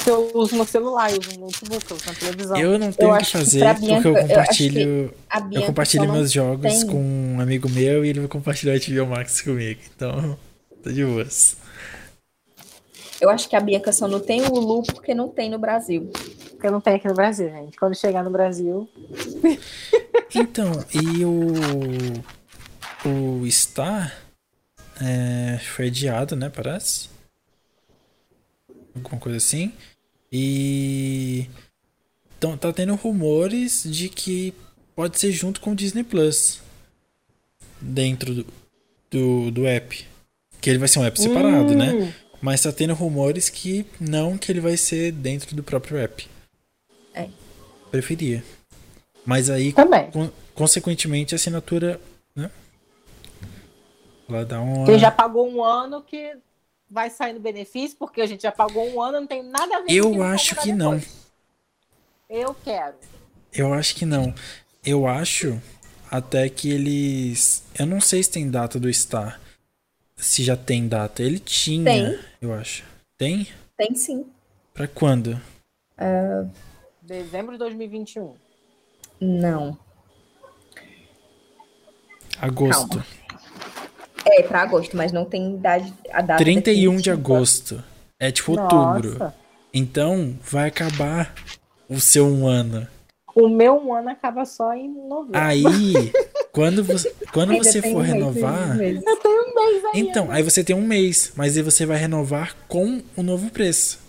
[0.04, 2.56] que eu uso no celular, eu uso no notebook, eu uso na televisão.
[2.56, 5.14] Eu não tenho que acho que fazer porque Bianca, eu eu compartilho.
[5.34, 6.86] Eu Bianca compartilho meus jogos tem.
[6.86, 9.80] com um amigo meu e ele vai compartilhar o HBO Max comigo.
[9.94, 10.38] Então,
[10.84, 11.56] tô de boas.
[13.20, 16.10] Eu acho que a Bianca só não tem o Hulu porque não tem no Brasil.
[16.58, 17.78] Porque eu não tenho aqui no Brasil, gente.
[17.78, 18.88] Quando chegar no Brasil.
[20.34, 21.52] Então, e o.
[23.08, 24.12] O Star
[25.00, 26.50] é, foi adiado, né?
[26.50, 27.10] Parece.
[28.92, 29.72] Alguma coisa assim.
[30.32, 31.48] E.
[32.36, 34.52] Então, tá tendo rumores de que
[34.96, 36.60] pode ser junto com o Disney Plus.
[37.80, 38.46] Dentro do,
[39.08, 40.04] do, do app.
[40.60, 41.92] Que ele vai ser um app separado, né?
[41.92, 42.12] Hum,
[42.42, 46.28] Mas tá tendo rumores que não, que ele vai ser dentro do próprio app.
[47.22, 47.28] É.
[47.90, 48.44] Preferia.
[49.24, 50.10] Mas aí, Também.
[50.10, 52.00] con- consequentemente, a assinatura,
[52.34, 52.50] né?
[54.28, 54.86] Ela dá uma...
[54.86, 56.36] Quem já pagou um ano que
[56.90, 59.80] vai sair no benefício, porque a gente já pagou um ano, não tem nada a
[59.80, 60.96] ver com o Eu vai acho que não.
[60.96, 61.18] depois.
[62.28, 62.94] Eu quero.
[63.52, 64.34] Eu acho que não.
[64.84, 65.60] Eu acho
[66.10, 67.62] até que eles...
[67.78, 69.40] Eu não sei se tem data do Star.
[70.16, 71.22] Se já tem data.
[71.22, 72.18] Ele tinha, Tem.
[72.40, 72.84] eu acho.
[73.16, 73.46] Tem?
[73.76, 74.26] Tem sim.
[74.74, 75.40] Pra quando?
[77.08, 78.34] Dezembro de 2021.
[79.18, 79.78] Não.
[82.38, 83.02] Agosto.
[84.26, 87.14] É pra agosto, mas não tem idade, a data 31 de definitiva.
[87.16, 87.84] agosto.
[88.20, 89.18] É tipo outubro.
[89.18, 89.34] Nossa.
[89.72, 91.34] Então, vai acabar
[91.88, 92.86] o seu um ano.
[93.34, 95.40] O meu um ano acaba só em novembro.
[95.40, 96.12] Aí,
[96.52, 98.66] quando você, quando Ainda você for um mês, renovar.
[98.66, 99.06] seis meses.
[99.06, 100.00] Eu tenho um mês aí.
[100.00, 104.06] Então, aí você tem um mês, mas aí você vai renovar com o novo preço.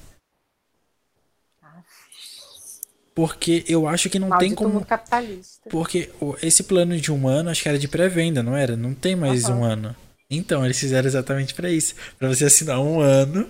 [3.20, 4.74] Porque eu acho que não tem Maldito como.
[4.76, 5.70] mundo capitalista.
[5.70, 6.10] Porque
[6.42, 8.78] esse plano de um ano, acho que era de pré-venda, não era?
[8.78, 9.58] Não tem mais Aham.
[9.60, 9.96] um ano.
[10.30, 11.96] Então, eles fizeram exatamente pra isso.
[12.18, 13.50] Pra você assinar um ano.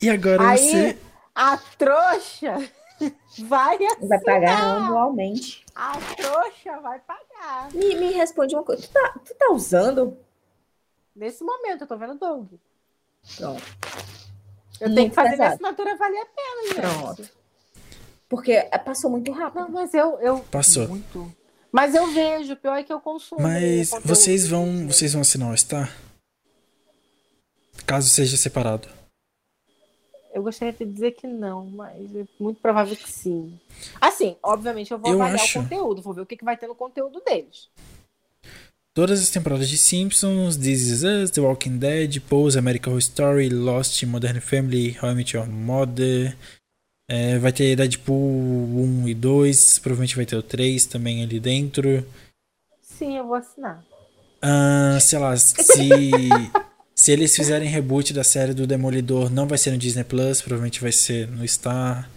[0.00, 0.98] E agora Aí, você.
[1.34, 2.70] a trouxa
[3.40, 4.08] vai assinar.
[4.08, 5.62] Vai pagar anualmente.
[5.74, 7.68] A trouxa vai pagar.
[7.74, 8.80] Me, me responde uma coisa.
[8.82, 10.16] Tu tá, tu tá usando?
[11.14, 12.48] Nesse momento, eu tô vendo Doug.
[13.36, 13.62] Pronto.
[14.80, 15.54] Eu Muito tenho que fazer minha pesado.
[15.54, 16.80] assinatura valer a pena, gente.
[16.80, 17.39] Pronto.
[18.30, 19.62] Porque é, passou muito rápido.
[19.62, 20.38] Não, mas eu, eu.
[20.52, 20.86] Passou.
[20.86, 21.34] Muito.
[21.72, 23.42] Mas eu vejo, o pior é que eu consumo.
[23.42, 24.86] Mas vocês vão.
[24.86, 25.92] Vocês vão assinar o Star?
[27.84, 28.88] Caso seja separado.
[30.32, 33.58] Eu gostaria de dizer que não, mas é muito provável que sim.
[34.00, 35.58] Assim, obviamente eu vou Eu avaliar acho.
[35.58, 37.68] o conteúdo, vou ver o que, que vai ter no conteúdo deles.
[38.94, 43.48] Todas as temporadas de Simpsons, This Is Us, The Walking Dead, Pose, American Horror Story,
[43.48, 46.36] Lost, Modern Family, How I Met Your Mother.
[47.12, 52.06] É, vai ter Deadpool 1 e 2, provavelmente vai ter o 3 também ali dentro.
[52.80, 53.84] Sim, eu vou assinar.
[54.40, 55.56] Ah, sei lá, se,
[56.94, 60.80] se eles fizerem reboot da série do Demolidor, não vai ser no Disney Plus, provavelmente
[60.80, 62.08] vai ser no Star.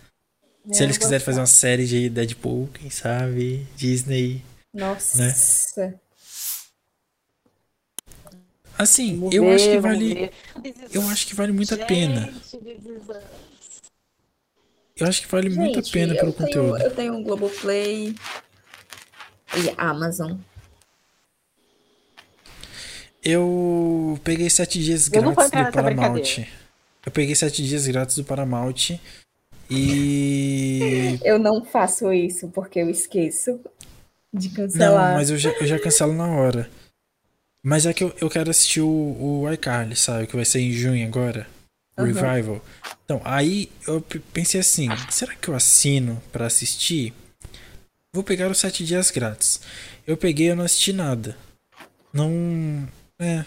[0.72, 4.44] Se É, eles eu quiserem fazer uma série de Deadpool, quem sabe, Disney.
[4.72, 5.18] Nossa.
[5.18, 5.96] Né?
[8.78, 10.32] Assim, eu ver, acho que vale.
[10.94, 12.32] Eu acho que vale muito a pena.
[12.32, 13.44] Gente, This Is Us.
[15.04, 16.82] Eu acho que vale muito a Gente, pena pelo tenho, conteúdo.
[16.82, 18.16] eu tenho um Globoplay
[19.58, 20.38] e Amazon.
[23.22, 26.46] Eu peguei sete dias não grátis do Paramount.
[27.06, 28.98] Eu peguei sete dias grátis do Paramount
[29.70, 31.20] e.
[31.24, 33.60] Eu não faço isso porque eu esqueço
[34.34, 35.14] de Não, cancelar.
[35.16, 36.70] mas eu já, eu já cancelo na hora.
[37.62, 38.88] Mas é que eu, eu quero assistir o,
[39.44, 40.28] o iCarly, sabe?
[40.28, 41.48] Que vai ser em junho agora.
[41.98, 42.08] O Aham.
[42.08, 42.62] Revival.
[43.14, 44.04] Então, aí eu
[44.34, 47.14] pensei assim: será que eu assino pra assistir?
[48.12, 49.62] Vou pegar os sete dias grátis.
[50.06, 51.38] Eu peguei e eu não assisti nada.
[52.12, 52.88] Não.
[53.20, 53.46] É.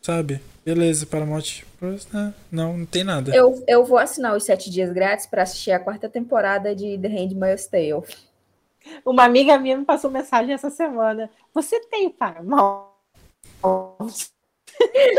[0.00, 0.40] Sabe?
[0.64, 2.32] Beleza, Paramount Plus, né?
[2.50, 3.34] Não, não tem nada.
[3.34, 7.08] Eu, eu vou assinar os sete dias grátis para assistir a quarta temporada de The
[7.08, 8.02] Handmaid's Tale.
[9.04, 11.30] Uma amiga minha me passou mensagem essa semana.
[11.52, 12.88] Você tem Paramount?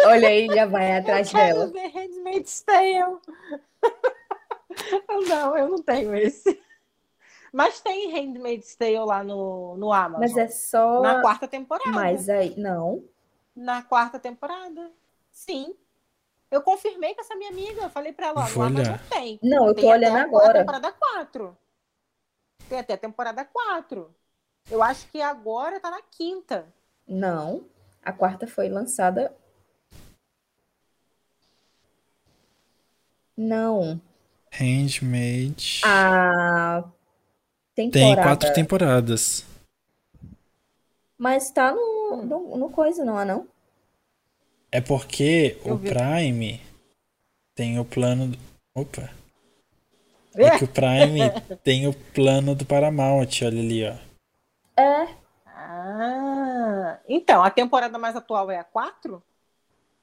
[0.06, 1.68] Olha aí, já vai atrás eu quero dela.
[1.68, 3.18] ver Handmaid's Tale.
[5.28, 6.62] não, eu não tenho esse.
[7.52, 10.20] Mas tem Handmaid's Tale lá no, no Amazon.
[10.22, 11.02] Mas é só.
[11.02, 11.90] Na quarta temporada.
[11.92, 13.04] Mas aí, não.
[13.56, 14.92] Na quarta temporada.
[15.32, 15.74] Sim.
[16.52, 17.84] Eu confirmei com essa minha amiga.
[17.84, 19.40] Eu falei pra ela, ó, no Amazon tem.
[19.42, 20.60] Não, eu tô Tem até olhando a agora.
[20.60, 21.58] temporada 4.
[22.70, 24.14] Tem até a temporada 4.
[24.70, 26.66] Eu acho que agora tá na quinta.
[27.08, 27.66] Não.
[28.04, 29.36] A quarta foi lançada.
[33.38, 34.00] Não.
[34.52, 35.82] Handmade.
[35.86, 36.84] A
[37.76, 38.24] Tem temporada.
[38.24, 39.46] quatro temporadas.
[41.18, 43.48] Mas tá no, no, no coisa, não é não?
[44.72, 45.90] É porque Eu o vi.
[45.90, 46.62] Prime
[47.56, 48.28] tem o plano.
[48.30, 48.38] do-
[48.76, 49.10] Opa!
[50.38, 53.96] É que o Prime tem o plano do Paramount, olha ali, ó.
[54.78, 55.08] É,
[55.48, 59.24] Ah, então, a temporada mais atual é a 4?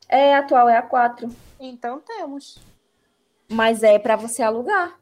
[0.08, 1.28] é atual, é a 4.
[1.60, 2.58] Então temos.
[3.52, 4.94] Mas é pra você alugar.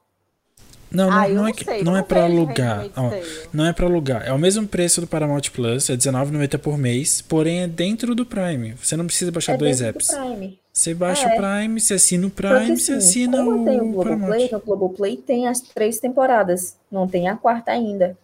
[0.91, 1.85] Não, não, ah, não não é, sei.
[1.85, 2.87] não é pra vejo alugar.
[2.97, 3.11] Ó.
[3.53, 4.27] Não é pra alugar.
[4.27, 8.27] É o mesmo preço do Paramount Plus, é R$19,90 por mês, porém é dentro do
[8.27, 8.73] Prime.
[8.73, 10.09] Você não precisa baixar é dois apps.
[10.09, 10.59] do Prime.
[10.73, 11.35] Você baixa É.
[11.35, 14.49] o Prime, você assina o Porque, Prime, você assim, assina como tem o o Globoplay,
[14.49, 14.51] Paramount.
[14.53, 16.77] no Globoplay tem as três temporadas.
[16.91, 18.19] Não tem a quarta ainda.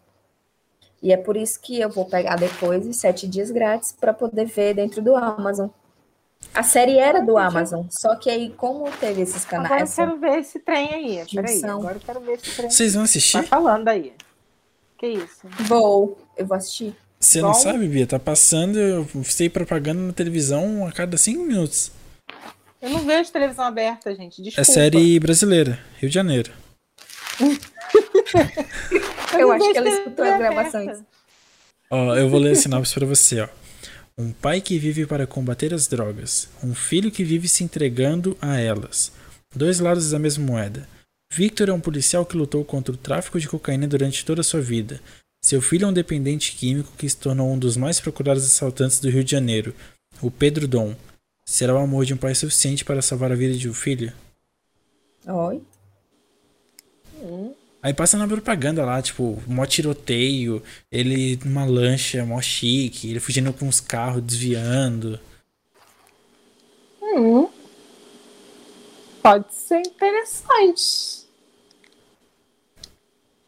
[1.01, 4.47] E é por isso que eu vou pegar depois os sete dias grátis para poder
[4.47, 5.69] ver dentro do Amazon.
[6.55, 10.19] A série era do Amazon, só que aí, como teve esses Agora eu canais, quero
[10.19, 11.27] ver esse trem aí.
[11.31, 12.71] Peraí, agora eu quero ver esse trem.
[12.71, 13.43] Vocês vão assistir?
[13.45, 14.15] falando aí.
[14.97, 15.47] Que isso?
[15.67, 16.97] vou, eu vou assistir.
[17.21, 18.07] Você não sabe, Bia?
[18.07, 21.91] Tá passando, eu sei propaganda na televisão a cada cinco minutos.
[22.81, 24.43] Eu não vejo televisão aberta, gente.
[24.43, 24.61] Desculpa.
[24.61, 26.53] É série brasileira, Rio de Janeiro.
[29.39, 30.99] Eu, não acho que ela escutou as gravações.
[31.91, 33.49] Ó, eu vou ler a sinopse pra você, ó.
[34.19, 36.49] Um pai que vive para combater as drogas.
[36.65, 39.13] Um filho que vive se entregando a elas.
[39.55, 40.89] Dois lados da mesma moeda.
[41.31, 44.63] Victor é um policial que lutou contra o tráfico de cocaína durante toda a sua
[44.63, 45.03] vida.
[45.45, 49.11] Seu filho é um dependente químico que se tornou um dos mais procurados assaltantes do
[49.11, 49.75] Rio de Janeiro,
[50.23, 50.97] o Pedro Dom.
[51.45, 54.11] Será o amor de um pai suficiente para salvar a vida de um filho?
[55.27, 55.61] Oi.
[57.87, 60.61] Aí passa na propaganda lá, tipo, mó tiroteio,
[60.91, 65.21] ele numa lancha mó chique, ele fugindo com uns carros, desviando.
[67.01, 67.49] Hum.
[69.23, 71.29] Pode ser interessante.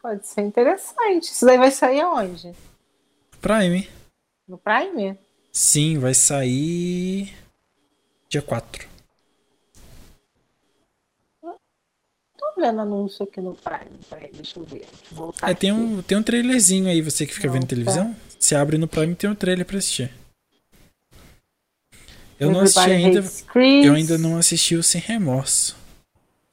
[0.01, 1.23] Pode ser interessante.
[1.23, 2.55] Isso daí vai sair aonde?
[3.41, 3.89] Prime.
[4.47, 5.19] No Prime?
[5.51, 7.35] Sim, vai sair
[8.29, 8.88] dia 4.
[12.59, 13.97] Vendo anúncio aqui no Prime.
[14.09, 14.85] Peraí, deixa eu ver.
[15.11, 15.79] Voltar É, tem aqui.
[15.79, 17.67] um, tem um trailerzinho aí, você que fica Não, vendo tá.
[17.67, 18.15] televisão.
[18.37, 20.11] Você abre no Prime tem um trailer pra assistir.
[22.39, 23.23] Eu não assisti ainda.
[23.83, 25.75] Eu ainda não assisti o Sem Remorso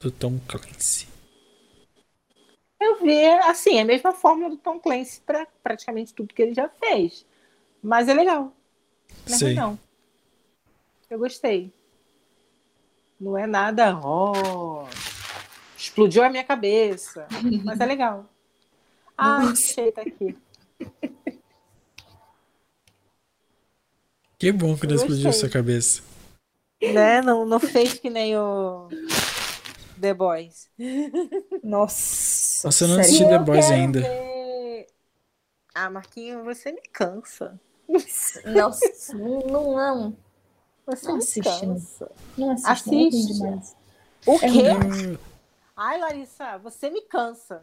[0.01, 1.07] do Tom Clancy.
[2.79, 6.53] Eu vi, assim, é a mesma fórmula do Tom Clancy pra praticamente tudo que ele
[6.53, 7.25] já fez.
[7.81, 8.53] Mas é legal.
[9.27, 9.53] Não é Sei.
[9.55, 9.79] não.
[11.09, 11.71] Eu gostei.
[13.19, 14.85] Não é nada, ó,
[15.77, 17.27] explodiu a minha cabeça.
[17.63, 18.25] Mas é legal.
[19.19, 20.37] Ah, achei, tá aqui.
[24.37, 25.39] Que bom que não explodiu gostei.
[25.39, 26.03] sua cabeça.
[26.81, 27.21] Né?
[27.23, 28.87] Não, não fez que nem o
[29.99, 30.69] The Boys.
[31.63, 32.67] Nossa.
[32.67, 32.99] Nossa, eu não sério.
[33.01, 34.01] assisti The Boys ainda.
[34.01, 34.87] ver-
[35.73, 37.59] Ah, Marquinhos, você me cansa.
[38.45, 40.17] Nossa, não, não.
[40.85, 41.73] Você Não me assiste, não.
[41.73, 42.11] cansa.
[42.37, 42.67] Não assiste.
[42.67, 43.33] é Assiste.
[43.33, 43.75] demais.
[44.27, 44.47] O É quê?
[45.13, 45.19] Eu-
[45.77, 47.61] Ai, Larissa, você me cansa.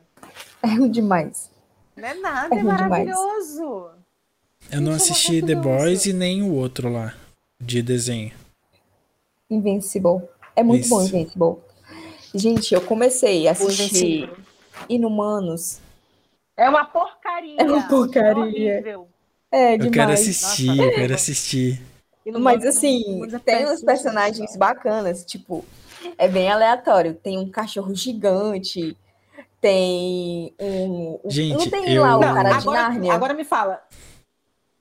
[0.63, 1.51] É ruim demais.
[1.97, 2.81] Não é nada, É é, demais.
[2.81, 3.91] maravilhoso.
[4.71, 5.55] Eu não é assisti The.
[5.57, 7.15] Boys e nem o outro lá,
[7.61, 8.33] de desenho.
[9.51, 10.23] Invincible.
[10.57, 11.15] É muito bom, Isso.
[11.17, 11.57] Invincible.
[12.35, 14.31] Gente, eu comecei a assistir.
[14.89, 15.81] Inumanos.
[16.57, 17.57] É uma porcaria.
[17.59, 18.37] É uma porcaria.
[18.77, 19.09] horrível.
[19.51, 19.93] É Eu demais.
[19.95, 20.95] quero assistir, Nossa, eu é.
[20.95, 21.83] quero assistir.
[22.27, 25.65] Mas mundo- assim, é tem uns personagens bacanas, tipo,
[26.19, 27.15] é bem aleatório.
[27.15, 28.97] Tem um cachorro gigante,
[29.61, 31.21] tem um.
[31.27, 33.13] Gente, não tem eu- lá o Não, cara de agora, Nárnia?
[33.15, 33.81] agora me fala.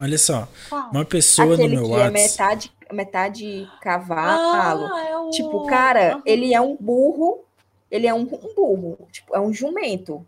[0.02, 0.90] Olha só, Qual?
[0.92, 2.14] uma pessoa Aquele no meu que é WhatsApp.
[2.22, 4.90] metade, metade cavalo.
[4.94, 5.30] Ah, é o...
[5.30, 7.46] Tipo, cara, ele é um burro,
[7.90, 10.26] ele é um, um burro, tipo, é um jumento.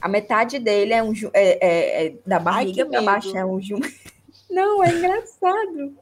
[0.00, 3.60] A metade dele é um ju- é, é- é da barriga pra baixo é um
[3.60, 3.94] jumento.
[4.50, 5.94] Não, é engraçado.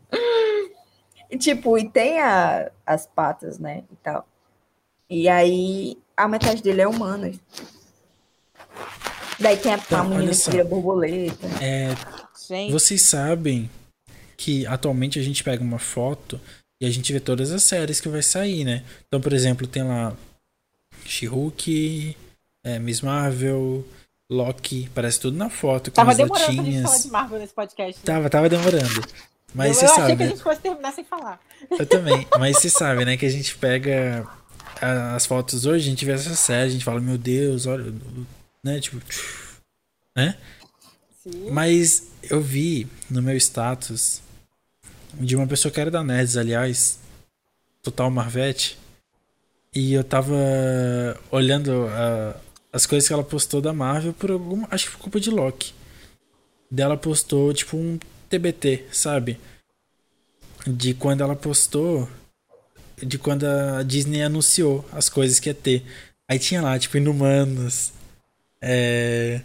[1.31, 4.27] E, tipo, e tem a- as patas, né, e tal.
[5.09, 7.31] E aí a metade dele é humana.
[9.39, 11.47] Daí tem a, a Então, menina olha que vira borboleta.
[11.63, 11.89] É,
[12.49, 13.71] Gente, vocês sabem
[14.37, 16.41] que atualmente a gente pega uma foto
[16.81, 18.85] e a gente vê todas as séries que vai sair, né?
[19.07, 20.15] Então, por exemplo, tem lá
[21.05, 22.17] She-Hulk,
[22.65, 23.85] é, Miss Marvel,
[24.31, 26.85] Loki, parece tudo na foto, com Tava as demorando pra gente latinhas.
[26.91, 27.99] falar de Marvel nesse podcast.
[28.01, 28.05] né?
[28.05, 29.01] Tava, tava demorando.
[29.55, 30.33] Mas eu você eu sabe, achei que a né?
[30.33, 31.41] gente fosse terminar sem falar.
[31.71, 32.27] Eu também.
[32.39, 33.17] Mas você sabe, né?
[33.17, 34.27] Que a gente pega
[34.81, 37.93] a- as fotos hoje, a gente vê essa série, a gente fala, meu Deus, olha.
[38.63, 38.81] Né?
[38.81, 39.01] Tipo.
[40.17, 40.37] Né?
[41.23, 41.51] Sim.
[41.51, 44.21] Mas eu vi no meu status
[45.15, 46.99] de uma pessoa que era da Nerds, aliás,
[47.83, 48.79] Total Marvete,
[49.75, 50.35] e eu tava
[51.31, 52.37] olhando a-
[52.73, 54.69] as coisas que ela postou da Marvel por alguma.
[54.71, 55.75] Acho que por culpa de Loki.
[56.71, 57.99] Dela postou, tipo, um
[58.31, 59.39] TBT, sabe?
[60.67, 62.09] De quando ela postou.
[62.97, 65.85] De quando a Disney anunciou as coisas que ia ter.
[66.29, 67.93] Aí tinha lá, tipo, Inumanos.
[68.63, 69.43] É.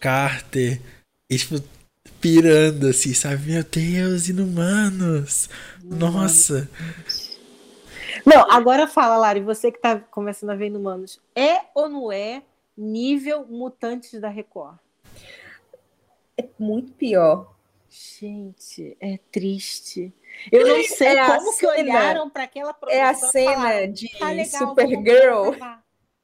[0.00, 0.80] Carter.
[1.28, 1.60] E, tipo,
[2.20, 3.52] pirando assim, sabe?
[3.52, 5.48] Meu Deus, Inumanos!
[5.82, 6.68] Nossa!
[8.24, 12.42] Não, agora fala, Lari, você que tá começando a ver Inumanos, é ou não é
[12.76, 14.76] nível Mutantes da Record?
[16.36, 17.54] É muito pior.
[17.90, 20.12] Gente, é triste.
[20.52, 24.30] Eu não sei É como que olharam para aquela É a cena falaram, de tá
[24.30, 25.54] legal, Supergirl.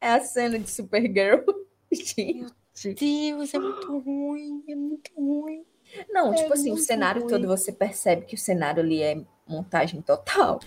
[0.01, 1.41] É a cena de Supergirl.
[1.91, 2.95] Gente.
[2.99, 5.65] Deus, é muito ruim, é muito ruim.
[6.11, 7.31] Não, É tipo assim, o cenário ruim.
[7.31, 10.61] todo você percebe que o cenário ali é montagem total.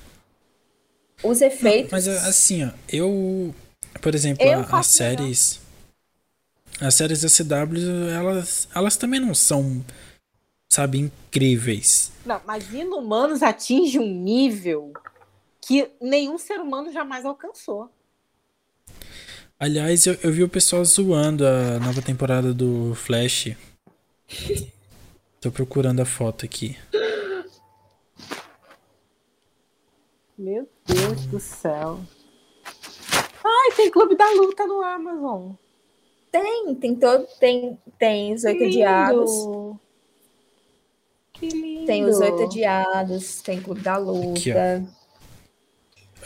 [1.23, 1.91] Os efeitos.
[1.91, 3.53] Mas assim, ó, eu.
[4.01, 5.61] Por exemplo, Eu as séries.
[6.79, 9.83] As séries da CW, elas, elas também não são,
[10.69, 12.11] sabe, incríveis.
[12.25, 14.93] Não, mas Inumanos atinge um nível
[15.61, 17.89] que nenhum ser humano jamais alcançou.
[19.59, 23.55] Aliás, eu, eu vi o pessoal zoando a nova temporada do Flash.
[25.41, 26.77] Tô procurando a foto aqui.
[30.37, 31.99] Meu Deus do céu.
[33.43, 35.53] Ai, tem Clube da Luta no Amazon.
[36.31, 37.25] Tem, tem todo.
[37.39, 39.79] Tem, tem os oito lindo.
[41.39, 41.85] Que lindo.
[41.85, 44.39] Tem os oito odiados, tem Clube da Luta.
[44.39, 44.87] Aqui,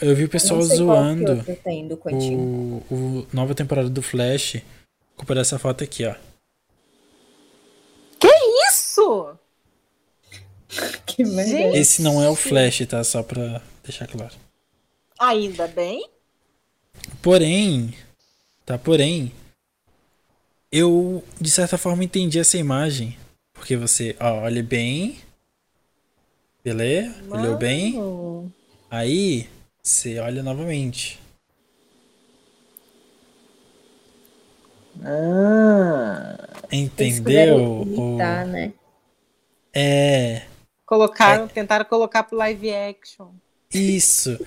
[0.00, 1.88] Eu vi o pessoal que zoando tem
[2.34, 4.62] o, o nova temporada do Flash.
[5.16, 6.14] Culpa dessa foto aqui, ó.
[8.68, 9.36] Isso!
[11.06, 11.76] Que merda.
[11.76, 13.04] Esse não é o Flash, tá?
[13.04, 14.34] Só pra deixar claro.
[15.18, 16.08] Ainda bem.
[17.20, 17.94] Porém,
[18.64, 18.78] tá?
[18.78, 19.32] Porém,
[20.70, 23.16] eu de certa forma entendi essa imagem.
[23.62, 25.20] Porque você, ó, olha bem.
[26.64, 27.14] Beleza?
[27.30, 27.92] Olhou bem?
[27.94, 28.52] Mano.
[28.90, 29.48] Aí,
[29.80, 31.20] você olha novamente.
[35.04, 36.36] Ah.
[36.72, 37.22] Entendeu?
[37.22, 38.72] puderam O- imitar, né?
[39.72, 40.42] É,
[40.84, 43.28] Colocaram, tentaram colocar pro live action.
[43.72, 44.36] isso.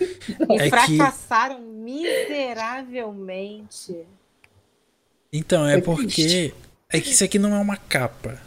[0.52, 3.96] E É que- fracassaram miseravelmente.
[5.32, 6.54] Então, é porque.
[6.90, 8.44] É que isso aqui não é uma capa.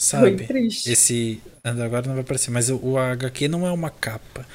[0.00, 0.46] Foi Sabe?
[0.46, 0.90] triste.
[0.90, 1.42] Esse.
[1.62, 4.46] Agora não vai aparecer, mas o, o HQ não é uma capa.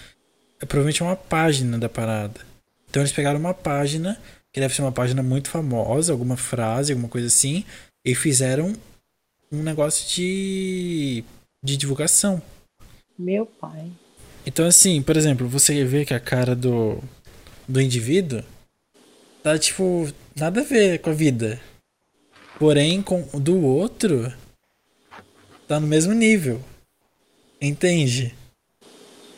[0.59, 2.41] É provavelmente uma página da parada.
[2.89, 4.19] Então eles pegaram uma página,
[4.51, 7.63] que deve ser uma página muito famosa, alguma frase, alguma coisa assim,
[8.03, 8.73] e fizeram
[9.51, 11.23] um negócio de.
[11.63, 12.41] de divulgação.
[13.17, 13.91] Meu pai.
[14.47, 16.99] Então, assim, por exemplo, você vê que a cara do,
[17.67, 18.43] do indivíduo
[19.43, 21.59] tá, tipo, nada a ver com a vida.
[22.57, 24.31] Porém, com o do outro,
[25.67, 26.61] tá no mesmo nível.
[27.61, 28.35] Entende?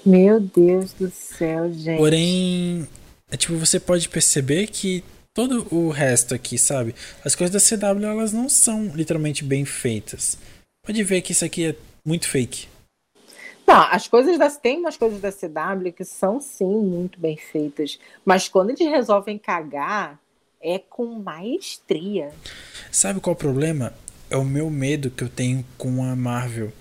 [0.05, 1.97] Meu Deus do céu, gente.
[1.97, 2.87] Porém,
[3.29, 6.95] é tipo, você pode perceber que todo o resto aqui, sabe?
[7.23, 10.37] As coisas da CW, elas não são literalmente bem feitas.
[10.85, 11.75] Pode ver que isso aqui é
[12.05, 12.67] muito fake.
[13.67, 14.49] Não, as coisas da.
[14.49, 17.99] Tem umas coisas da CW que são sim muito bem feitas.
[18.23, 20.17] Mas quando eles resolvem cagar,
[20.61, 22.31] é com maestria.
[22.89, 23.93] Sabe qual é o problema?
[24.29, 26.71] É o meu medo que eu tenho com a Marvel.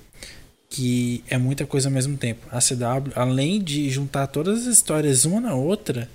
[0.69, 2.47] Que é muita coisa ao mesmo tempo.
[2.51, 6.09] A CW, além de juntar todas as histórias uma na outra,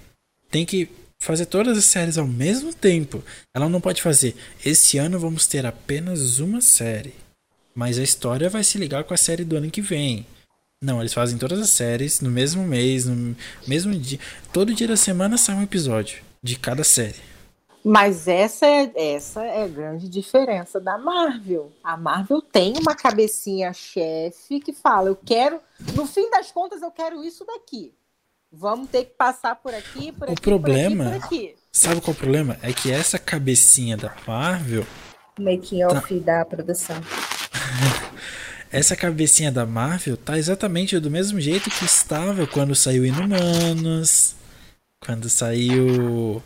[0.49, 0.90] tem que
[1.20, 3.24] fazer todas as séries ao mesmo tempo.
[3.53, 4.36] Ela não pode fazer.
[4.66, 7.14] Esse ano vamos ter apenas uma série.
[7.74, 10.26] Mas a história vai se ligar com a série do ano que vem.
[10.84, 13.36] Não, eles fazem todas as séries no mesmo mês, no
[13.68, 14.20] mesmo dia.
[14.52, 17.31] Todo dia da semana sai um episódio de cada série.
[17.84, 21.72] Mas essa é, essa é a grande diferença da Marvel.
[21.84, 25.60] A Marvel tem uma cabecinha chefe que fala: eu quero,
[25.95, 27.94] no fim das contas, eu quero isso daqui.
[28.52, 31.56] Vamos ter que passar por aqui, por O aqui, problema- por aqui, por aqui.
[31.72, 32.58] Sabe qual é o problema?
[32.62, 34.86] É que essa cabecinha da Marvel,
[35.40, 36.98] O making off da produção.
[38.72, 44.36] essa cabecinha da Marvel tá exatamente do mesmo jeito que estava quando saiu Inumanos,
[45.06, 46.44] quando saiu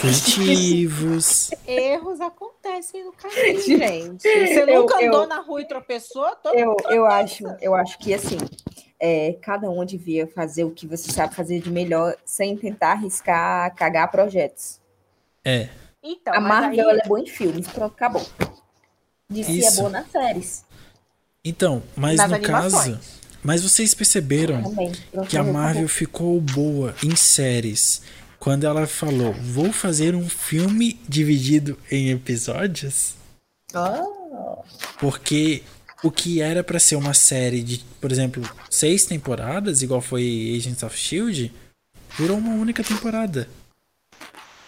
[0.00, 1.50] Fugitivos.
[1.66, 4.22] Erros acontecem no caminho, gente.
[4.22, 6.34] Você Eu- nunca andou eu- na rua e tropeçou?
[6.42, 8.38] Todo Eu, mundo eu, acho, eu acho que assim,
[9.00, 13.74] é, cada um devia fazer o que você sabe fazer de melhor sem tentar arriscar
[13.74, 14.80] cagar projetos.
[15.44, 15.68] É,
[16.02, 18.24] Então, a mas Marvel aí- ela é boa em filmes, pronto, acabou.
[19.28, 19.76] DC é Isso.
[19.78, 20.64] boa nas séries.
[21.44, 22.96] então, mas nas no animações.
[22.96, 23.16] caso.
[23.42, 24.60] Mas vocês perceberam
[25.28, 25.42] que a.
[25.44, 28.02] Marvel ficou boa em séries
[28.46, 33.16] quando ela falou: vou fazer um filme dividido em episódios?
[33.74, 34.00] Ah,
[35.00, 35.64] Porque
[36.00, 40.84] o que era pra ser uma série de, por exemplo, seis temporadas, igual foi Agents
[40.84, 41.52] of Shield,
[42.16, 43.48] virou uma única temporada.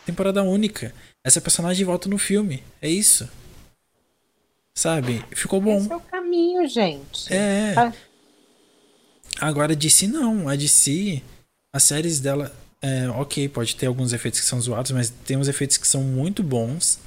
[0.05, 0.93] Temporada única.
[1.23, 2.65] Essa personagem volta no filme.
[2.83, 3.31] É isso.
[4.75, 5.25] Sabe?
[5.31, 5.79] Ficou bom.
[5.79, 7.33] Esse é o caminho, gente.
[7.33, 7.75] É.
[7.77, 7.93] Ah.
[9.41, 10.49] Agora a DC não.
[10.49, 11.23] A DC,
[11.73, 15.49] as séries dela, é, ok, pode ter alguns efeitos que são zoados, mas tem uns
[15.49, 16.99] efeitos que são muito bons.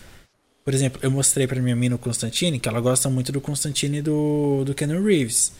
[0.64, 4.02] Por exemplo, eu mostrei pra minha mina o Constantine, que ela gosta muito do Constantine
[4.02, 5.53] do, do Keanu Reeves.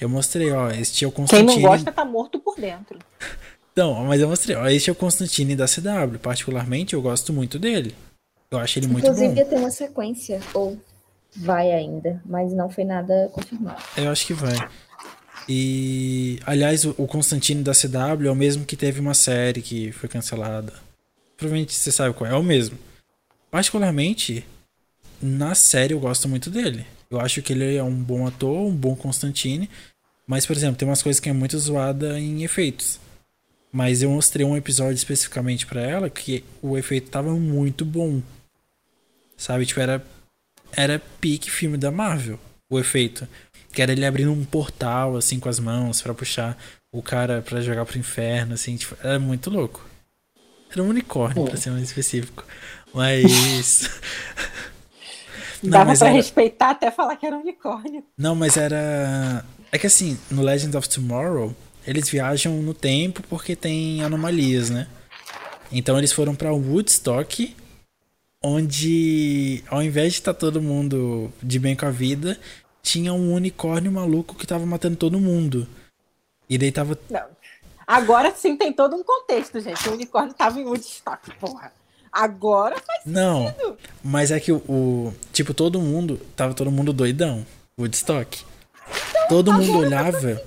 [0.00, 1.62] Eu mostrei, ó, este é o Quem Constantine.
[1.62, 2.98] não gosta tá morto por dentro.
[3.76, 6.18] Não, mas eu mostrei, ó, este é o Constantine da CW.
[6.20, 7.94] Particularmente, eu gosto muito dele.
[8.50, 9.36] Eu acho ele muito Inclusive bom.
[9.36, 10.76] ia ter uma sequência, ou
[11.36, 13.80] vai ainda, mas não foi nada confirmado.
[13.96, 14.56] Eu acho que vai.
[15.48, 19.92] E, aliás, o o Constantine da CW é o mesmo que teve uma série que
[19.92, 20.72] foi cancelada.
[21.36, 22.78] Provavelmente você sabe qual é, é o mesmo.
[23.50, 24.44] Particularmente,
[25.20, 26.86] na série eu gosto muito dele.
[27.10, 29.68] Eu acho que ele é um bom ator, um bom Constantine.
[30.26, 33.00] Mas, por exemplo, tem umas coisas que é muito zoada em efeitos.
[33.72, 38.22] Mas eu mostrei um episódio especificamente pra ela que o efeito tava muito bom.
[39.36, 39.66] Sabe?
[39.66, 40.04] Tipo, era,
[40.72, 42.38] era pique filme da Marvel,
[42.68, 43.26] o efeito.
[43.72, 46.58] Que era ele abrindo um portal, assim, com as mãos pra puxar
[46.92, 48.76] o cara pra jogar pro inferno, assim.
[48.76, 49.84] Tipo, era muito louco.
[50.72, 52.44] Era um unicórnio, pra ser mais específico.
[52.92, 53.88] Mas.
[55.62, 58.02] Não, Dava mas pra era- respeitar até falar que era um unicórnio.
[58.16, 59.44] Não, mas era.
[59.70, 61.54] É que assim, no Legend of Tomorrow,
[61.86, 64.86] eles viajam no tempo porque tem anomalias, né?
[65.70, 67.54] Então eles foram pra Woodstock,
[68.42, 72.38] onde ao invés de estar todo mundo de bem com a vida,
[72.82, 75.66] tinha um unicórnio maluco que tava matando todo mundo.
[76.48, 76.98] E daí tava.
[77.08, 77.26] Não.
[77.86, 79.88] Agora sim tem todo um contexto, gente.
[79.88, 81.72] O unicórnio tava em Woodstock, porra.
[82.12, 83.76] Agora faz Não, sentido.
[84.02, 86.20] mas é que o, o- Tipo, todo mundo.
[86.34, 87.46] Tava todo mundo doidão.
[87.78, 88.44] Woodstock.
[89.28, 90.40] Todo mundo olhava.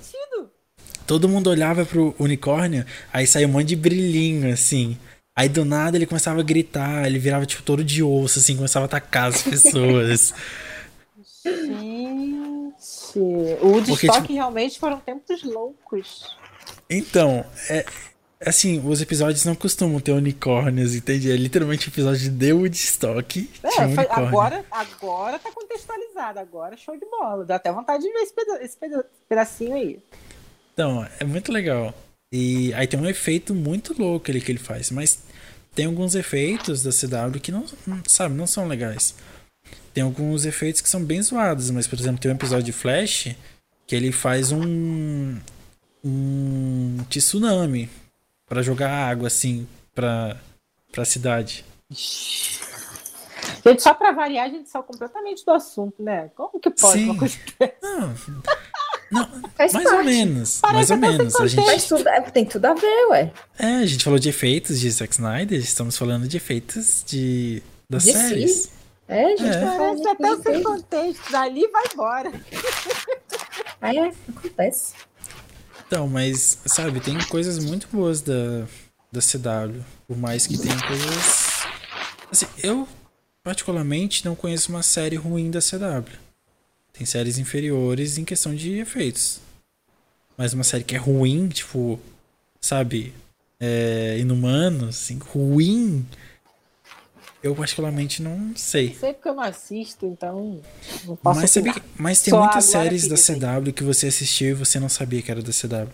[1.08, 4.98] Todo mundo olhava pro unicórnio, aí saía um monte de brilhinho, assim.
[5.36, 8.86] Aí do nada ele começava a gritar, ele virava tipo todo de osso, assim, começava
[8.86, 10.34] a atacar as pessoas.
[11.44, 16.38] Gente, o Woodstock tipo- realmente foram tempos loucos.
[16.90, 17.86] então, é.
[18.46, 21.32] Assim, os episódios não costumam ter unicórnios, entende?
[21.32, 23.50] É literalmente episódio de Woodstock.
[23.64, 27.46] É, um agora, agora tá contextualizado, agora show de bola.
[27.46, 29.98] Dá até vontade de ver esse, peda- esse peda- pedacinho aí.
[30.74, 31.94] Então, é muito legal.
[32.34, 35.24] E aí tem um efeito muito louco ele que ele faz, mas
[35.74, 37.64] tem alguns efeitos da CW que não-
[38.06, 39.16] sabe, não são legais.
[39.94, 43.36] Tem alguns efeitos que são bem zoados, mas por exemplo, tem um episódio de Flash
[43.86, 45.38] que ele faz um
[46.04, 47.90] um tsunami
[48.48, 50.38] pra jogar água assim pra
[50.92, 51.64] para cidade.
[53.66, 56.30] Gente, só pra variar, a gente saiu completamente do assunto, né?
[56.36, 57.06] Como que pode Sim.
[57.06, 57.74] uma coisa dessa?
[57.82, 58.14] Não.
[59.12, 59.30] Não,
[59.60, 60.06] mais ou parte.
[60.06, 61.36] menos, Parece mais ou menos.
[61.36, 63.32] A gente Mas tudo, é, tem tudo a ver, ué.
[63.60, 68.04] É, a gente falou de efeitos de Zack Snyder, estamos falando de efeitos de das
[68.06, 68.52] De séries.
[68.52, 68.70] si.
[69.08, 69.78] É, gente É.
[69.78, 71.32] Parece até o seu contexto.
[71.32, 72.32] Dali vai embora.
[73.82, 74.94] Aí é, acontece.
[75.86, 78.66] Então, mas, sabe, tem coisas muito boas da,
[79.12, 79.84] da CW.
[80.08, 81.64] Por mais que tenha coisas.
[82.32, 82.88] Assim, eu,
[83.44, 86.18] particularmente, não conheço uma série ruim da CW.
[86.94, 89.40] Tem séries inferiores em questão de efeitos.
[90.38, 92.00] Mas uma série que é ruim, tipo,
[92.60, 93.14] sabe,
[93.60, 96.06] é, Inumanos, assim, ruim.
[97.44, 98.88] Eu, particularmente, não sei.
[98.88, 100.62] Não sei porque eu não assisto, então
[101.04, 103.38] não posso Mas, sabe mas tem Só muitas séries da assim.
[103.38, 105.92] CW que você assistiu e você não sabia que era da CW.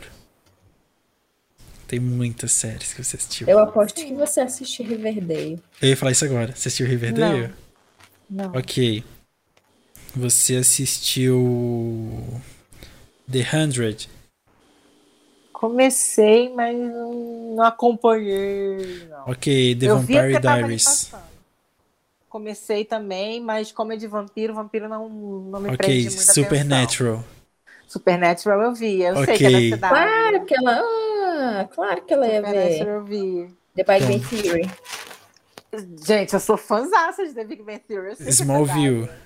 [1.88, 3.48] Tem muitas séries que você assistiu.
[3.48, 5.60] Eu aposto que você assistiu Riverdale.
[5.82, 6.56] Eu ia falar isso agora.
[6.56, 7.52] Você assistiu Riverdale?
[8.30, 8.52] Não.
[8.52, 9.04] Ok.
[10.16, 12.24] Você assistiu
[13.32, 14.08] The Hundred?
[15.52, 19.08] Comecei, mas não não acompanhei.
[19.10, 19.24] Não.
[19.32, 21.12] Ok, The eu vi Vampire Diaries.
[22.30, 27.14] Comecei também, mas como é de vampiro, vampiro não, não me Ok, prende muita Supernatural.
[27.16, 27.40] atenção.
[27.88, 29.38] Supernatural eu vi, eu sei Ok.
[29.38, 29.94] que é da cidade.
[29.94, 30.82] Claro que ela.
[30.82, 32.48] Ah, claro que ela ia ver.
[32.74, 33.56] Supernatural eu vi.
[33.76, 34.06] The Big.
[34.08, 34.72] Bang Theory.
[36.06, 38.16] Gente, eu sou fãzaça de The Big Bang Theory.
[38.16, 39.00] sei é Smallville.
[39.02, 39.20] verdade.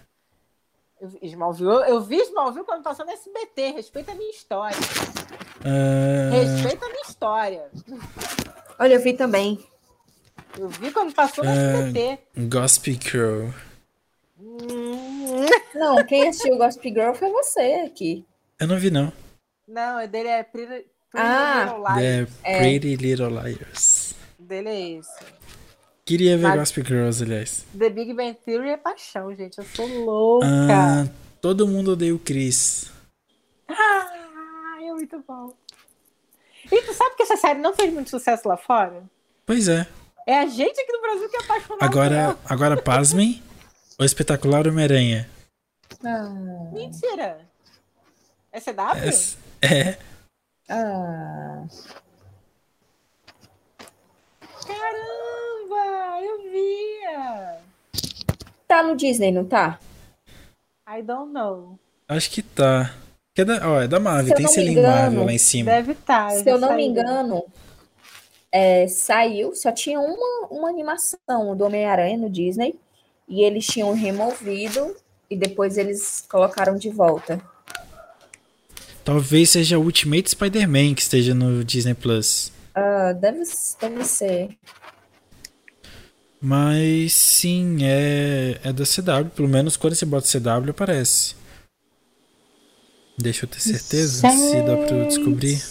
[1.01, 3.71] Eu vi Smallville, eu, eu vi Smallville quando passou no SBT.
[3.71, 4.77] Respeita a minha história.
[5.65, 7.69] Ah, Respeita a minha história.
[8.80, 9.59] Olha, eu vi também.
[10.57, 11.53] Eu vi quando passou no Ah.
[11.53, 12.19] SBT.
[12.49, 13.49] Gossip Girl.
[14.39, 18.25] Hum, Não, quem assistiu Gossip Girl foi você aqui.
[18.59, 19.11] Eu não vi, não.
[19.67, 21.63] Não, o dele é Pretty, Pretty Ah.
[21.65, 22.30] Little Liars.
[22.41, 22.59] The É.
[22.59, 24.13] Pretty Little Liars.
[24.39, 25.23] O dele é esse.
[26.05, 27.65] Queria ver Mas- Gossip Girls, aliás.
[27.77, 29.57] The Big Bang Theory é paixão, gente.
[29.57, 30.45] Eu sou louca.
[30.47, 31.07] Ah,
[31.41, 32.91] todo mundo odeia o Chris.
[33.67, 35.53] Ah, é muito bom.
[36.71, 39.01] E tu sabe que essa série não fez muito sucesso lá fora?
[39.45, 39.88] Pois é.
[40.26, 43.41] É a gente aqui no Brasil que é apaixonado Agora, agora pasmem.
[44.00, 45.30] O espetacular Homem-Aranha.
[46.04, 46.28] Ah,
[46.74, 47.41] Mentira.
[48.52, 49.38] É CW?
[49.62, 49.98] É, é.
[50.68, 51.64] ah.
[54.66, 57.60] Caramba, eu via.
[58.68, 59.80] Tá no Disney, não tá?
[60.88, 61.78] I don't know.
[62.08, 62.95] Acho que tá.
[63.36, 65.72] Que é da, ó, é da Marvel, Se tem selinho engano, Marvel lá em cima.
[65.72, 66.32] Deve estar.
[66.32, 67.44] Se eu não me engano,
[68.53, 72.75] é, saiu, só tinha uma, uma animação do Homem-Aranha no Disney.
[73.27, 74.95] E eles tinham removido
[75.27, 77.41] e depois eles colocaram de volta.
[79.03, 82.51] Talvez seja o Ultimate Spider-Man que esteja no Disney Plus.
[82.75, 83.41] Ah, deve,
[83.81, 84.49] deve ser.
[86.39, 89.31] Mas sim, é, é da CW.
[89.35, 91.35] Pelo menos quando você bota CW aparece.
[93.17, 95.61] Deixa eu ter certeza se dá pra eu descobrir.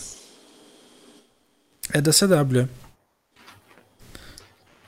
[1.92, 2.60] É da CW.
[2.60, 2.68] é.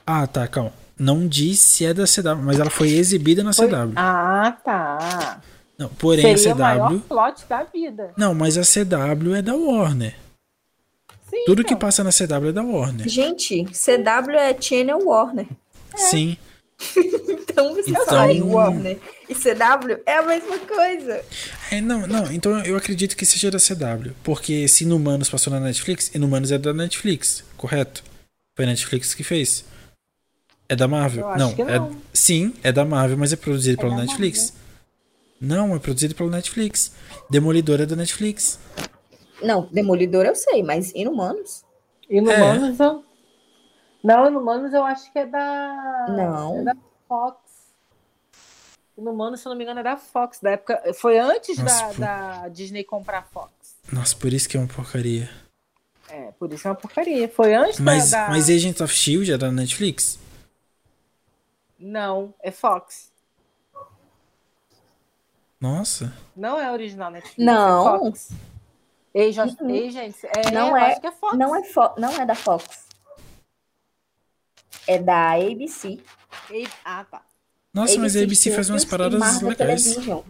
[0.05, 0.73] Ah, tá, calma.
[0.97, 3.93] Não diz se é da CW, mas ela foi exibida na Foi- CW.
[3.95, 5.41] Ah, tá.
[5.77, 6.99] Não, porém Seria o a maior CW.
[7.01, 8.13] plot da vida.
[8.15, 10.15] Não, mas a CW é da Warner.
[11.29, 11.79] Sim, Tudo que então.
[11.79, 13.09] passa na CW é da Warner.
[13.09, 15.47] Gente, CW é Channel Warner.
[15.95, 16.37] Sim.
[17.55, 18.99] Então você Então- em Warner.
[19.29, 21.23] E CW é a mesma coisa.
[21.71, 24.11] É, não, não, então eu acredito que seja da CW.
[24.23, 28.03] Porque se Inumanos passou na Netflix, Inumanos é da Netflix, correto?
[28.55, 29.63] Foi a Netflix que fez.
[30.67, 31.25] É da Marvel?
[31.37, 31.95] Não, é- não.
[32.13, 34.53] sim, é da Marvel, mas é produzido pela da Netflix.
[35.39, 36.91] Não, é produzido pela Netflix.
[37.29, 38.59] Demolidor é da Netflix.
[39.41, 41.63] Não, Demolidor eu sei, mas Inumanos?
[42.09, 42.85] Inumanos eu.
[42.85, 43.03] Não,
[44.27, 46.05] Inumanos eu acho que é da.
[46.09, 46.59] Não.
[46.59, 46.75] É da
[47.07, 47.37] Fox.
[48.97, 50.39] Inumanos, se eu não me engano, é da Fox.
[50.39, 50.81] Da época.
[50.93, 51.99] Foi antes Nossa, da, pô.
[52.41, 53.51] da Disney comprar a Fox.
[53.91, 55.29] Nossa, por isso que é uma porcaria.
[56.07, 57.27] É, por isso é uma porcaria.
[57.27, 60.19] Foi antes Mas, da, mas Agents of Shield é da Netflix?
[61.79, 63.11] Não, é Fox.
[65.59, 66.13] Nossa.
[66.35, 67.37] Não é original Netflix.
[67.43, 67.95] Não.
[67.95, 68.29] É Fox.
[69.15, 69.87] Agents, Uhum.
[69.87, 71.37] Agents, é, Não eu é- acho que é Fox.
[71.37, 72.84] Não é, Fo- não é da Fox.
[74.87, 75.99] É da ABC.
[76.51, 77.21] E- Ah, tá.
[77.73, 79.83] Nossa, mas a ABC faz umas paradas legais.
[79.83, 80.21] Television.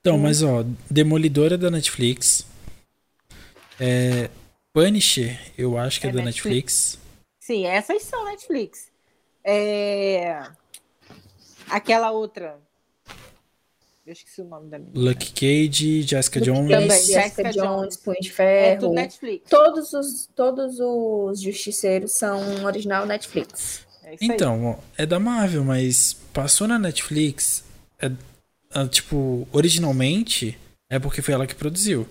[0.00, 2.46] Então, mas ó, Demolidor é da Netflix.
[3.80, 4.30] É,
[4.72, 6.96] Punisher, eu acho que é, É da Netflix.
[6.96, 7.08] Netflix.
[7.40, 8.88] Sim, essas são Netflix.
[9.44, 10.42] É...
[11.70, 12.58] Aquela outra.
[14.08, 14.98] Eu esqueci o nome da menina.
[14.98, 16.70] Lucky Cage, Jessica Jones.
[16.70, 17.96] Também, Jessica Jessica Jones.
[17.98, 18.80] Punho de É Ferro.
[18.80, 19.50] tudo Netflix.
[19.50, 23.86] Todos os, todos os justiceiros são original Netflix.
[24.02, 24.16] É aí.
[24.22, 27.62] Então, ó, é da Marvel, mas passou na Netflix.
[28.00, 28.10] É,
[28.74, 30.58] é, tipo, originalmente
[30.88, 32.08] é porque foi ela que produziu.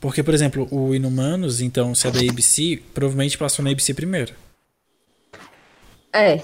[0.00, 4.34] Porque, por exemplo, o Inumanos, então, se é da ABC, provavelmente passou na ABC primeiro.
[6.12, 6.40] É.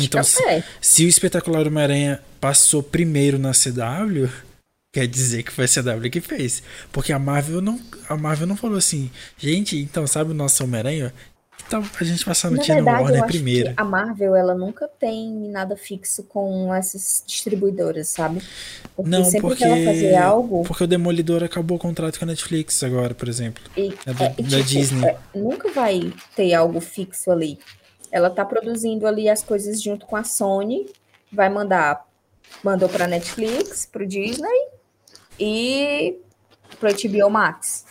[0.00, 0.64] Então, se- é.
[0.80, 4.28] Se o Espetacular Homem-Aranha passou primeiro na CW,
[4.92, 6.62] quer dizer que foi a CW que fez.
[6.92, 11.12] Porque a Marvel não, a Marvel não falou assim, gente, então sabe o nosso Homem-Aranha?
[11.58, 13.72] Que tal a gente passar no Na Channel verdade, eu Warner primeiro?
[13.78, 18.42] a Marvel ela nunca tem nada fixo com essas distribuidoras, sabe?
[18.94, 22.24] Porque Não, sempre porque, que ela fazer algo porque o Demolidor acabou o contrato com
[22.26, 23.62] a Netflix agora, por exemplo.
[23.76, 25.06] e, É da- é, da Disney.
[25.06, 27.58] é, nunca vai ter algo fixo ali.
[28.10, 30.86] Ela tá produzindo ali as coisas junto com a Sony,
[31.32, 32.06] vai mandar,
[32.62, 34.68] mandou para Netflix, pro Disney
[35.38, 36.18] e
[36.78, 37.84] pro HBO Max.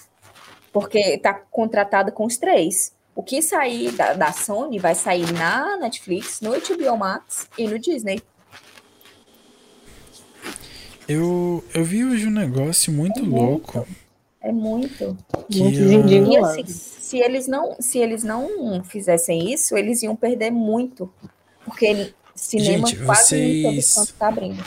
[0.72, 2.94] Porque tá contratada com os três.
[3.16, 7.80] O que sair da, da Sony vai sair na Netflix, no HBO Max e no
[7.80, 8.22] Disney.
[11.08, 13.88] Eu, eu vi hoje um negócio muito É louco.
[14.46, 15.18] É muito.
[15.52, 20.52] Que, Muito E assim, se eles não, se eles não fizessem isso, eles iam perder
[20.52, 21.12] muito.
[21.66, 24.64] Porque cinema Gente, quase vocês- canto tá abrindo.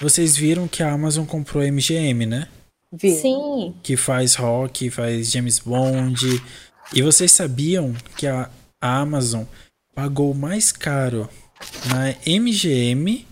[0.00, 2.46] Vocês viram que a Amazon comprou a MGM, né?
[2.92, 3.10] Vi.
[3.10, 6.40] Sim, Que faz rock, faz James Bond.
[6.94, 8.48] E vocês sabiam que a,
[8.80, 9.42] a Amazon
[9.96, 11.28] pagou mais caro
[11.88, 13.26] na MGM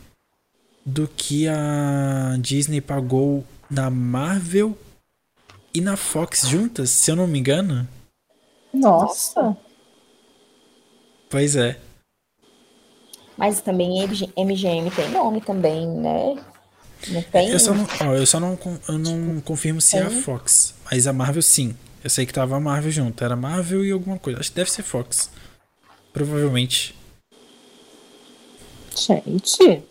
[0.84, 4.76] do que a Disney pagou na Marvel
[5.76, 7.86] e na Fox juntas, se eu não me engano?
[8.72, 9.56] Nossa.
[11.28, 11.78] Pois é.
[13.36, 16.42] mas também MG- MGM tem nome também, né?
[17.08, 17.50] Não tem?
[17.50, 18.58] Eu só não, ó, eu só não,
[18.88, 20.22] eu não confirmo se é a Tem?
[20.22, 20.74] Fox.
[20.90, 21.76] Mas a Marvel sim.
[22.02, 23.22] Eu sei que tava a Marvel junto.
[23.22, 24.40] Era Marvel e alguma coisa.
[24.40, 25.30] Acho que deve ser Fox.
[26.12, 26.94] Provavelmente.
[28.96, 29.82] Gente.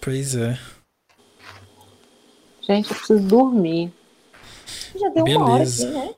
[0.00, 0.58] Pois é.
[2.62, 3.92] Gente, eu preciso dormir.
[4.98, 5.88] Já deu uma hora Beleza.
[5.88, 6.14] aqui, né?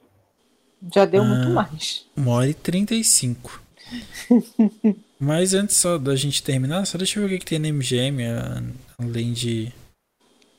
[0.94, 1.26] Já deu Ah.
[1.26, 2.06] muito mais.
[2.16, 3.62] Uma hora e 35.
[5.18, 7.68] Mas antes só da gente terminar, só deixa eu ver o que, que tem na
[7.68, 8.22] MGM,
[8.98, 9.72] além de.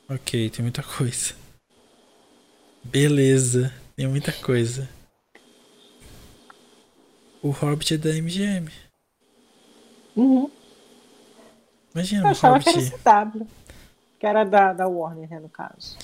[0.10, 1.34] Ok, tem muita coisa.
[2.84, 4.90] Beleza, tem muita coisa.
[7.42, 8.70] O Hobbit é da MGM.
[10.16, 10.50] Uhum.
[11.94, 12.98] Imagina, Eu o achava que era Hobbit.
[13.40, 13.48] CW.
[14.20, 15.98] Que era da, da Warner, né, no caso.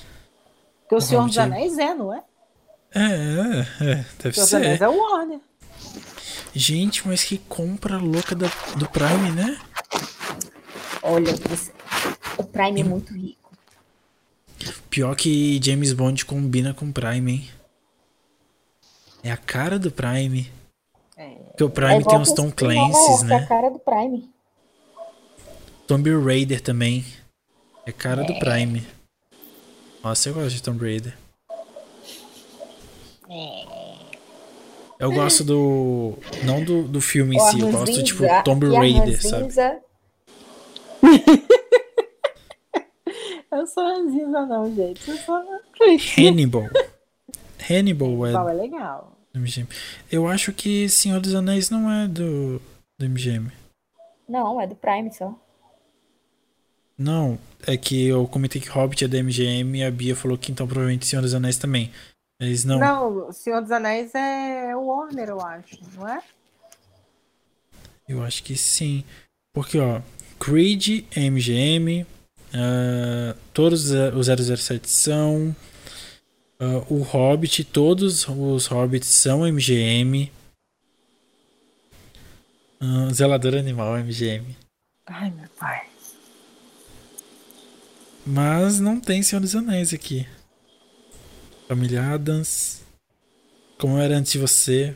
[0.95, 2.23] Porque o, O Senhor dos Hobbit é- Anéis é, não é?
[2.93, 4.83] É, é, é, O deve Senhor dos Anéis ser.
[4.85, 5.39] é o Warner.
[6.53, 8.47] Gente, mas que compra louca da-
[8.77, 9.59] do Prime, né?
[11.03, 11.33] Olha,
[12.37, 13.51] o Prime é muito rico.
[14.89, 17.49] Pior que James Bond combina com Prime, hein?
[19.23, 20.49] É a cara do Prime.
[21.17, 21.25] É.
[21.29, 23.45] Porque o É Prime igual tem uns Tom Clancy's, York, É a né?
[23.47, 24.29] cara do Prime.
[25.87, 27.05] Tomb Raider também.
[27.85, 28.85] É cara do Prime.
[30.05, 31.17] Nossa, eu gosto de Tomb Raider.
[34.99, 36.13] Eu gosto do.
[36.43, 39.51] Não do, do filme em si, eu gosto tipo Tomb Raider, sabe?
[43.51, 45.09] Eu sou ranzinza, não, gente.
[45.09, 45.41] Eu sou.
[46.17, 46.63] Hannibal.
[47.69, 49.17] Hannibal é Qual é legal.
[49.33, 49.67] MGM.
[50.11, 52.61] Eu acho que Senhor dos Anéis não é do,
[52.99, 53.49] do MGM.
[54.27, 55.33] Não, é do Prime só.
[56.97, 60.51] Não, é que eu comentei que Hobbit é da MGM e a Bia falou que
[60.51, 61.91] então provavelmente Senhor dos Anéis também.
[62.39, 62.79] Eles não.
[62.79, 66.21] Não, Senhor dos Anéis é o Warner, eu acho, não é?
[68.07, 69.03] Eu acho que sim.
[69.53, 70.01] Porque, ó,
[70.39, 72.05] Creed é MGM,
[72.53, 75.55] ah, todos os 007 são,
[76.59, 80.31] ah, o Hobbit, todos os Hobbits são MGM,
[82.81, 84.55] ah, Zelador Animal é MGM.
[85.07, 85.94] Ai, meu pai.
[88.25, 90.27] Mas não tem Senhor dos Anéis aqui.
[91.67, 92.81] Família Adams.
[93.77, 94.95] Como era antes de você.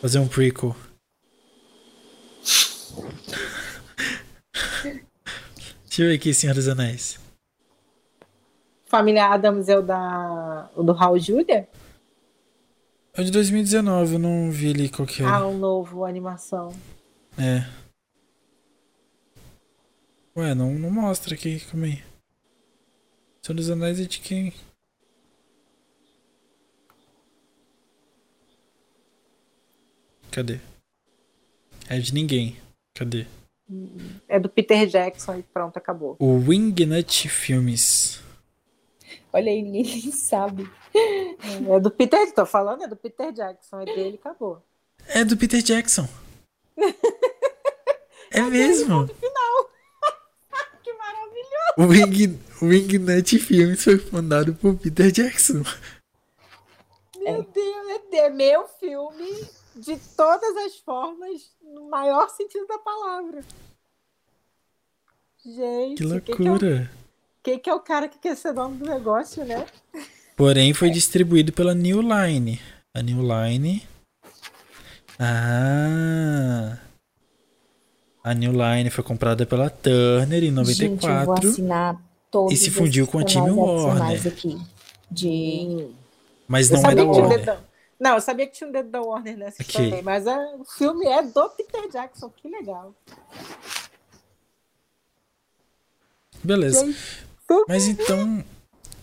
[0.00, 0.76] Fazer um prequel.
[5.86, 7.18] Deixa eu ver aqui, Senhor dos Anéis.
[8.86, 10.70] Família Adams é o da.
[10.76, 11.68] o do Raul Julia?
[13.14, 15.46] É de 2019, eu não vi ali qual que Ah, era.
[15.46, 16.72] um novo animação.
[17.36, 17.66] É.
[20.38, 22.00] Ué, não, não mostra aqui, calma aí.
[23.42, 24.54] Senhor dos Anéis é de quem?
[30.30, 30.60] Cadê?
[31.88, 32.56] É de ninguém.
[32.94, 33.26] Cadê?
[34.28, 36.14] É do Peter Jackson e pronto, acabou.
[36.20, 38.22] O Wingnut Filmes.
[39.32, 40.70] Olha aí, ninguém sabe.
[41.68, 44.64] É do Peter, tô falando, é do Peter Jackson, é dele, acabou.
[45.08, 46.08] É do Peter Jackson.
[48.30, 49.08] É mesmo.
[51.78, 55.62] Que Wing, Wingnut Filmes foi fundado por Peter Jackson.
[57.18, 59.46] Meu Deus, é, é meu filme
[59.76, 63.44] de todas as formas, no maior sentido da palavra.
[65.44, 66.90] Gente, Que quem que é o- loucura.
[67.42, 69.64] quem que é o cara que quer ser dono do negócio, né?
[70.36, 72.60] Porém, foi distribuído pela New Line.
[72.94, 73.86] A New Line.
[75.18, 76.78] Ah.
[78.22, 81.48] A New Line foi comprada pela Turner em Gente, eu vou 94.
[81.50, 84.26] assinar todos e se fundiu com a Time Warner.
[84.26, 84.58] aqui.
[85.10, 85.88] De...
[86.46, 87.44] mas não é da Warner.
[87.44, 87.58] da...
[87.98, 89.84] Não, eu sabia que tinha um dedo da Warner nessa Ok.
[89.84, 92.94] também, mas é, o filme é do Peter Jackson, que legal.
[96.42, 96.86] Beleza.
[96.86, 96.98] Gente,
[97.66, 98.44] Mas então.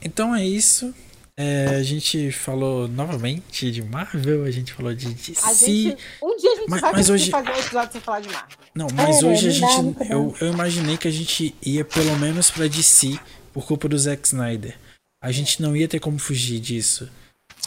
[0.01, 0.93] Então é isso.
[1.37, 5.33] É, a gente falou novamente de Marvel, a gente falou de DC.
[5.43, 8.01] a gente, um dia a gente Mas- vai mas conseguir hoje- fazer um episódio sem
[8.01, 8.57] falar de Marvel.
[8.73, 10.11] Não, mas É, hoje a não dá, gente.
[10.11, 13.19] Eu, eu imaginei que a gente ia pelo menos pra DC
[13.53, 14.77] por culpa do Zack Snyder.
[15.21, 17.09] a gente não ia ter como fugir disso.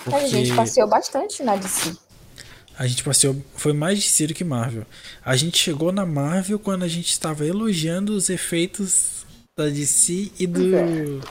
[0.05, 0.15] Porque...
[0.16, 1.93] A gente passeou bastante na DC.
[2.78, 3.36] A gente passeou.
[3.57, 4.86] Foi mais DC do que Marvel.
[5.24, 9.27] A gente chegou na Marvel quando a gente estava elogiando os efeitos
[9.59, 10.85] da DC e do, é.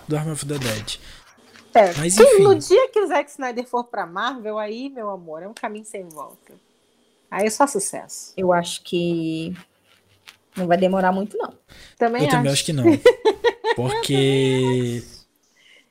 [0.08, 0.98] do Arm of the Dead.
[1.78, 2.44] É, Mas, enfim.
[2.44, 5.86] no dia que o Zack Snyder for pra Marvel, aí, meu amor, é um caminho
[5.86, 6.54] sem volta.
[7.30, 8.34] Aí é só sucesso.
[8.38, 9.54] Eu acho que
[10.56, 11.54] não vai demorar muito, não.
[11.98, 12.38] Também Eu acho.
[12.38, 12.84] também acho que não.
[13.76, 15.04] Porque.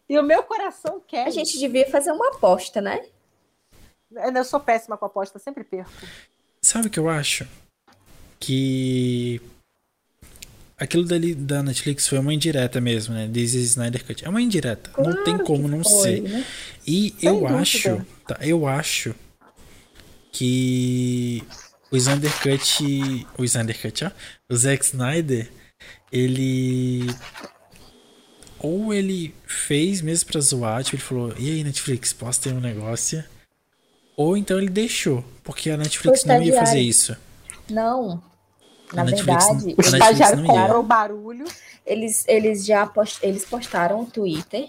[0.08, 1.26] e o meu coração quer.
[1.26, 3.06] A gente devia fazer uma aposta, né?
[4.10, 5.90] Eu sou péssima com aposta, sempre perco.
[6.62, 7.46] Sabe o que eu acho?
[8.40, 9.40] Que
[10.78, 13.28] aquilo dali da Netflix foi uma indireta mesmo, né?
[13.32, 14.24] This is Snyder Cut.
[14.24, 14.90] É uma indireta.
[14.90, 16.20] Claro não tem como não foi, ser.
[16.22, 16.44] Né?
[16.86, 17.58] E Sem eu dúvida.
[17.58, 19.14] acho, tá, eu acho
[20.32, 21.42] que
[21.90, 24.10] o Snyder Cut, o Snyder Cut, ó,
[24.50, 25.50] o Zack Snyder,
[26.12, 27.06] ele
[28.58, 32.60] ou ele fez mesmo pra zoar, tipo, ele falou, e aí Netflix, posso ter um
[32.60, 33.22] negócio?
[34.16, 37.16] Ou então ele deixou, porque a Netflix não ia fazer isso.
[37.70, 38.22] Não,
[38.92, 41.44] na Netflix, verdade, o estagiário comprou o barulho.
[41.84, 44.68] Eles, eles já post, eles postaram o Twitter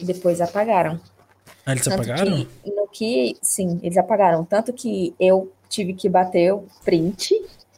[0.00, 1.00] e depois apagaram.
[1.64, 2.46] Ah, eles Tanto apagaram?
[2.62, 4.44] Que, no que, sim, eles apagaram.
[4.44, 7.34] Tanto que eu tive que bater o print,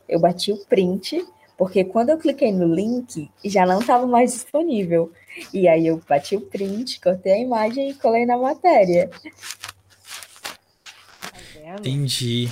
[0.09, 5.12] eu bati o print, porque quando eu cliquei no link, já não estava mais disponível.
[5.52, 9.10] E aí eu bati o print, cortei a imagem e colei na matéria.
[11.69, 12.48] Tá Entendi.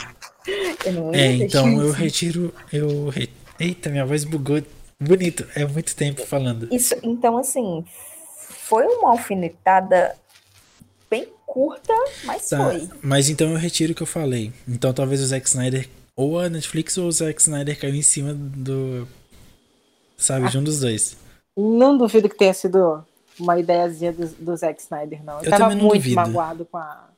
[1.12, 2.52] É, então eu retiro.
[2.72, 3.30] Eu re...
[3.58, 4.62] Eita, minha voz bugou.
[4.98, 6.68] Bonito, é muito tempo falando.
[6.72, 7.84] Isso, então, assim,
[8.66, 10.16] foi uma alfinetada
[11.10, 11.92] bem curta,
[12.24, 12.88] mas tá, foi.
[13.02, 14.52] Mas então eu retiro o que eu falei.
[14.66, 18.34] Então talvez o Zack Snyder, ou a Netflix ou o Zack Snyder caiu em cima
[18.34, 19.06] do.
[20.16, 21.16] Sabe, ah, de um dos dois.
[21.56, 23.04] Não duvido que tenha sido
[23.38, 25.38] uma ideiazinha do, do Zack Snyder, não.
[25.38, 26.16] Eu, eu tava muito duvido.
[26.16, 27.08] magoado com a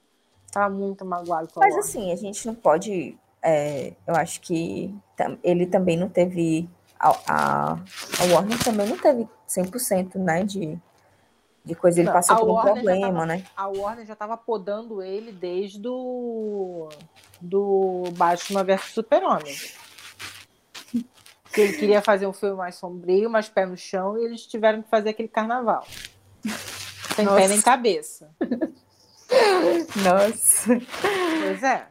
[0.51, 3.17] Tá muito magoado com Mas assim, a gente não pode.
[3.43, 4.95] É, eu acho que
[5.43, 6.69] ele também não teve.
[6.99, 10.77] A, a, a Warner também não teve 100% né, de,
[11.65, 12.01] de coisa.
[12.01, 13.45] Ele não, passou por um Warner problema, tava, né?
[13.57, 16.89] A Warner já estava podando ele desde do,
[17.41, 19.55] do Batman vs Super-Homem.
[21.53, 24.83] que ele queria fazer um filme mais sombrio, mais pé no chão, e eles tiveram
[24.83, 25.87] que fazer aquele carnaval.
[27.15, 27.37] Sem Nossa.
[27.37, 28.31] pé nem cabeça.
[29.97, 30.81] Nossa.
[31.43, 31.87] Pois é.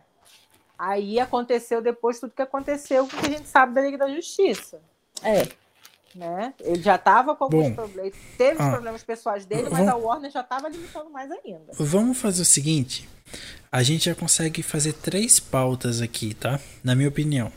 [0.77, 4.79] Aí aconteceu depois tudo que aconteceu, porque a gente sabe da Liga da Justiça.
[5.23, 5.47] É.
[6.15, 6.53] Né?
[6.59, 9.95] Ele já estava com alguns Bom, problemas, teve ah, problemas pessoais dele, mas vamos, a
[9.95, 11.73] Warner já estava limitando mais ainda.
[11.73, 13.07] Vamos fazer o seguinte:
[13.71, 16.59] a gente já consegue fazer três pautas aqui, tá?
[16.83, 17.51] Na minha opinião.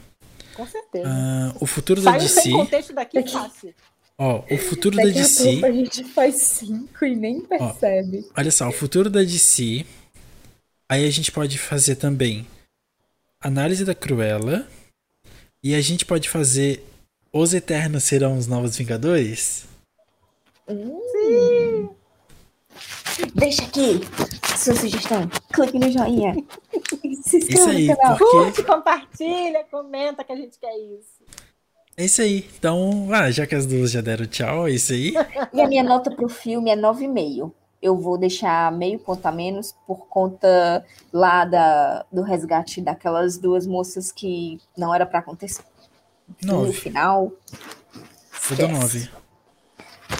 [0.54, 1.08] Com certeza.
[1.08, 2.40] Uh, o futuro Saiu da DC.
[2.42, 3.74] Sem contexto daqui é fácil.
[4.22, 5.64] Ó, o futuro Daqui da DC.
[5.64, 8.26] A, a gente faz cinco e nem percebe.
[8.28, 9.86] Ó, olha só, o futuro da DC.
[10.86, 12.46] Aí a gente pode fazer também
[13.40, 14.68] análise da Cruella.
[15.64, 16.84] E a gente pode fazer
[17.32, 19.66] Os Eternos serão os novos Vingadores?
[20.68, 21.88] Sim.
[23.34, 24.00] Deixa aqui
[24.54, 25.30] sua sugestão.
[25.50, 26.34] Clique no joinha.
[27.24, 28.18] Se inscreva no canal.
[28.18, 28.36] Porque...
[28.36, 31.19] Curte, compartilha, comenta que a gente quer isso.
[32.00, 32.48] É isso aí.
[32.58, 35.12] Então, ah, já que as duas já deram tchau, é isso aí.
[35.52, 37.52] E a minha nota pro filme é 9,5.
[37.82, 40.82] Eu vou deixar meio ponto a menos por conta
[41.12, 45.62] lá da, do resgate daquelas duas moças que não era para acontecer.
[46.42, 46.68] Nove.
[46.68, 47.32] No final.
[48.50, 49.10] Eu dou 9.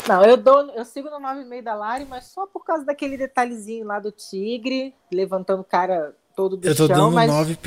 [0.07, 3.87] Não, eu dou, eu sigo no 9,5 da Lari, mas só por causa daquele detalhezinho
[3.87, 7.31] lá do tigre, levantando o cara todo do eu tô chão, dando mas...
[7.31, 7.59] nove,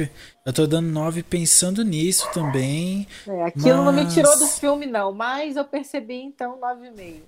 [0.43, 3.07] eu tô dando nove pensando nisso também.
[3.27, 3.85] É, aquilo mas...
[3.85, 7.19] não me tirou do filme, não, mas eu percebi então 9,5.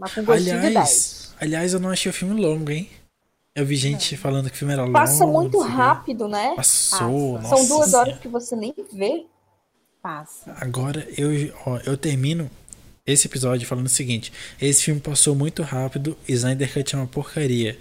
[0.00, 1.34] Mas com gostinho aliás, de 10.
[1.40, 2.90] Aliás, eu não achei o filme longo, hein?
[3.54, 4.18] Eu vi gente é.
[4.18, 4.94] falando que o filme era longo.
[4.94, 6.54] Passa muito rápido, né?
[6.56, 7.38] Passou.
[7.38, 7.56] Passa.
[7.56, 9.26] São duas horas que você nem vê.
[10.02, 10.56] Passa.
[10.60, 12.50] Agora eu, ó, eu termino
[13.06, 17.06] esse episódio falando o seguinte: esse filme passou muito rápido e Snyder Cut é uma
[17.06, 17.78] porcaria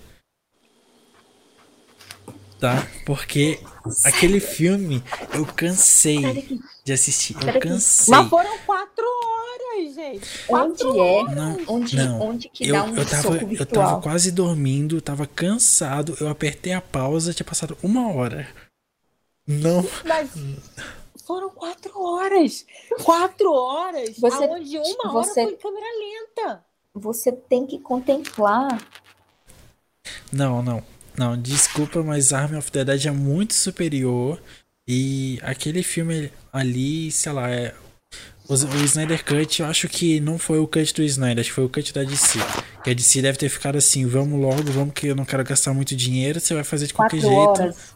[2.59, 2.87] tá?
[3.05, 3.59] Porque
[4.03, 5.03] aquele filme
[5.33, 7.35] eu cansei de assistir.
[7.45, 8.13] Eu cansei.
[8.13, 10.45] Mas foram quatro horas, gente.
[10.47, 11.35] Quatro onde é?
[11.35, 12.21] Não, onde, não.
[12.21, 16.15] onde que eu, dá um eu tava, eu tava quase dormindo, tava cansado.
[16.19, 18.47] Eu apertei a pausa, tinha passado uma hora.
[19.47, 19.85] Não.
[20.05, 20.29] Mas
[21.25, 22.65] foram quatro horas.
[23.03, 24.17] Quatro horas.
[24.17, 26.65] Você, aonde uma você, hora foi câmera lenta.
[26.93, 28.79] Você tem que contemplar.
[30.31, 30.94] Não, não.
[31.17, 34.41] Não, desculpa, mas Army of the Dead é muito superior.
[34.87, 37.73] E aquele filme ali, sei lá, é
[38.47, 41.55] O, o Snyder Cut, eu acho que não foi o cut do Snyder, acho que
[41.55, 42.37] foi o cut da DC.
[42.83, 45.73] Que a DC deve ter ficado assim, vamos logo, vamos que eu não quero gastar
[45.73, 47.61] muito dinheiro, você vai fazer de qualquer Quatro jeito.
[47.61, 47.95] horas.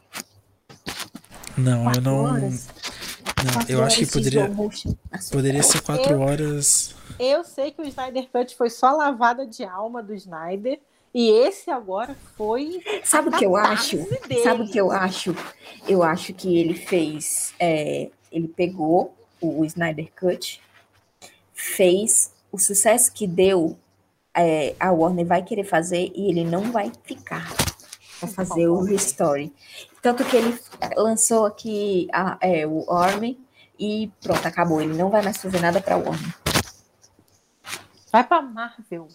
[1.57, 2.17] Não, Quatro eu não.
[2.23, 2.67] horas?
[3.43, 4.51] Não, Quatro eu acho que poderia,
[5.31, 6.95] poderia ser quatro Eu- horas.
[7.19, 10.79] Eu sei que o Snyder Cut foi só lavada de alma do Snyder.
[11.13, 12.83] E esse agora foi.
[13.03, 13.97] Sabe o que eu acho?
[14.27, 14.43] dele.
[14.43, 15.35] Sabe o que eu acho?
[15.87, 17.53] Eu acho que ele fez.
[17.59, 20.61] é, ele pegou o Snyder Cut,
[21.53, 23.77] fez o sucesso que deu.
[24.35, 27.51] é, a Warner vai querer fazer e ele não vai ficar
[28.19, 29.51] para fazer o Restore.
[30.01, 30.57] Tanto que ele
[30.95, 33.39] lançou aqui a- é, o Army
[33.79, 34.79] e pronto, acabou.
[34.81, 36.35] Ele não vai mais fazer nada para Warner.
[38.11, 39.07] Vai pra Marvel.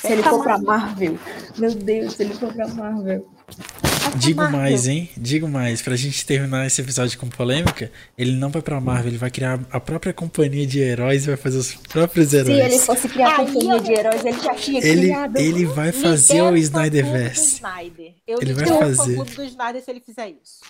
[0.00, 1.18] Se ele for para Marvel,
[1.58, 3.26] meu Deus, se ele for para Marvel.
[3.46, 4.58] Pra Digo Marvel.
[4.60, 5.08] mais, hein?
[5.16, 5.80] Digo mais.
[5.82, 9.60] Pra gente terminar esse episódio com polêmica, ele não vai pra Marvel, ele vai criar
[9.70, 12.58] a própria companhia de heróis e vai fazer os próprios Se heróis.
[12.58, 15.36] ele fosse criar Aí companhia eu- de heróis, ele já tinha Ele, criado.
[15.36, 17.54] ele vai fazer o Snyderverse.
[17.56, 18.14] Snyder.
[18.26, 19.16] Eu Ele vai fazer.
[19.16, 20.60] do Snyder se ele fizer isso.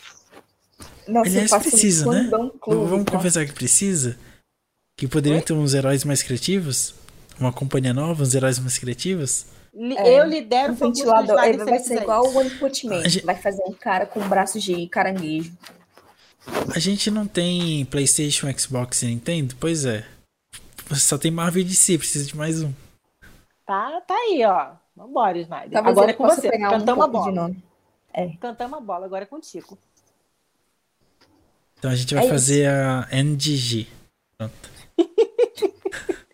[1.08, 2.30] Nossa, Aliás, eu faço um precisa, né?
[2.60, 3.12] clube, Vamos tá?
[3.12, 4.16] confessar que precisa?
[4.98, 5.44] Que poderiam Oi?
[5.44, 6.94] ter uns heróis mais criativos?
[7.38, 9.46] Uma companhia nova, uns heróis mais criativos?
[9.74, 11.38] É, eu lidero Um o ventilador.
[11.44, 12.34] Ele vai ser igual isso.
[12.34, 13.00] o One Punch Man.
[13.02, 15.52] A gente- Vai fazer um cara com braços de caranguejo.
[16.74, 19.54] A gente não tem PlayStation, Xbox e Nintendo?
[19.60, 20.06] Pois é.
[20.94, 22.72] Só tem Marvel e DC, precisa de mais um.
[23.66, 24.70] Tá, tá aí, ó.
[24.96, 25.72] Vambora, Snyder.
[25.72, 26.48] Talvez agora é com você.
[26.48, 27.48] pegar um Cantamos a pouco de bola.
[27.48, 28.38] nome.
[28.40, 29.76] Cantamos a bola, agora é contigo.
[31.78, 32.34] Então a gente vai É isso.
[32.34, 33.88] fazer a NDG.
[34.38, 34.70] Pronto.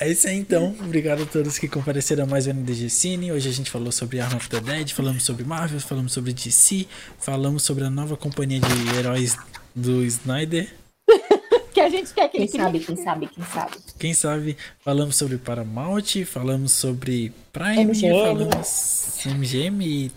[0.00, 0.74] É isso aí então.
[0.80, 3.32] Obrigado a todos que compareceram a mais um NDG Cine.
[3.32, 6.86] Hoje a gente falou sobre Arm of the Dead, falamos sobre Marvel, falamos sobre DC,
[7.18, 9.36] falamos sobre a nova companhia de heróis
[9.74, 10.68] do Snyder.
[11.72, 13.76] Que a gente quer que Quem ele sabe, quem sabe, quem sabe.
[13.96, 18.10] Quem sabe, falamos sobre Paramount, falamos sobre Prime, MGM.
[18.12, 20.12] falamos MGM e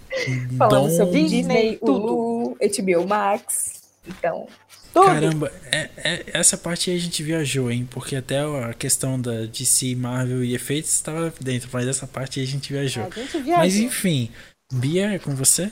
[0.57, 1.05] Falamos Dom.
[1.05, 1.77] sobre Disney.
[1.79, 3.83] Hulu, HBO Max.
[4.07, 4.47] Então,
[4.93, 5.07] Tudo.
[5.07, 7.87] Caramba, é, é- essa parte aí a gente viajou, hein?
[7.89, 12.45] Porque até a questão da DC, Marvel e efeitos estava dentro, mas essa parte aí
[12.45, 13.03] a gente viajou.
[13.03, 13.57] A gente viajou.
[13.57, 14.31] Mas enfim,
[14.71, 15.71] Bia, é com você?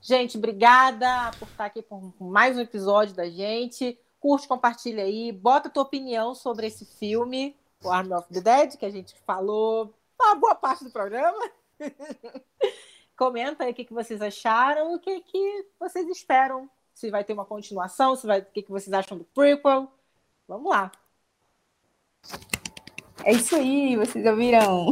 [0.00, 3.98] Gente, obrigada por estar aqui por mais um episódio da gente.
[4.18, 7.54] Curte, compartilha aí, bota a tua opinião sobre esse filme,
[7.84, 11.38] o Army of the Dead, que a gente falou uma boa parte do programa.
[13.18, 16.70] Comenta aí o que, que vocês acharam, o que, que vocês esperam.
[17.00, 19.90] Se vai ter uma continuação, se vai, o que, que vocês acham do prequel.
[20.46, 20.92] Vamos lá.
[23.24, 24.90] é isso aí, vocês ouviram.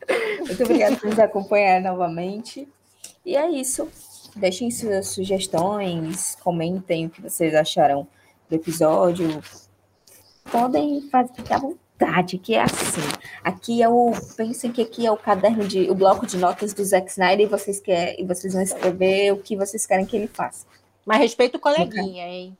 [0.40, 2.66] Muito obrigada por nos acompanhar novamente.
[3.26, 3.86] E é isso.
[4.34, 8.08] Deixem suas sugestões, comentem o que vocês acharam
[8.48, 9.42] do episódio.
[10.50, 13.02] Podem fazer, ficar à vontade, que é assim.
[13.44, 14.12] Aqui é o.
[14.34, 15.90] Pensem que aqui é o caderno de.
[15.90, 19.42] o bloco de notas do Zack Snyder e vocês, quer, e vocês vão escrever o
[19.42, 20.64] que vocês querem que ele faça.
[21.04, 22.56] Mas respeita o coleguinha, hein?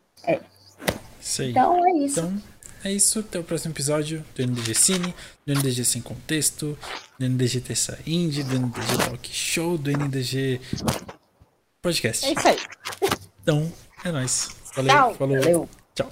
[1.21, 1.51] Isso aí.
[1.51, 2.21] Então é isso.
[2.21, 2.43] Então,
[2.83, 3.19] é isso.
[3.21, 5.15] Até o próximo episódio do NDG Cine,
[5.47, 6.79] do NDG Sem Contexto,
[7.19, 10.61] do NDG Terça Indie, do NDG Talk Show, do NDG
[11.83, 12.27] Podcast.
[12.27, 12.59] É isso aí.
[13.43, 13.73] Então,
[14.05, 14.49] é nóis.
[14.75, 14.93] Valeu.
[14.93, 15.15] Tchau.
[15.15, 15.37] Falou.
[15.39, 15.69] Valeu.
[15.95, 16.11] Tchau.